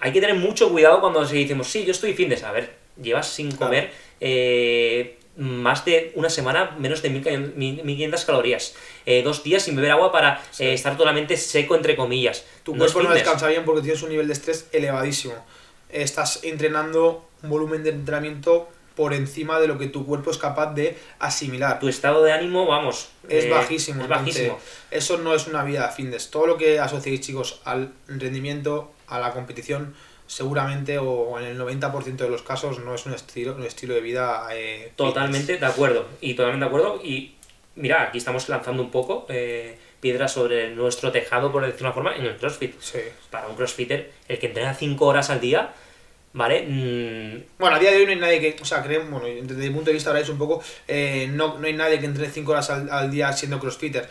hay 0.00 0.12
que 0.12 0.20
tener 0.20 0.34
mucho 0.36 0.70
cuidado 0.70 1.00
cuando 1.00 1.24
se 1.24 1.36
decimos, 1.36 1.68
sí, 1.68 1.84
yo 1.84 1.92
estoy 1.92 2.14
fitness. 2.14 2.42
A 2.42 2.50
ver, 2.52 2.74
llevas 3.00 3.28
sin 3.28 3.48
Claro. 3.52 3.66
comer 3.66 3.90
eh, 4.20 5.18
más 5.36 5.84
de 5.84 6.10
una 6.16 6.28
semana 6.30 6.74
menos 6.80 7.00
de 7.00 7.10
1500 7.10 7.54
1500 7.56 8.24
calorías. 8.24 8.74
Eh, 9.06 9.22
dos 9.22 9.44
días 9.44 9.62
sin 9.62 9.76
beber 9.76 9.92
agua 9.92 10.10
para 10.10 10.42
eh, 10.58 10.72
estar 10.74 10.96
totalmente 10.96 11.36
seco, 11.36 11.76
entre 11.76 11.94
comillas. 11.94 12.44
Tu 12.64 12.74
No 12.74 12.84
es 12.84 12.92
cuerpo 12.92 13.08
no 13.10 13.14
descansa 13.14 13.46
bien 13.46 13.64
porque 13.64 13.82
tienes 13.82 14.02
un 14.02 14.08
nivel 14.10 14.26
de 14.26 14.32
estrés 14.32 14.66
elevadísimo. 14.72 15.34
Estás 15.90 16.40
entrenando 16.42 17.24
un 17.44 17.50
volumen 17.50 17.84
de 17.84 17.90
entrenamiento 17.90 18.68
por 18.98 19.14
encima 19.14 19.60
de 19.60 19.68
lo 19.68 19.78
que 19.78 19.86
tu 19.86 20.04
cuerpo 20.04 20.32
es 20.32 20.38
capaz 20.38 20.74
de 20.74 20.98
asimilar. 21.20 21.78
Tu 21.78 21.86
estado 21.86 22.24
de 22.24 22.32
ánimo, 22.32 22.66
vamos. 22.66 23.10
Es 23.28 23.44
eh, 23.44 23.48
bajísimo. 23.48 24.02
Es 24.02 24.08
bajísimo. 24.08 24.58
eso 24.90 25.18
no 25.18 25.36
es 25.36 25.46
una 25.46 25.62
vida 25.62 25.88
fitness. 25.88 26.32
Todo 26.32 26.48
lo 26.48 26.56
que 26.58 26.80
asociéis, 26.80 27.20
chicos, 27.20 27.60
al 27.64 27.92
rendimiento, 28.08 28.90
a 29.06 29.20
la 29.20 29.32
competición, 29.32 29.94
seguramente 30.26 30.98
o 30.98 31.38
en 31.38 31.46
el 31.46 31.60
90% 31.60 32.16
de 32.16 32.28
los 32.28 32.42
casos 32.42 32.80
no 32.80 32.92
es 32.92 33.06
un 33.06 33.14
estilo, 33.14 33.54
un 33.54 33.62
estilo 33.62 33.94
de 33.94 34.00
vida 34.00 34.48
eh, 34.50 34.76
fitness. 34.78 34.96
Totalmente 34.96 35.56
de 35.58 35.66
acuerdo. 35.66 36.08
Y 36.20 36.34
totalmente 36.34 36.64
de 36.64 36.68
acuerdo. 36.68 37.00
Y 37.00 37.36
mira, 37.76 38.02
aquí 38.02 38.18
estamos 38.18 38.48
lanzando 38.48 38.82
un 38.82 38.90
poco 38.90 39.26
eh, 39.28 39.78
piedras 40.00 40.32
sobre 40.32 40.74
nuestro 40.74 41.12
tejado, 41.12 41.52
por 41.52 41.64
decirlo 41.64 41.78
de 41.78 41.84
una 41.84 41.94
forma, 41.94 42.16
en 42.16 42.24
el 42.24 42.36
CrossFit. 42.36 42.80
Sí. 42.80 42.98
Para 43.30 43.46
un 43.46 43.54
CrossFitter, 43.54 44.10
el 44.26 44.40
que 44.40 44.46
entrena 44.46 44.74
5 44.74 45.06
horas 45.06 45.30
al 45.30 45.40
día, 45.40 45.72
¿vale? 46.38 46.62
Mm, 46.66 47.42
Bueno, 47.58 47.76
a 47.76 47.78
día 47.78 47.90
de 47.90 47.96
hoy 47.98 48.04
no 48.06 48.12
hay 48.12 48.18
nadie 48.18 48.40
que, 48.40 48.62
o 48.62 48.64
sea, 48.64 48.82
creemos, 48.82 49.10
bueno, 49.20 49.26
desde 49.42 49.68
mi 49.68 49.74
punto 49.74 49.90
de 49.90 49.94
vista 49.94 50.10
ahora 50.10 50.22
es 50.22 50.28
un 50.28 50.38
poco, 50.38 50.62
eh, 50.86 51.28
no, 51.32 51.58
no 51.58 51.66
hay 51.66 51.72
nadie 51.74 51.98
que 51.98 52.06
entrene 52.06 52.32
5 52.32 52.52
horas 52.52 52.70
al, 52.70 52.88
al 52.90 53.10
día 53.10 53.32
siendo 53.32 53.58
crossfitter. 53.58 54.08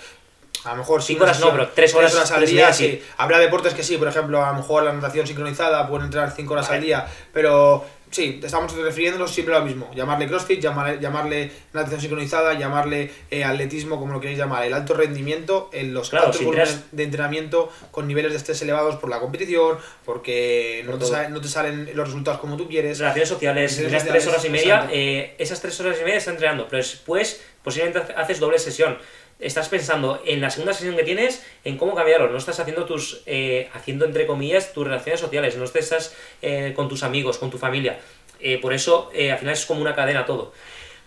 A 0.65 0.71
lo 0.71 0.77
mejor 0.77 1.01
sí, 1.01 1.13
Cinco 1.13 1.23
una 1.23 1.31
horas 1.31 1.39
no, 1.39 1.51
pero 1.51 1.67
tres 1.69 1.93
horas- 1.95 2.31
al 2.31 2.45
día, 2.45 2.73
sí. 2.73 2.85
sí. 2.89 3.03
Habrá 3.17 3.37
deportes 3.39 3.73
que 3.73 3.83
sí, 3.83 3.95
por 3.97 4.07
ejemplo, 4.09 4.43
a 4.43 4.49
lo 4.51 4.57
mejor 4.57 4.83
la 4.83 4.91
natación 4.91 5.25
sincronizada 5.25 5.87
pueden 5.87 6.05
entrenar 6.07 6.33
5 6.35 6.51
horas 6.53 6.65
Vale. 6.67 6.77
al 6.79 6.83
día, 6.83 7.07
pero 7.31 7.85
sí, 8.11 8.39
estamos 8.43 8.75
refiriéndonos 8.75 9.31
siempre 9.31 9.55
a 9.55 9.59
lo 9.59 9.65
mismo. 9.65 9.89
Llamarle 9.95 10.27
crossfit, 10.27 10.59
llamarle, 10.59 10.99
llamarle 10.99 11.51
natación 11.73 12.01
sincronizada, 12.01 12.53
llamarle 12.53 13.11
eh, 13.31 13.43
atletismo, 13.43 13.99
como 13.99 14.13
lo 14.13 14.19
queréis 14.19 14.39
llamar, 14.39 14.63
el 14.65 14.73
alto 14.73 14.93
rendimiento, 14.93 15.69
en 15.73 15.93
los 15.93 16.09
Claro, 16.09 16.25
altos 16.27 16.39
si 16.39 16.45
volúmenes 16.45 16.83
de 16.91 17.03
entrenamiento 17.03 17.71
con 17.91 18.07
niveles 18.07 18.31
de 18.31 18.37
estrés 18.37 18.61
elevados 18.61 18.95
por 18.97 19.09
la 19.09 19.19
competición, 19.19 19.77
porque 20.05 20.81
no 20.85 20.91
Por 20.91 20.99
te, 20.99 21.05
todo. 21.05 21.15
salen, 21.15 21.33
no 21.33 21.41
te 21.41 21.47
salen 21.47 21.89
los 21.93 22.07
resultados 22.07 22.39
como 22.39 22.57
tú 22.57 22.67
quieres. 22.67 22.99
relaciones 22.99 23.29
sociales, 23.29 23.77
esas 23.77 24.05
tres 24.05 24.27
horas 24.27 24.45
y 24.45 24.49
media, 24.49 24.87
eh, 24.91 25.35
esas 25.37 25.61
tres 25.61 25.79
horas 25.79 25.97
y 25.99 26.03
media 26.03 26.17
estás 26.17 26.33
entrenando, 26.33 26.67
pero 26.69 26.77
después 26.77 27.41
posiblemente 27.63 28.13
haces 28.13 28.39
doble 28.39 28.57
sesión. 28.59 28.97
Estás 29.39 29.69
pensando 29.69 30.21
en 30.25 30.41
la 30.41 30.49
segunda 30.49 30.73
sesión 30.73 30.95
que 30.95 31.03
tienes, 31.03 31.45
en 31.63 31.77
cómo 31.77 31.93
cambiarlo. 31.93 32.29
No 32.29 32.37
estás 32.37 32.59
haciendo 32.59 32.85
tus, 32.85 33.21
eh, 33.25 33.69
haciendo 33.73 34.05
entre 34.05 34.25
comillas, 34.25 34.73
tus 34.73 34.85
relaciones 34.85 35.19
sociales. 35.19 35.55
No 35.57 35.65
estás 35.65 36.15
eh, 36.41 36.73
con 36.75 36.89
tus 36.89 37.03
amigos, 37.03 37.37
con 37.37 37.51
tu 37.51 37.57
familia. 37.57 37.99
Eh, 38.39 38.59
por 38.59 38.73
eso, 38.73 39.09
eh, 39.13 39.31
al 39.31 39.37
final 39.37 39.53
es 39.53 39.65
como 39.65 39.81
una 39.81 39.95
cadena 39.95 40.25
todo. 40.25 40.53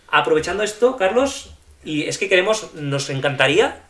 Aprovechando 0.09 0.63
esto, 0.63 0.97
Carlos, 0.97 1.51
y 1.83 2.03
es 2.03 2.17
que 2.17 2.29
queremos, 2.29 2.73
nos 2.73 3.09
encantaría 3.09 3.83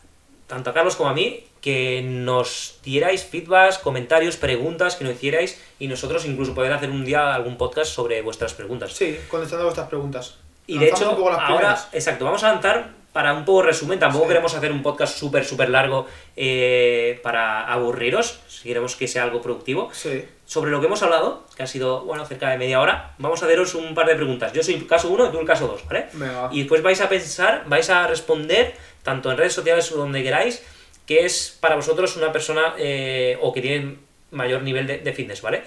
tanto 0.46 0.70
a 0.70 0.74
Carlos 0.74 0.96
como 0.96 1.08
a 1.08 1.14
mí, 1.14 1.46
que 1.62 2.02
nos 2.02 2.78
dierais 2.82 3.24
feedbacks, 3.24 3.78
comentarios, 3.78 4.36
preguntas 4.36 4.96
que 4.96 5.04
nos 5.04 5.14
hicierais 5.14 5.58
y 5.78 5.86
nosotros 5.86 6.26
incluso 6.26 6.54
poder 6.54 6.72
hacer 6.72 6.90
un 6.90 7.04
día 7.04 7.34
algún 7.34 7.56
podcast 7.56 7.90
sobre 7.90 8.20
vuestras 8.20 8.52
preguntas. 8.52 8.92
Sí, 8.92 9.18
contestando 9.28 9.64
vuestras 9.64 9.88
preguntas. 9.88 10.36
Y 10.66 10.78
de 10.78 10.88
hecho, 10.88 11.10
ahora, 11.10 11.46
primeras. 11.46 11.88
exacto, 11.92 12.24
vamos 12.24 12.42
a 12.44 12.52
lanzar 12.52 12.90
para 13.12 13.34
un 13.34 13.44
poco 13.44 13.62
resumen, 13.62 13.98
tampoco 13.98 14.24
Sí. 14.24 14.28
queremos 14.28 14.54
hacer 14.54 14.72
un 14.72 14.82
podcast 14.82 15.18
súper, 15.18 15.44
súper 15.44 15.68
largo 15.68 16.06
eh, 16.36 17.20
para 17.22 17.70
aburriros, 17.70 18.40
si 18.48 18.68
queremos 18.68 18.96
que 18.96 19.06
sea 19.06 19.24
algo 19.24 19.42
productivo. 19.42 19.90
Sí. 19.92 20.24
Sobre 20.46 20.70
lo 20.70 20.80
que 20.80 20.86
hemos 20.86 21.02
hablado, 21.02 21.46
que 21.56 21.62
ha 21.62 21.66
sido, 21.66 22.02
bueno, 22.04 22.24
cerca 22.26 22.50
de 22.50 22.58
media 22.58 22.80
hora, 22.80 23.14
vamos 23.18 23.42
a 23.42 23.46
haceros 23.46 23.74
un 23.74 23.94
par 23.94 24.06
de 24.06 24.14
preguntas. 24.14 24.52
Yo 24.52 24.62
soy 24.62 24.74
el 24.74 24.86
caso 24.86 25.08
1 25.10 25.26
y 25.28 25.30
tú 25.30 25.38
el 25.40 25.46
caso 25.46 25.66
2, 25.66 25.86
¿vale? 25.86 26.06
Venga. 26.14 26.48
Y 26.52 26.60
después 26.60 26.82
vais 26.82 27.00
a 27.00 27.08
pensar, 27.08 27.64
vais 27.66 27.88
a 27.90 28.06
responder, 28.06 28.74
tanto 29.02 29.30
en 29.30 29.36
redes 29.36 29.52
sociales 29.52 29.90
o 29.92 29.96
donde 29.96 30.22
queráis, 30.22 30.62
que 31.06 31.24
es 31.24 31.56
para 31.60 31.74
vosotros 31.76 32.16
una 32.16 32.32
persona 32.32 32.74
eh, 32.78 33.36
o 33.40 33.52
que 33.52 33.60
tiene 33.60 33.96
mayor 34.30 34.62
nivel 34.62 34.86
de, 34.86 34.98
de 34.98 35.12
fitness, 35.12 35.42
¿vale? 35.42 35.62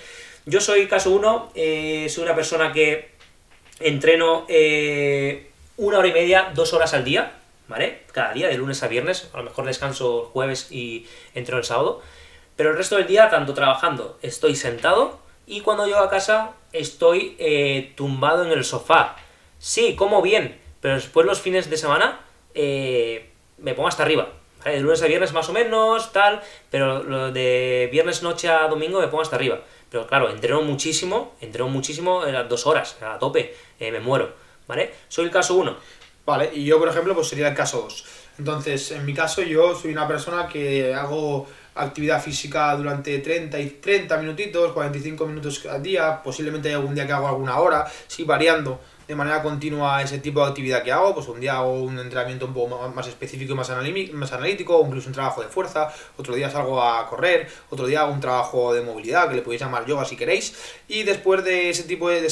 Yo 0.48 0.62
soy 0.62 0.88
caso 0.88 1.12
1, 1.12 1.52
soy 1.54 2.24
una 2.24 2.36
persona 2.36 2.72
que 2.72 3.10
entreno 3.80 4.46
eh, 4.48 5.50
una 5.78 6.00
hora 6.00 6.08
y 6.08 6.14
media, 6.14 6.52
dos 6.54 6.74
horas 6.74 6.94
al 6.94 7.04
día, 7.04 7.34
¿vale? 7.68 8.04
Cada 8.12 8.34
día, 8.34 8.48
de 8.48 8.58
lunes 8.58 8.82
a 8.84 8.88
viernes, 8.88 9.30
a 9.34 9.38
lo 9.38 9.44
mejor 9.44 9.66
descanso 9.66 10.30
jueves 10.34 10.72
y 10.72 11.08
entreno 11.34 11.60
el 11.60 11.66
sábado. 11.66 12.02
Pero 12.56 12.72
el 12.72 12.78
resto 12.78 12.96
del 12.96 13.08
día, 13.08 13.30
tanto 13.30 13.54
trabajando, 13.54 14.18
estoy 14.22 14.56
sentado 14.56 15.20
y 15.46 15.62
cuando 15.62 15.86
llego 15.86 16.00
a 16.00 16.10
casa 16.10 16.54
estoy 16.72 17.36
eh, 17.40 17.94
tumbado 17.96 18.46
en 18.46 18.52
el 18.52 18.64
sofá. 18.64 19.16
Sí, 19.60 19.96
como 19.96 20.22
bien, 20.22 20.60
pero 20.82 20.96
después 20.96 21.26
los 21.26 21.42
fines 21.42 21.70
de 21.70 21.78
semana 21.78 22.20
eh, 22.54 23.32
me 23.58 23.74
pongo 23.74 23.90
hasta 23.90 24.04
arriba. 24.04 24.30
¿vale? 24.60 24.78
De 24.78 24.82
lunes 24.82 25.02
a 25.02 25.08
viernes 25.08 25.34
más 25.34 25.50
o 25.50 25.54
menos, 25.54 26.14
tal, 26.14 26.42
pero 26.70 27.04
lo 27.04 27.32
de 27.32 27.90
viernes 27.92 28.24
noche 28.24 28.48
a 28.48 28.68
domingo 28.68 29.00
me 29.00 29.08
pongo 29.08 29.22
hasta 29.22 29.36
arriba. 29.36 29.60
Pero 29.90 30.08
claro, 30.08 30.30
entreno 30.30 30.62
muchísimo, 30.62 31.36
entreno 31.42 31.70
muchísimo 31.70 32.26
en 32.26 32.34
las 32.34 32.48
dos 32.50 32.66
horas, 32.66 32.98
a 33.02 33.20
tope, 33.20 33.56
eh, 33.80 33.92
me 33.92 34.00
muero, 34.00 34.34
¿vale? 34.68 34.94
Soy 35.08 35.26
el 35.26 35.32
caso 35.32 35.56
1. 35.56 35.76
Vale, 36.26 36.50
y 36.54 36.66
yo, 36.66 36.80
por 36.80 36.90
ejemplo, 36.90 37.14
pues 37.14 37.28
sería 37.28 37.48
el 37.50 37.56
caso 37.56 37.82
2. 37.82 38.06
Entonces, 38.40 38.92
en 38.92 39.06
mi 39.06 39.14
caso, 39.14 39.42
yo 39.44 39.76
soy 39.76 39.92
una 39.92 40.08
persona 40.08 40.48
que 40.48 40.94
hago 40.94 41.48
actividad 41.76 42.22
física 42.22 42.76
durante 42.76 43.20
30, 43.20 43.60
y 43.60 43.70
30 43.70 44.18
minutitos, 44.18 44.72
45 44.72 45.26
minutos 45.28 45.66
al 45.66 45.84
día, 45.84 46.24
posiblemente 46.24 46.74
algún 46.74 46.96
día 46.96 47.06
que 47.06 47.14
hago 47.14 47.28
alguna 47.28 47.60
hora, 47.60 47.86
sí, 48.08 48.24
variando 48.24 48.80
de 49.08 49.14
manera 49.14 49.44
continua 49.44 50.02
ese 50.02 50.18
tipo 50.18 50.42
de 50.42 50.48
actividad 50.48 50.82
que 50.82 50.92
hago, 50.92 51.14
pues 51.14 51.28
un 51.28 51.40
día 51.40 51.58
hago 51.58 51.84
un 51.84 52.00
entrenamiento 52.00 52.48
un 52.48 52.54
poco 52.54 52.90
más 52.90 53.08
específico 53.08 53.54
y 53.54 53.56
más, 53.56 53.70
más 54.14 54.32
analítico, 54.34 54.78
o 54.78 54.86
incluso 54.86 55.10
un 55.10 55.14
trabajo 55.14 55.42
de 55.42 55.48
fuerza, 55.48 55.94
otro 56.18 56.34
día 56.34 56.50
salgo 56.50 56.82
a 56.82 57.08
correr, 57.08 57.48
otro 57.70 57.86
día 57.86 58.02
hago 58.02 58.14
un 58.14 58.20
trabajo 58.20 58.74
de 58.74 58.82
movilidad, 58.82 59.30
que 59.30 59.36
le 59.36 59.42
podéis 59.42 59.62
llamar 59.62 59.86
yoga 59.86 60.06
si 60.06 60.16
queréis, 60.16 60.56
y 60.88 61.04
después 61.04 61.44
de 61.44 61.70
ese 61.70 61.84
tipo 61.84 62.10
de, 62.10 62.22
de 62.22 62.30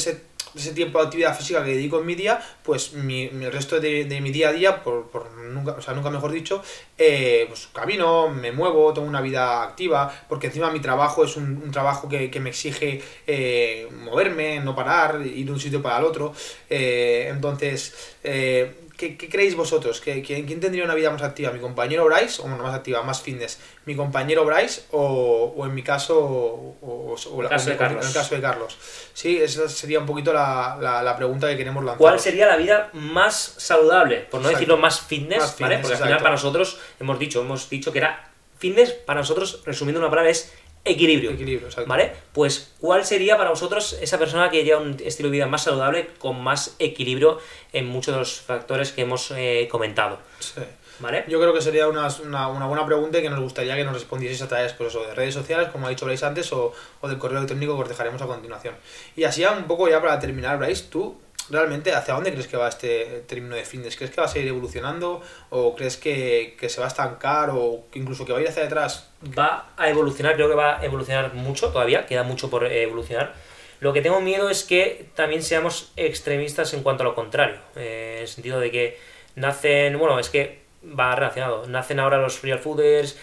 ese 0.54 0.72
tiempo 0.72 0.98
de 0.98 1.04
actividad 1.06 1.36
física 1.36 1.64
que 1.64 1.70
dedico 1.70 1.98
en 2.00 2.06
mi 2.06 2.14
día, 2.14 2.40
pues 2.62 2.92
mi, 2.94 3.24
el 3.24 3.52
resto 3.52 3.80
de, 3.80 4.04
de 4.04 4.20
mi 4.20 4.30
día 4.30 4.48
a 4.50 4.52
día, 4.52 4.82
por, 4.82 5.08
por 5.08 5.30
nunca, 5.32 5.72
o 5.72 5.82
sea, 5.82 5.94
nunca 5.94 6.10
mejor 6.10 6.32
dicho, 6.32 6.62
eh, 6.98 7.44
pues 7.48 7.68
camino, 7.72 8.28
me 8.28 8.52
muevo, 8.52 8.92
tengo 8.92 9.08
una 9.08 9.20
vida 9.20 9.62
activa, 9.62 10.12
porque 10.28 10.46
encima 10.48 10.70
mi 10.70 10.80
trabajo 10.80 11.24
es 11.24 11.36
un, 11.36 11.62
un 11.64 11.70
trabajo 11.70 12.08
que, 12.08 12.30
que 12.30 12.40
me 12.40 12.50
exige 12.50 13.02
eh, 13.26 13.88
moverme, 14.04 14.60
no 14.60 14.74
parar, 14.74 15.20
ir 15.24 15.46
de 15.46 15.52
un 15.52 15.60
sitio 15.60 15.82
para 15.82 15.98
el 15.98 16.04
otro. 16.04 16.32
eh, 16.70 17.28
entonces, 17.30 17.94
eh, 18.22 18.74
¿qué, 18.96 19.16
qué 19.16 19.28
creéis 19.28 19.56
vosotros? 19.56 20.00
¿Qué- 20.00 20.22
quién, 20.22 20.46
quién 20.46 20.60
tendría 20.60 20.84
una 20.84 20.94
vida 20.94 21.10
más 21.10 21.22
activa? 21.22 21.50
¿Mi 21.52 21.60
compañero 21.60 22.04
Bryce? 22.04 22.40
O 22.42 22.46
bueno, 22.48 22.62
más 22.62 22.74
activa, 22.74 23.02
más 23.02 23.20
fitness. 23.22 23.58
¿Mi 23.86 23.94
compañero 23.96 24.44
Bryce? 24.44 24.82
O, 24.92 25.52
o 25.56 25.66
en 25.66 25.74
mi 25.74 25.82
caso, 25.82 26.18
o, 26.18 26.76
o- 26.82 27.16
o 27.34 27.42
la- 27.42 27.48
El 27.48 27.54
caso 27.54 27.66
de 27.66 27.72
en 27.72 27.78
Carlos. 27.78 28.06
el 28.06 28.12
caso 28.12 28.34
de 28.34 28.40
Carlos. 28.40 28.78
Sí, 29.12 29.38
esa 29.38 29.68
sería 29.68 29.98
un 30.00 30.06
poquito 30.06 30.32
la, 30.32 30.76
la, 30.80 31.02
la 31.02 31.16
pregunta 31.16 31.48
que 31.48 31.56
queremos 31.56 31.82
lanzar. 31.84 31.98
¿Cuál 31.98 32.18
sería 32.20 32.46
la 32.46 32.56
vida 32.56 32.90
más 32.92 33.54
saludable? 33.58 34.20
Por 34.20 34.40
no 34.40 34.48
Exacto. 34.48 34.58
decirlo 34.58 34.76
más 34.78 35.00
fitness, 35.00 35.38
Más 35.38 35.58
¿vale? 35.58 35.76
fitness, 35.76 35.80
Porque 35.82 35.92
al 35.94 35.98
final 35.98 36.08
exacto. 36.12 36.22
para 36.22 36.34
nosotros 36.34 36.78
hemos 37.00 37.18
dicho, 37.18 37.40
hemos 37.40 37.68
dicho 37.70 37.92
que 37.92 37.98
era 37.98 38.30
fitness 38.58 38.92
para 38.92 39.20
nosotros, 39.20 39.62
resumiendo 39.66 40.00
una 40.00 40.08
palabra, 40.10 40.30
es 40.30 40.52
equilibrio. 40.84 41.30
Equilibrio, 41.32 41.68
exacto. 41.68 41.88
¿Vale? 41.88 42.12
Pues, 42.32 42.72
¿cuál 42.80 43.04
sería 43.04 43.36
para 43.36 43.50
vosotros 43.50 43.96
esa 44.00 44.18
persona 44.18 44.50
que 44.50 44.64
lleva 44.64 44.80
un 44.80 44.96
estilo 45.04 45.28
de 45.28 45.32
vida 45.32 45.46
más 45.46 45.64
saludable, 45.64 46.08
con 46.18 46.40
más 46.40 46.76
equilibrio 46.78 47.38
en 47.72 47.86
muchos 47.86 48.14
de 48.14 48.20
los 48.20 48.40
factores 48.40 48.92
que 48.92 49.02
hemos 49.02 49.30
eh, 49.30 49.68
comentado? 49.70 50.18
Sí. 50.38 50.60
¿Vale? 51.00 51.24
Yo 51.28 51.40
creo 51.40 51.52
que 51.52 51.60
sería 51.60 51.88
una, 51.88 52.08
una, 52.24 52.48
una 52.48 52.66
buena 52.66 52.86
pregunta 52.86 53.18
y 53.18 53.22
que 53.22 53.30
nos 53.30 53.40
gustaría 53.40 53.74
que 53.76 53.84
nos 53.84 53.94
respondieseis 53.94 54.42
a 54.42 54.48
través 54.48 54.72
pues 54.74 54.90
eso, 54.90 55.04
de 55.04 55.14
redes 55.14 55.34
sociales, 55.34 55.68
como 55.70 55.86
ha 55.86 55.90
dicho 55.90 56.06
Bryce 56.06 56.24
antes, 56.24 56.52
o, 56.52 56.72
o 57.00 57.08
del 57.08 57.18
correo 57.18 57.38
electrónico 57.38 57.76
que 57.76 57.82
os 57.82 57.88
dejaremos 57.88 58.22
a 58.22 58.26
continuación. 58.26 58.74
Y 59.16 59.24
así 59.24 59.44
un 59.44 59.64
poco 59.64 59.88
ya 59.88 60.00
para 60.00 60.18
terminar, 60.18 60.58
Bryce, 60.58 60.84
tú 60.90 61.16
realmente 61.50 61.92
hacia 61.92 62.14
dónde 62.14 62.32
crees 62.32 62.46
que 62.46 62.56
va 62.56 62.68
este 62.68 63.24
término 63.26 63.54
de 63.54 63.64
fitness? 63.64 63.96
¿Crees 63.96 64.10
que 64.10 64.20
va 64.20 64.26
a 64.26 64.30
seguir 64.30 64.48
evolucionando 64.48 65.20
o 65.50 65.74
crees 65.74 65.96
que, 65.96 66.56
que 66.58 66.68
se 66.68 66.80
va 66.80 66.86
a 66.86 66.88
estancar 66.88 67.50
o 67.52 67.84
incluso 67.94 68.24
que 68.24 68.32
va 68.32 68.38
a 68.38 68.42
ir 68.42 68.48
hacia 68.48 68.62
detrás? 68.62 69.10
va 69.38 69.70
a 69.76 69.88
evolucionar, 69.88 70.34
creo 70.34 70.48
que 70.48 70.54
va 70.54 70.80
a 70.80 70.84
evolucionar 70.84 71.34
mucho 71.34 71.68
todavía, 71.70 72.06
queda 72.06 72.22
mucho 72.22 72.50
por 72.50 72.64
evolucionar. 72.66 73.34
Lo 73.80 73.92
que 73.92 74.00
tengo 74.00 74.20
miedo 74.20 74.50
es 74.50 74.64
que 74.64 75.08
también 75.14 75.42
seamos 75.42 75.92
extremistas 75.96 76.72
en 76.74 76.82
cuanto 76.82 77.02
a 77.02 77.06
lo 77.06 77.14
contrario, 77.14 77.56
eh, 77.76 78.14
en 78.16 78.22
el 78.22 78.28
sentido 78.28 78.60
de 78.60 78.70
que 78.70 78.98
nacen, 79.34 79.98
bueno, 79.98 80.18
es 80.18 80.30
que 80.30 80.63
va 80.98 81.14
relacionado, 81.14 81.66
nacen 81.66 82.00
ahora 82.00 82.18
los 82.18 82.42
real 82.42 82.58
fooders 82.58 83.16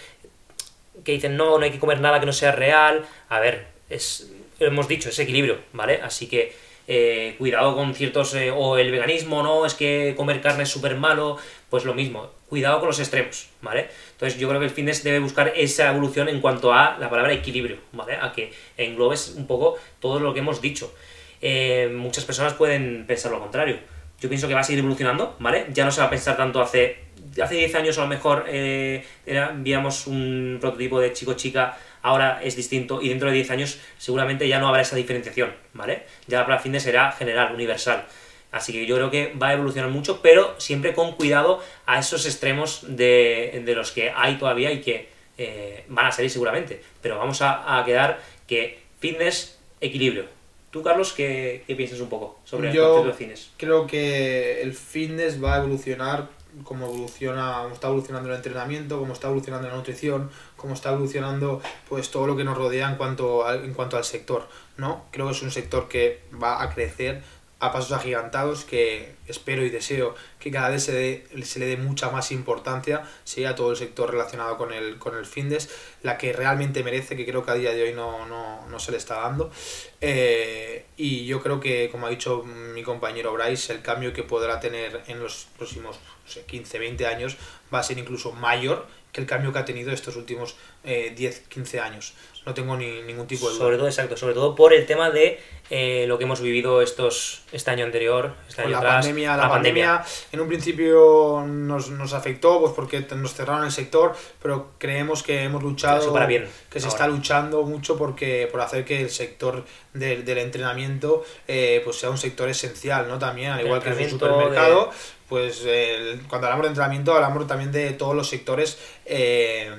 que 1.04 1.12
dicen 1.12 1.36
no, 1.36 1.58
no 1.58 1.64
hay 1.64 1.70
que 1.70 1.78
comer 1.78 2.00
nada 2.00 2.20
que 2.20 2.26
no 2.26 2.32
sea 2.32 2.52
real. 2.52 3.04
A 3.28 3.40
ver, 3.40 3.66
es, 3.88 4.30
hemos 4.60 4.88
dicho, 4.88 5.08
es 5.08 5.18
equilibrio, 5.18 5.58
¿vale? 5.72 6.00
Así 6.02 6.26
que 6.26 6.54
eh, 6.88 7.34
cuidado 7.38 7.74
con 7.74 7.94
ciertos, 7.94 8.34
eh, 8.34 8.50
o 8.50 8.76
el 8.76 8.90
veganismo, 8.90 9.42
no, 9.42 9.64
es 9.64 9.74
que 9.74 10.14
comer 10.16 10.40
carne 10.40 10.64
es 10.64 10.68
súper 10.68 10.96
malo, 10.96 11.38
pues 11.70 11.84
lo 11.84 11.94
mismo, 11.94 12.30
cuidado 12.48 12.80
con 12.80 12.88
los 12.88 12.98
extremos, 12.98 13.48
¿vale? 13.60 13.88
Entonces 14.12 14.38
yo 14.38 14.48
creo 14.48 14.60
que 14.60 14.66
el 14.66 14.72
fitness 14.72 15.04
debe 15.04 15.20
buscar 15.20 15.52
esa 15.56 15.90
evolución 15.90 16.28
en 16.28 16.40
cuanto 16.40 16.72
a 16.72 16.98
la 16.98 17.08
palabra 17.08 17.32
equilibrio, 17.32 17.78
¿vale? 17.92 18.16
A 18.16 18.32
que 18.32 18.52
englobes 18.76 19.34
un 19.36 19.46
poco 19.46 19.78
todo 20.00 20.20
lo 20.20 20.34
que 20.34 20.40
hemos 20.40 20.60
dicho. 20.60 20.92
Eh, 21.40 21.90
muchas 21.94 22.24
personas 22.24 22.54
pueden 22.54 23.04
pensar 23.06 23.32
lo 23.32 23.40
contrario. 23.40 23.78
Yo 24.20 24.28
pienso 24.28 24.46
que 24.46 24.54
va 24.54 24.60
a 24.60 24.64
seguir 24.64 24.80
evolucionando, 24.80 25.36
¿vale? 25.40 25.66
Ya 25.72 25.84
no 25.84 25.90
se 25.90 26.00
va 26.00 26.06
a 26.06 26.10
pensar 26.10 26.36
tanto 26.36 26.60
hace... 26.60 27.11
Hace 27.40 27.54
10 27.56 27.74
años 27.76 27.98
a 27.98 28.02
lo 28.02 28.08
mejor 28.08 28.44
eh, 28.48 29.04
era, 29.24 29.52
veíamos 29.54 30.06
un 30.06 30.58
prototipo 30.60 31.00
de 31.00 31.12
chico-chica, 31.12 31.78
ahora 32.02 32.40
es 32.42 32.56
distinto 32.56 33.00
y 33.00 33.08
dentro 33.08 33.28
de 33.28 33.34
10 33.36 33.50
años 33.52 33.78
seguramente 33.98 34.46
ya 34.48 34.58
no 34.58 34.68
habrá 34.68 34.82
esa 34.82 34.96
diferenciación, 34.96 35.52
¿vale? 35.72 36.02
Ya 36.26 36.38
la 36.40 36.44
palabra 36.44 36.62
fitness 36.62 36.82
será 36.82 37.12
general, 37.12 37.54
universal. 37.54 38.04
Así 38.50 38.72
que 38.72 38.84
yo 38.84 38.96
creo 38.96 39.10
que 39.10 39.32
va 39.40 39.48
a 39.48 39.52
evolucionar 39.54 39.88
mucho, 39.90 40.20
pero 40.20 40.54
siempre 40.58 40.92
con 40.92 41.12
cuidado 41.12 41.62
a 41.86 41.98
esos 41.98 42.26
extremos 42.26 42.84
de, 42.86 43.62
de 43.64 43.74
los 43.74 43.92
que 43.92 44.10
hay 44.14 44.36
todavía 44.36 44.70
y 44.72 44.82
que 44.82 45.08
eh, 45.38 45.84
van 45.88 46.06
a 46.06 46.12
salir 46.12 46.30
seguramente. 46.30 46.82
Pero 47.00 47.16
vamos 47.18 47.40
a, 47.40 47.78
a 47.78 47.84
quedar 47.86 48.20
que 48.46 48.78
fitness, 49.00 49.58
equilibrio. 49.80 50.26
Tú, 50.70 50.82
Carlos, 50.82 51.12
¿qué, 51.14 51.64
qué 51.66 51.74
piensas 51.76 52.00
un 52.00 52.10
poco 52.10 52.40
sobre 52.44 52.68
el 52.68 52.74
Yo- 52.74 52.88
concepto 52.88 53.08
de 53.12 53.14
fitness? 53.16 53.50
Creo 53.56 53.86
que 53.86 54.60
el 54.60 54.74
fitness 54.74 55.42
va 55.42 55.54
a 55.54 55.58
evolucionar 55.58 56.28
como 56.64 56.86
evoluciona, 56.86 57.60
como 57.62 57.74
está 57.74 57.88
evolucionando 57.88 58.28
el 58.28 58.36
entrenamiento, 58.36 58.98
como 58.98 59.12
está 59.12 59.28
evolucionando 59.28 59.68
la 59.68 59.74
nutrición, 59.74 60.30
como 60.56 60.74
está 60.74 60.90
evolucionando 60.90 61.60
pues 61.88 62.10
todo 62.10 62.26
lo 62.26 62.36
que 62.36 62.44
nos 62.44 62.56
rodea 62.56 62.90
en 62.90 62.96
cuanto 62.96 63.46
al, 63.46 63.64
en 63.64 63.74
cuanto 63.74 63.96
al 63.96 64.04
sector, 64.04 64.46
¿no? 64.76 65.04
Creo 65.10 65.26
que 65.26 65.32
es 65.32 65.42
un 65.42 65.50
sector 65.50 65.88
que 65.88 66.22
va 66.42 66.62
a 66.62 66.72
crecer 66.72 67.22
a 67.62 67.70
pasos 67.70 67.92
agigantados 67.92 68.64
que 68.64 69.14
espero 69.28 69.64
y 69.64 69.70
deseo 69.70 70.16
que 70.40 70.50
cada 70.50 70.68
vez 70.68 70.82
se, 70.82 71.24
se 71.44 71.60
le 71.60 71.66
dé 71.66 71.76
mucha 71.76 72.10
más 72.10 72.32
importancia 72.32 73.04
sí, 73.22 73.44
a 73.44 73.54
todo 73.54 73.70
el 73.70 73.76
sector 73.76 74.10
relacionado 74.10 74.58
con 74.58 74.72
el, 74.72 74.98
con 74.98 75.16
el 75.16 75.24
fitness, 75.24 75.70
la 76.02 76.18
que 76.18 76.32
realmente 76.32 76.82
merece, 76.82 77.16
que 77.16 77.24
creo 77.24 77.44
que 77.44 77.52
a 77.52 77.54
día 77.54 77.72
de 77.72 77.84
hoy 77.84 77.92
no, 77.92 78.26
no, 78.26 78.66
no 78.66 78.78
se 78.80 78.90
le 78.90 78.98
está 78.98 79.20
dando. 79.20 79.52
Eh, 80.00 80.86
y 80.96 81.24
yo 81.24 81.40
creo 81.40 81.60
que, 81.60 81.88
como 81.88 82.08
ha 82.08 82.10
dicho 82.10 82.42
mi 82.42 82.82
compañero 82.82 83.32
Bryce, 83.32 83.72
el 83.72 83.80
cambio 83.80 84.12
que 84.12 84.24
podrá 84.24 84.58
tener 84.58 85.04
en 85.06 85.20
los 85.20 85.46
próximos 85.56 86.00
no 86.24 86.30
sé, 86.30 86.42
15, 86.42 86.80
20 86.80 87.06
años 87.06 87.36
va 87.72 87.78
a 87.78 87.84
ser 87.84 87.96
incluso 87.96 88.32
mayor 88.32 88.88
que 89.12 89.20
el 89.20 89.28
cambio 89.28 89.52
que 89.52 89.60
ha 89.60 89.64
tenido 89.64 89.92
estos 89.92 90.16
últimos 90.16 90.56
eh, 90.82 91.12
10, 91.14 91.42
15 91.48 91.78
años. 91.78 92.14
No 92.44 92.54
tengo 92.54 92.76
ni, 92.76 93.02
ningún 93.02 93.26
tipo 93.28 93.46
de 93.46 93.52
duda. 93.54 93.64
Sobre 93.64 93.76
todo, 93.76 93.86
exacto, 93.86 94.16
sobre 94.16 94.34
todo 94.34 94.54
por 94.56 94.72
el 94.72 94.84
tema 94.84 95.10
de 95.10 95.38
eh, 95.70 96.06
lo 96.08 96.18
que 96.18 96.24
hemos 96.24 96.40
vivido 96.40 96.82
estos 96.82 97.42
este 97.52 97.70
año 97.70 97.84
anterior, 97.84 98.34
este 98.48 98.62
año 98.62 98.70
la 98.72 98.78
atrás, 98.78 98.94
pandemia, 99.06 99.36
la, 99.36 99.48
pandemia, 99.48 100.04
en 100.32 100.40
un 100.40 100.48
principio 100.48 101.44
nos, 101.46 101.90
nos 101.90 102.12
afectó 102.14 102.60
pues 102.60 102.72
porque 102.72 103.00
nos 103.14 103.34
cerraron 103.34 103.64
el 103.64 103.70
sector, 103.70 104.14
pero 104.42 104.72
creemos 104.78 105.22
que 105.22 105.44
hemos 105.44 105.62
luchado, 105.62 106.12
para 106.12 106.26
bien, 106.26 106.48
que 106.68 106.80
se 106.80 106.86
ahora. 106.86 106.96
está 106.96 107.08
luchando 107.08 107.62
mucho 107.62 107.96
porque 107.96 108.48
por 108.50 108.60
hacer 108.60 108.84
que 108.84 109.00
el 109.02 109.10
sector 109.10 109.64
del, 109.94 110.24
del 110.24 110.38
entrenamiento 110.38 111.24
eh, 111.46 111.80
pues 111.84 111.96
sea 112.00 112.10
un 112.10 112.18
sector 112.18 112.48
esencial, 112.48 113.06
¿no? 113.08 113.18
También, 113.20 113.52
al 113.52 113.60
El 113.60 113.66
igual 113.66 113.80
que 113.82 113.90
entrenamiento 113.90 114.26
supermercado, 114.26 114.90
pues 115.28 115.64
el- 115.64 116.22
cuando 116.28 116.48
hablamos 116.48 116.64
de 116.64 116.68
entrenamiento 116.70 117.14
hablamos 117.14 117.46
también 117.46 117.70
de 117.72 117.92
todos 117.92 118.14
los 118.16 118.28
sectores 118.28 118.78
eh, 119.06 119.70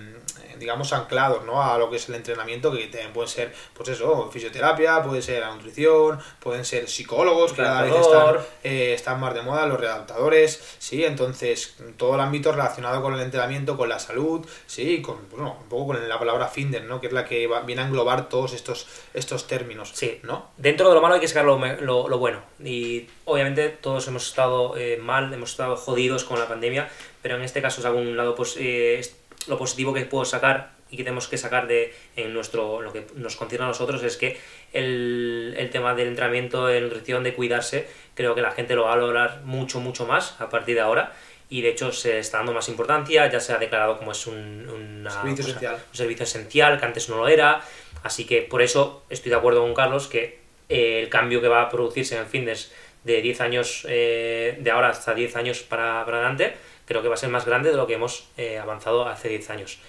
digamos 0.64 0.92
anclados 0.94 1.44
¿no? 1.46 1.62
a 1.62 1.78
lo 1.78 1.90
que 1.90 1.98
es 1.98 2.10
el 2.10 2.16
entrenamiento 2.16 2.72
que 2.72 2.88
también 2.88 3.14
pueden 3.14 3.30
ser 3.30 3.54
pues 3.74 3.90
eso 3.90 4.30
fisioterapia 4.32 5.04
puede 5.04 5.22
ser 5.22 5.42
la 5.42 5.54
nutrición 5.54 6.20
pueden 6.40 6.66
ser 6.66 6.90
psicólogos 6.90 7.52
que 7.54 7.62
cada 7.62 7.84
vez 7.84 7.94
están, 7.96 8.36
eh, 8.64 8.94
están 8.94 9.20
más 9.20 9.34
de 9.34 9.42
moda 9.42 9.66
los 9.68 9.80
redactadores 9.80 10.76
sí 10.80 11.04
entonces 11.06 11.76
todo 11.98 12.16
el 12.16 12.22
ámbito 12.22 12.52
relacionado 12.52 13.02
con 13.02 13.14
el 13.14 13.20
entrenamiento 13.22 13.78
con 13.78 13.90
la 13.90 14.00
salud 14.00 14.46
sí 14.66 15.02
con 15.02 15.18
bueno, 15.30 15.58
un 15.62 15.70
poco 15.70 15.88
con 15.88 16.10
la 16.10 16.18
palabra 16.20 16.48
fitness 16.48 16.84
no 16.84 17.00
que 17.02 17.08
es 17.08 17.14
la 17.14 17.26
que 17.26 17.46
va- 17.48 17.62
viene 17.62 17.82
a 17.82 17.86
englobar 17.86 18.30
todos 18.30 18.54
estos 18.54 18.88
estos 19.14 19.48
términos 19.48 19.92
Sí. 19.94 20.20
no 20.24 20.52
Dentro 20.58 20.88
de 20.90 20.96
lo 20.96 21.02
malo 21.02 21.16
hay 21.16 21.20
que 21.22 21.28
sacar 21.28 21.46
lo, 21.46 21.58
lo- 21.82 22.08
lo 22.08 22.18
bueno. 22.18 22.40
Y 22.64 23.08
obviamente 23.26 23.70
todos 23.70 24.08
hemos 24.08 24.28
estado 24.28 24.78
eh, 24.78 24.98
mal, 25.02 25.34
hemos 25.34 25.52
estado 25.52 25.76
jodidos 25.76 26.24
con 26.24 26.40
la 26.40 26.48
pandemia, 26.48 26.90
pero 27.22 27.36
en 27.36 27.42
este 27.44 27.62
caso 27.62 27.82
es 27.82 27.86
algún 27.86 28.16
lado 28.16 28.34
pues, 28.36 28.56
eh, 28.58 29.00
lo 29.48 29.58
positivo 29.58 29.94
que 29.94 30.06
puedo 30.06 30.26
sacar 30.26 30.72
y 30.90 30.98
que 30.98 31.04
tenemos 31.04 31.28
que 31.28 31.38
sacar 31.38 31.68
de 31.68 31.94
en 32.16 32.34
nuestro 32.34 32.82
lo 32.82 32.94
que 32.94 33.06
nos 33.16 33.36
concierne 33.36 33.66
a 33.66 33.70
nosotros 33.70 34.04
es 34.04 34.16
que 34.18 34.38
el, 34.74 35.56
el 35.58 35.70
tema 35.70 35.96
del 35.96 36.08
entrenamiento, 36.10 36.68
de 36.68 36.82
nutrición, 36.82 37.24
de 37.24 37.34
cuidarse, 37.34 37.88
creo 38.14 38.36
que 38.36 38.42
la 38.42 38.52
gente 38.52 38.76
lo 38.76 38.84
va 38.84 38.94
a 38.94 38.96
valorar 38.98 39.42
mucho, 39.44 39.80
mucho 39.80 40.06
más 40.06 40.40
a 40.40 40.50
partir 40.50 40.76
de 40.76 40.82
ahora. 40.82 41.14
Y 41.50 41.62
de 41.62 41.70
hecho 41.70 41.92
se 41.92 42.20
está 42.20 42.38
dando 42.38 42.54
más 42.54 42.68
importancia, 42.70 43.30
ya 43.30 43.40
se 43.40 43.54
ha 43.54 43.58
declarado 43.58 43.98
como 44.00 44.12
es 44.12 44.26
un, 44.28 44.68
una 44.70 45.12
Servicio 45.12 45.38
cosa- 45.38 45.50
esencial. 45.50 45.76
un 45.92 45.96
servicio 45.96 46.24
esencial, 46.24 46.80
que 46.80 46.86
antes 46.86 47.10
no 47.10 47.18
lo 47.18 47.28
era. 47.28 47.62
Así 48.04 48.26
que 48.26 48.42
por 48.42 48.62
eso 48.62 49.04
estoy 49.10 49.30
de 49.30 49.36
acuerdo 49.36 49.62
con 49.62 49.74
Carlos 49.74 50.08
que 50.08 50.40
eh, 50.70 51.02
el 51.04 51.10
cambio 51.10 51.42
que 51.42 51.48
va 51.48 51.62
a 51.64 51.70
producirse 51.70 52.18
en 52.18 52.26
fitness 52.26 52.72
de 53.04 53.22
10 53.22 53.42
años, 53.42 53.86
eh, 53.90 54.58
de 54.60 54.72
ahora 54.72 54.90
hasta 54.90 55.14
10 55.14 55.36
años 55.36 55.60
para, 55.62 56.04
para 56.06 56.18
adelante, 56.20 56.54
creo 56.94 57.02
que 57.04 57.10
va 57.10 57.16
a 57.16 57.18
ser 57.18 57.30
más 57.30 57.46
grande 57.46 57.72
de 57.72 57.78
lo 57.78 57.86
que 57.88 57.96
hemos 57.96 58.26
eh, 58.38 58.58
avanzado 58.60 59.06
hace 59.08 59.28
10 59.30 59.50
años. 59.50 59.80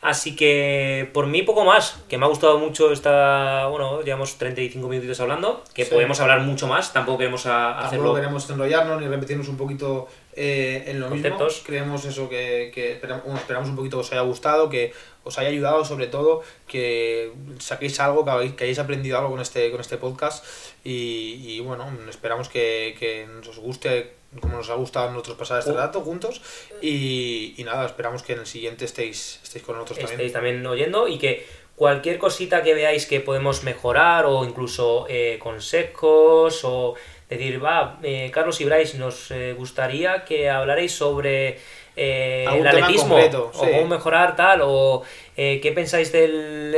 Así 0.00 0.36
que 0.36 1.10
por 1.12 1.26
mí 1.26 1.42
poco 1.42 1.64
más, 1.64 2.00
que 2.08 2.18
me 2.18 2.24
ha 2.24 2.28
gustado 2.28 2.56
mucho 2.60 2.92
esta, 2.92 3.66
bueno, 3.66 4.00
llevamos 4.02 4.38
35 4.38 4.86
minutitos 4.86 5.18
hablando, 5.18 5.64
que 5.74 5.84
Sí. 5.84 5.90
podemos 5.92 6.20
hablar 6.20 6.40
mucho 6.42 6.68
más, 6.68 6.92
tampoco 6.92 7.18
queremos 7.18 7.46
a- 7.46 7.50
Tampoco 7.50 7.86
hacerlo... 7.86 8.14
queremos 8.14 8.48
enrollarnos 8.48 9.00
ni 9.00 9.08
repetirnos 9.08 9.48
un 9.48 9.56
poquito 9.56 10.06
eh, 10.38 10.84
en 10.90 11.00
lo 11.00 11.08
Conceptos. 11.08 11.52
mismo. 11.54 11.66
Creemos 11.66 12.04
eso 12.04 12.28
que, 12.28 12.70
que 12.74 12.92
esperamos, 12.92 13.24
bueno, 13.24 13.38
esperamos 13.40 13.68
un 13.68 13.76
poquito 13.76 13.96
que 13.96 14.00
os 14.02 14.12
haya 14.12 14.20
gustado, 14.22 14.68
que 14.70 14.92
os 15.24 15.36
haya 15.38 15.48
ayudado 15.48 15.84
sobre 15.84 16.06
todo, 16.06 16.42
que 16.66 17.32
saquéis 17.58 17.98
algo, 18.00 18.24
que, 18.24 18.30
habéis- 18.30 18.54
que 18.54 18.64
hayáis 18.64 18.78
aprendido 18.78 19.18
algo 19.18 19.30
con 19.30 19.40
este, 19.40 19.70
con 19.70 19.80
este 19.80 19.96
podcast 19.98 20.44
y, 20.84 21.34
y, 21.46 21.60
bueno, 21.60 21.84
esperamos 22.08 22.48
que, 22.48 22.94
que 22.98 23.26
os 23.48 23.58
guste 23.58 24.16
como 24.40 24.56
nos 24.58 24.68
ha 24.68 24.74
gustado 24.74 25.08
a 25.08 25.10
nosotros 25.10 25.38
pasar 25.38 25.58
este 25.60 25.70
Oh. 25.72 25.76
rato 25.76 26.02
juntos 26.02 26.42
y, 26.82 27.54
y 27.56 27.64
nada, 27.64 27.86
esperamos 27.86 28.22
que 28.22 28.34
en 28.34 28.40
el 28.40 28.46
siguiente 28.46 28.84
estéis, 28.84 29.40
estéis 29.42 29.64
con 29.64 29.74
nosotros 29.76 29.98
también. 29.98 30.20
estéis 30.20 30.32
también 30.34 30.66
oyendo 30.66 31.08
y 31.08 31.16
que 31.18 31.46
cualquier 31.76 32.18
cosita 32.18 32.62
que 32.62 32.74
veáis 32.74 33.06
que 33.06 33.20
podemos 33.20 33.64
mejorar 33.64 34.26
o 34.26 34.44
incluso 34.44 35.06
eh, 35.08 35.38
consejos 35.40 36.60
o 36.64 36.94
decir, 37.28 37.62
va, 37.62 37.98
eh, 38.02 38.30
Carlos 38.32 38.60
y 38.60 38.64
Bryce, 38.64 38.98
nos 38.98 39.30
eh, 39.30 39.52
gustaría 39.52 40.24
que 40.24 40.48
hablarais 40.48 40.92
sobre 40.92 41.58
eh, 41.96 42.46
el 42.50 42.66
atletismo 42.66 43.14
concreto, 43.14 43.50
o 43.54 43.60
cómo 43.60 43.86
mejorar 43.86 44.36
tal 44.36 44.60
o 44.62 45.02
qué 45.36 45.72
pensáis 45.74 46.10
del, 46.10 46.72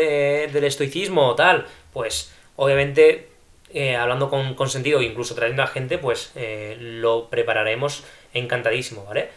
del 0.53 0.65
estoicismo 0.65 1.29
o 1.29 1.35
tal, 1.35 1.67
pues 1.93 2.33
obviamente 2.57 3.29
hablando 3.99 4.29
con, 4.29 4.55
con 4.55 4.69
sentido 4.69 5.01
e 5.01 5.05
incluso 5.05 5.35
trayendo 5.35 5.63
a 5.63 5.67
gente, 5.67 5.99
pues 5.99 6.33
lo 6.79 7.29
prepararemos 7.31 8.05
encantadísimo, 8.35 9.05
¿vale? 9.05 9.29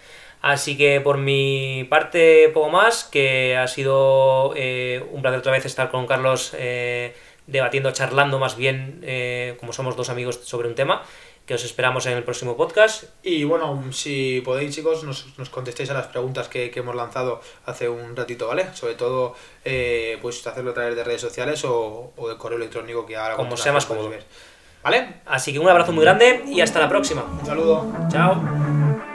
Así 0.41 0.77
que 0.77 0.99
por 0.99 1.17
mi 1.17 1.85
parte, 1.89 2.49
poco 2.53 2.69
más, 2.69 3.05
que 3.05 3.55
ha 3.55 3.67
sido 3.67 4.49
un 4.49 5.21
placer 5.21 5.39
otra 5.39 5.53
vez 5.53 5.65
estar 5.65 5.89
con 5.89 6.05
Carlos 6.05 6.53
debatiendo, 7.47 7.91
charlando 7.91 8.39
más 8.39 8.55
bien, 8.55 8.99
eh, 9.03 9.55
como 9.59 9.73
somos 9.73 9.95
dos 9.95 10.09
amigos 10.09 10.39
sobre 10.43 10.67
un 10.67 10.75
tema, 10.75 11.03
que 11.45 11.53
os 11.55 11.63
esperamos 11.65 12.05
en 12.05 12.13
el 12.13 12.23
próximo 12.23 12.55
podcast. 12.55 13.03
Y 13.21 13.43
bueno, 13.43 13.83
si 13.91 14.41
podéis 14.45 14.73
chicos, 14.73 15.03
nos, 15.03 15.37
nos 15.37 15.49
contestéis 15.49 15.89
a 15.89 15.93
las 15.93 16.07
preguntas 16.07 16.47
que, 16.47 16.71
que 16.71 16.79
hemos 16.79 16.95
lanzado 16.95 17.41
hace 17.65 17.89
un 17.89 18.15
ratito, 18.15 18.47
¿vale? 18.47 18.73
Sobre 18.73 18.95
todo, 18.95 19.35
eh, 19.65 20.17
pues 20.21 20.45
hacerlo 20.47 20.71
a 20.71 20.73
través 20.73 20.95
de 20.95 21.03
redes 21.03 21.21
sociales 21.21 21.65
o, 21.65 22.13
o 22.15 22.29
de 22.29 22.37
correo 22.37 22.57
electrónico 22.57 23.05
que 23.05 23.17
ahora... 23.17 23.35
Como 23.35 23.57
sea 23.57 23.73
más 23.73 23.85
cómodo. 23.85 24.09
ver. 24.09 24.23
¿Vale? 24.83 25.21
Así 25.25 25.53
que 25.53 25.59
un 25.59 25.67
abrazo 25.69 25.91
muy 25.91 26.03
grande 26.03 26.43
y 26.47 26.61
hasta 26.61 26.79
la 26.79 26.89
próxima. 26.89 27.23
Un 27.23 27.45
saludo. 27.45 27.91
Chao. 28.09 29.12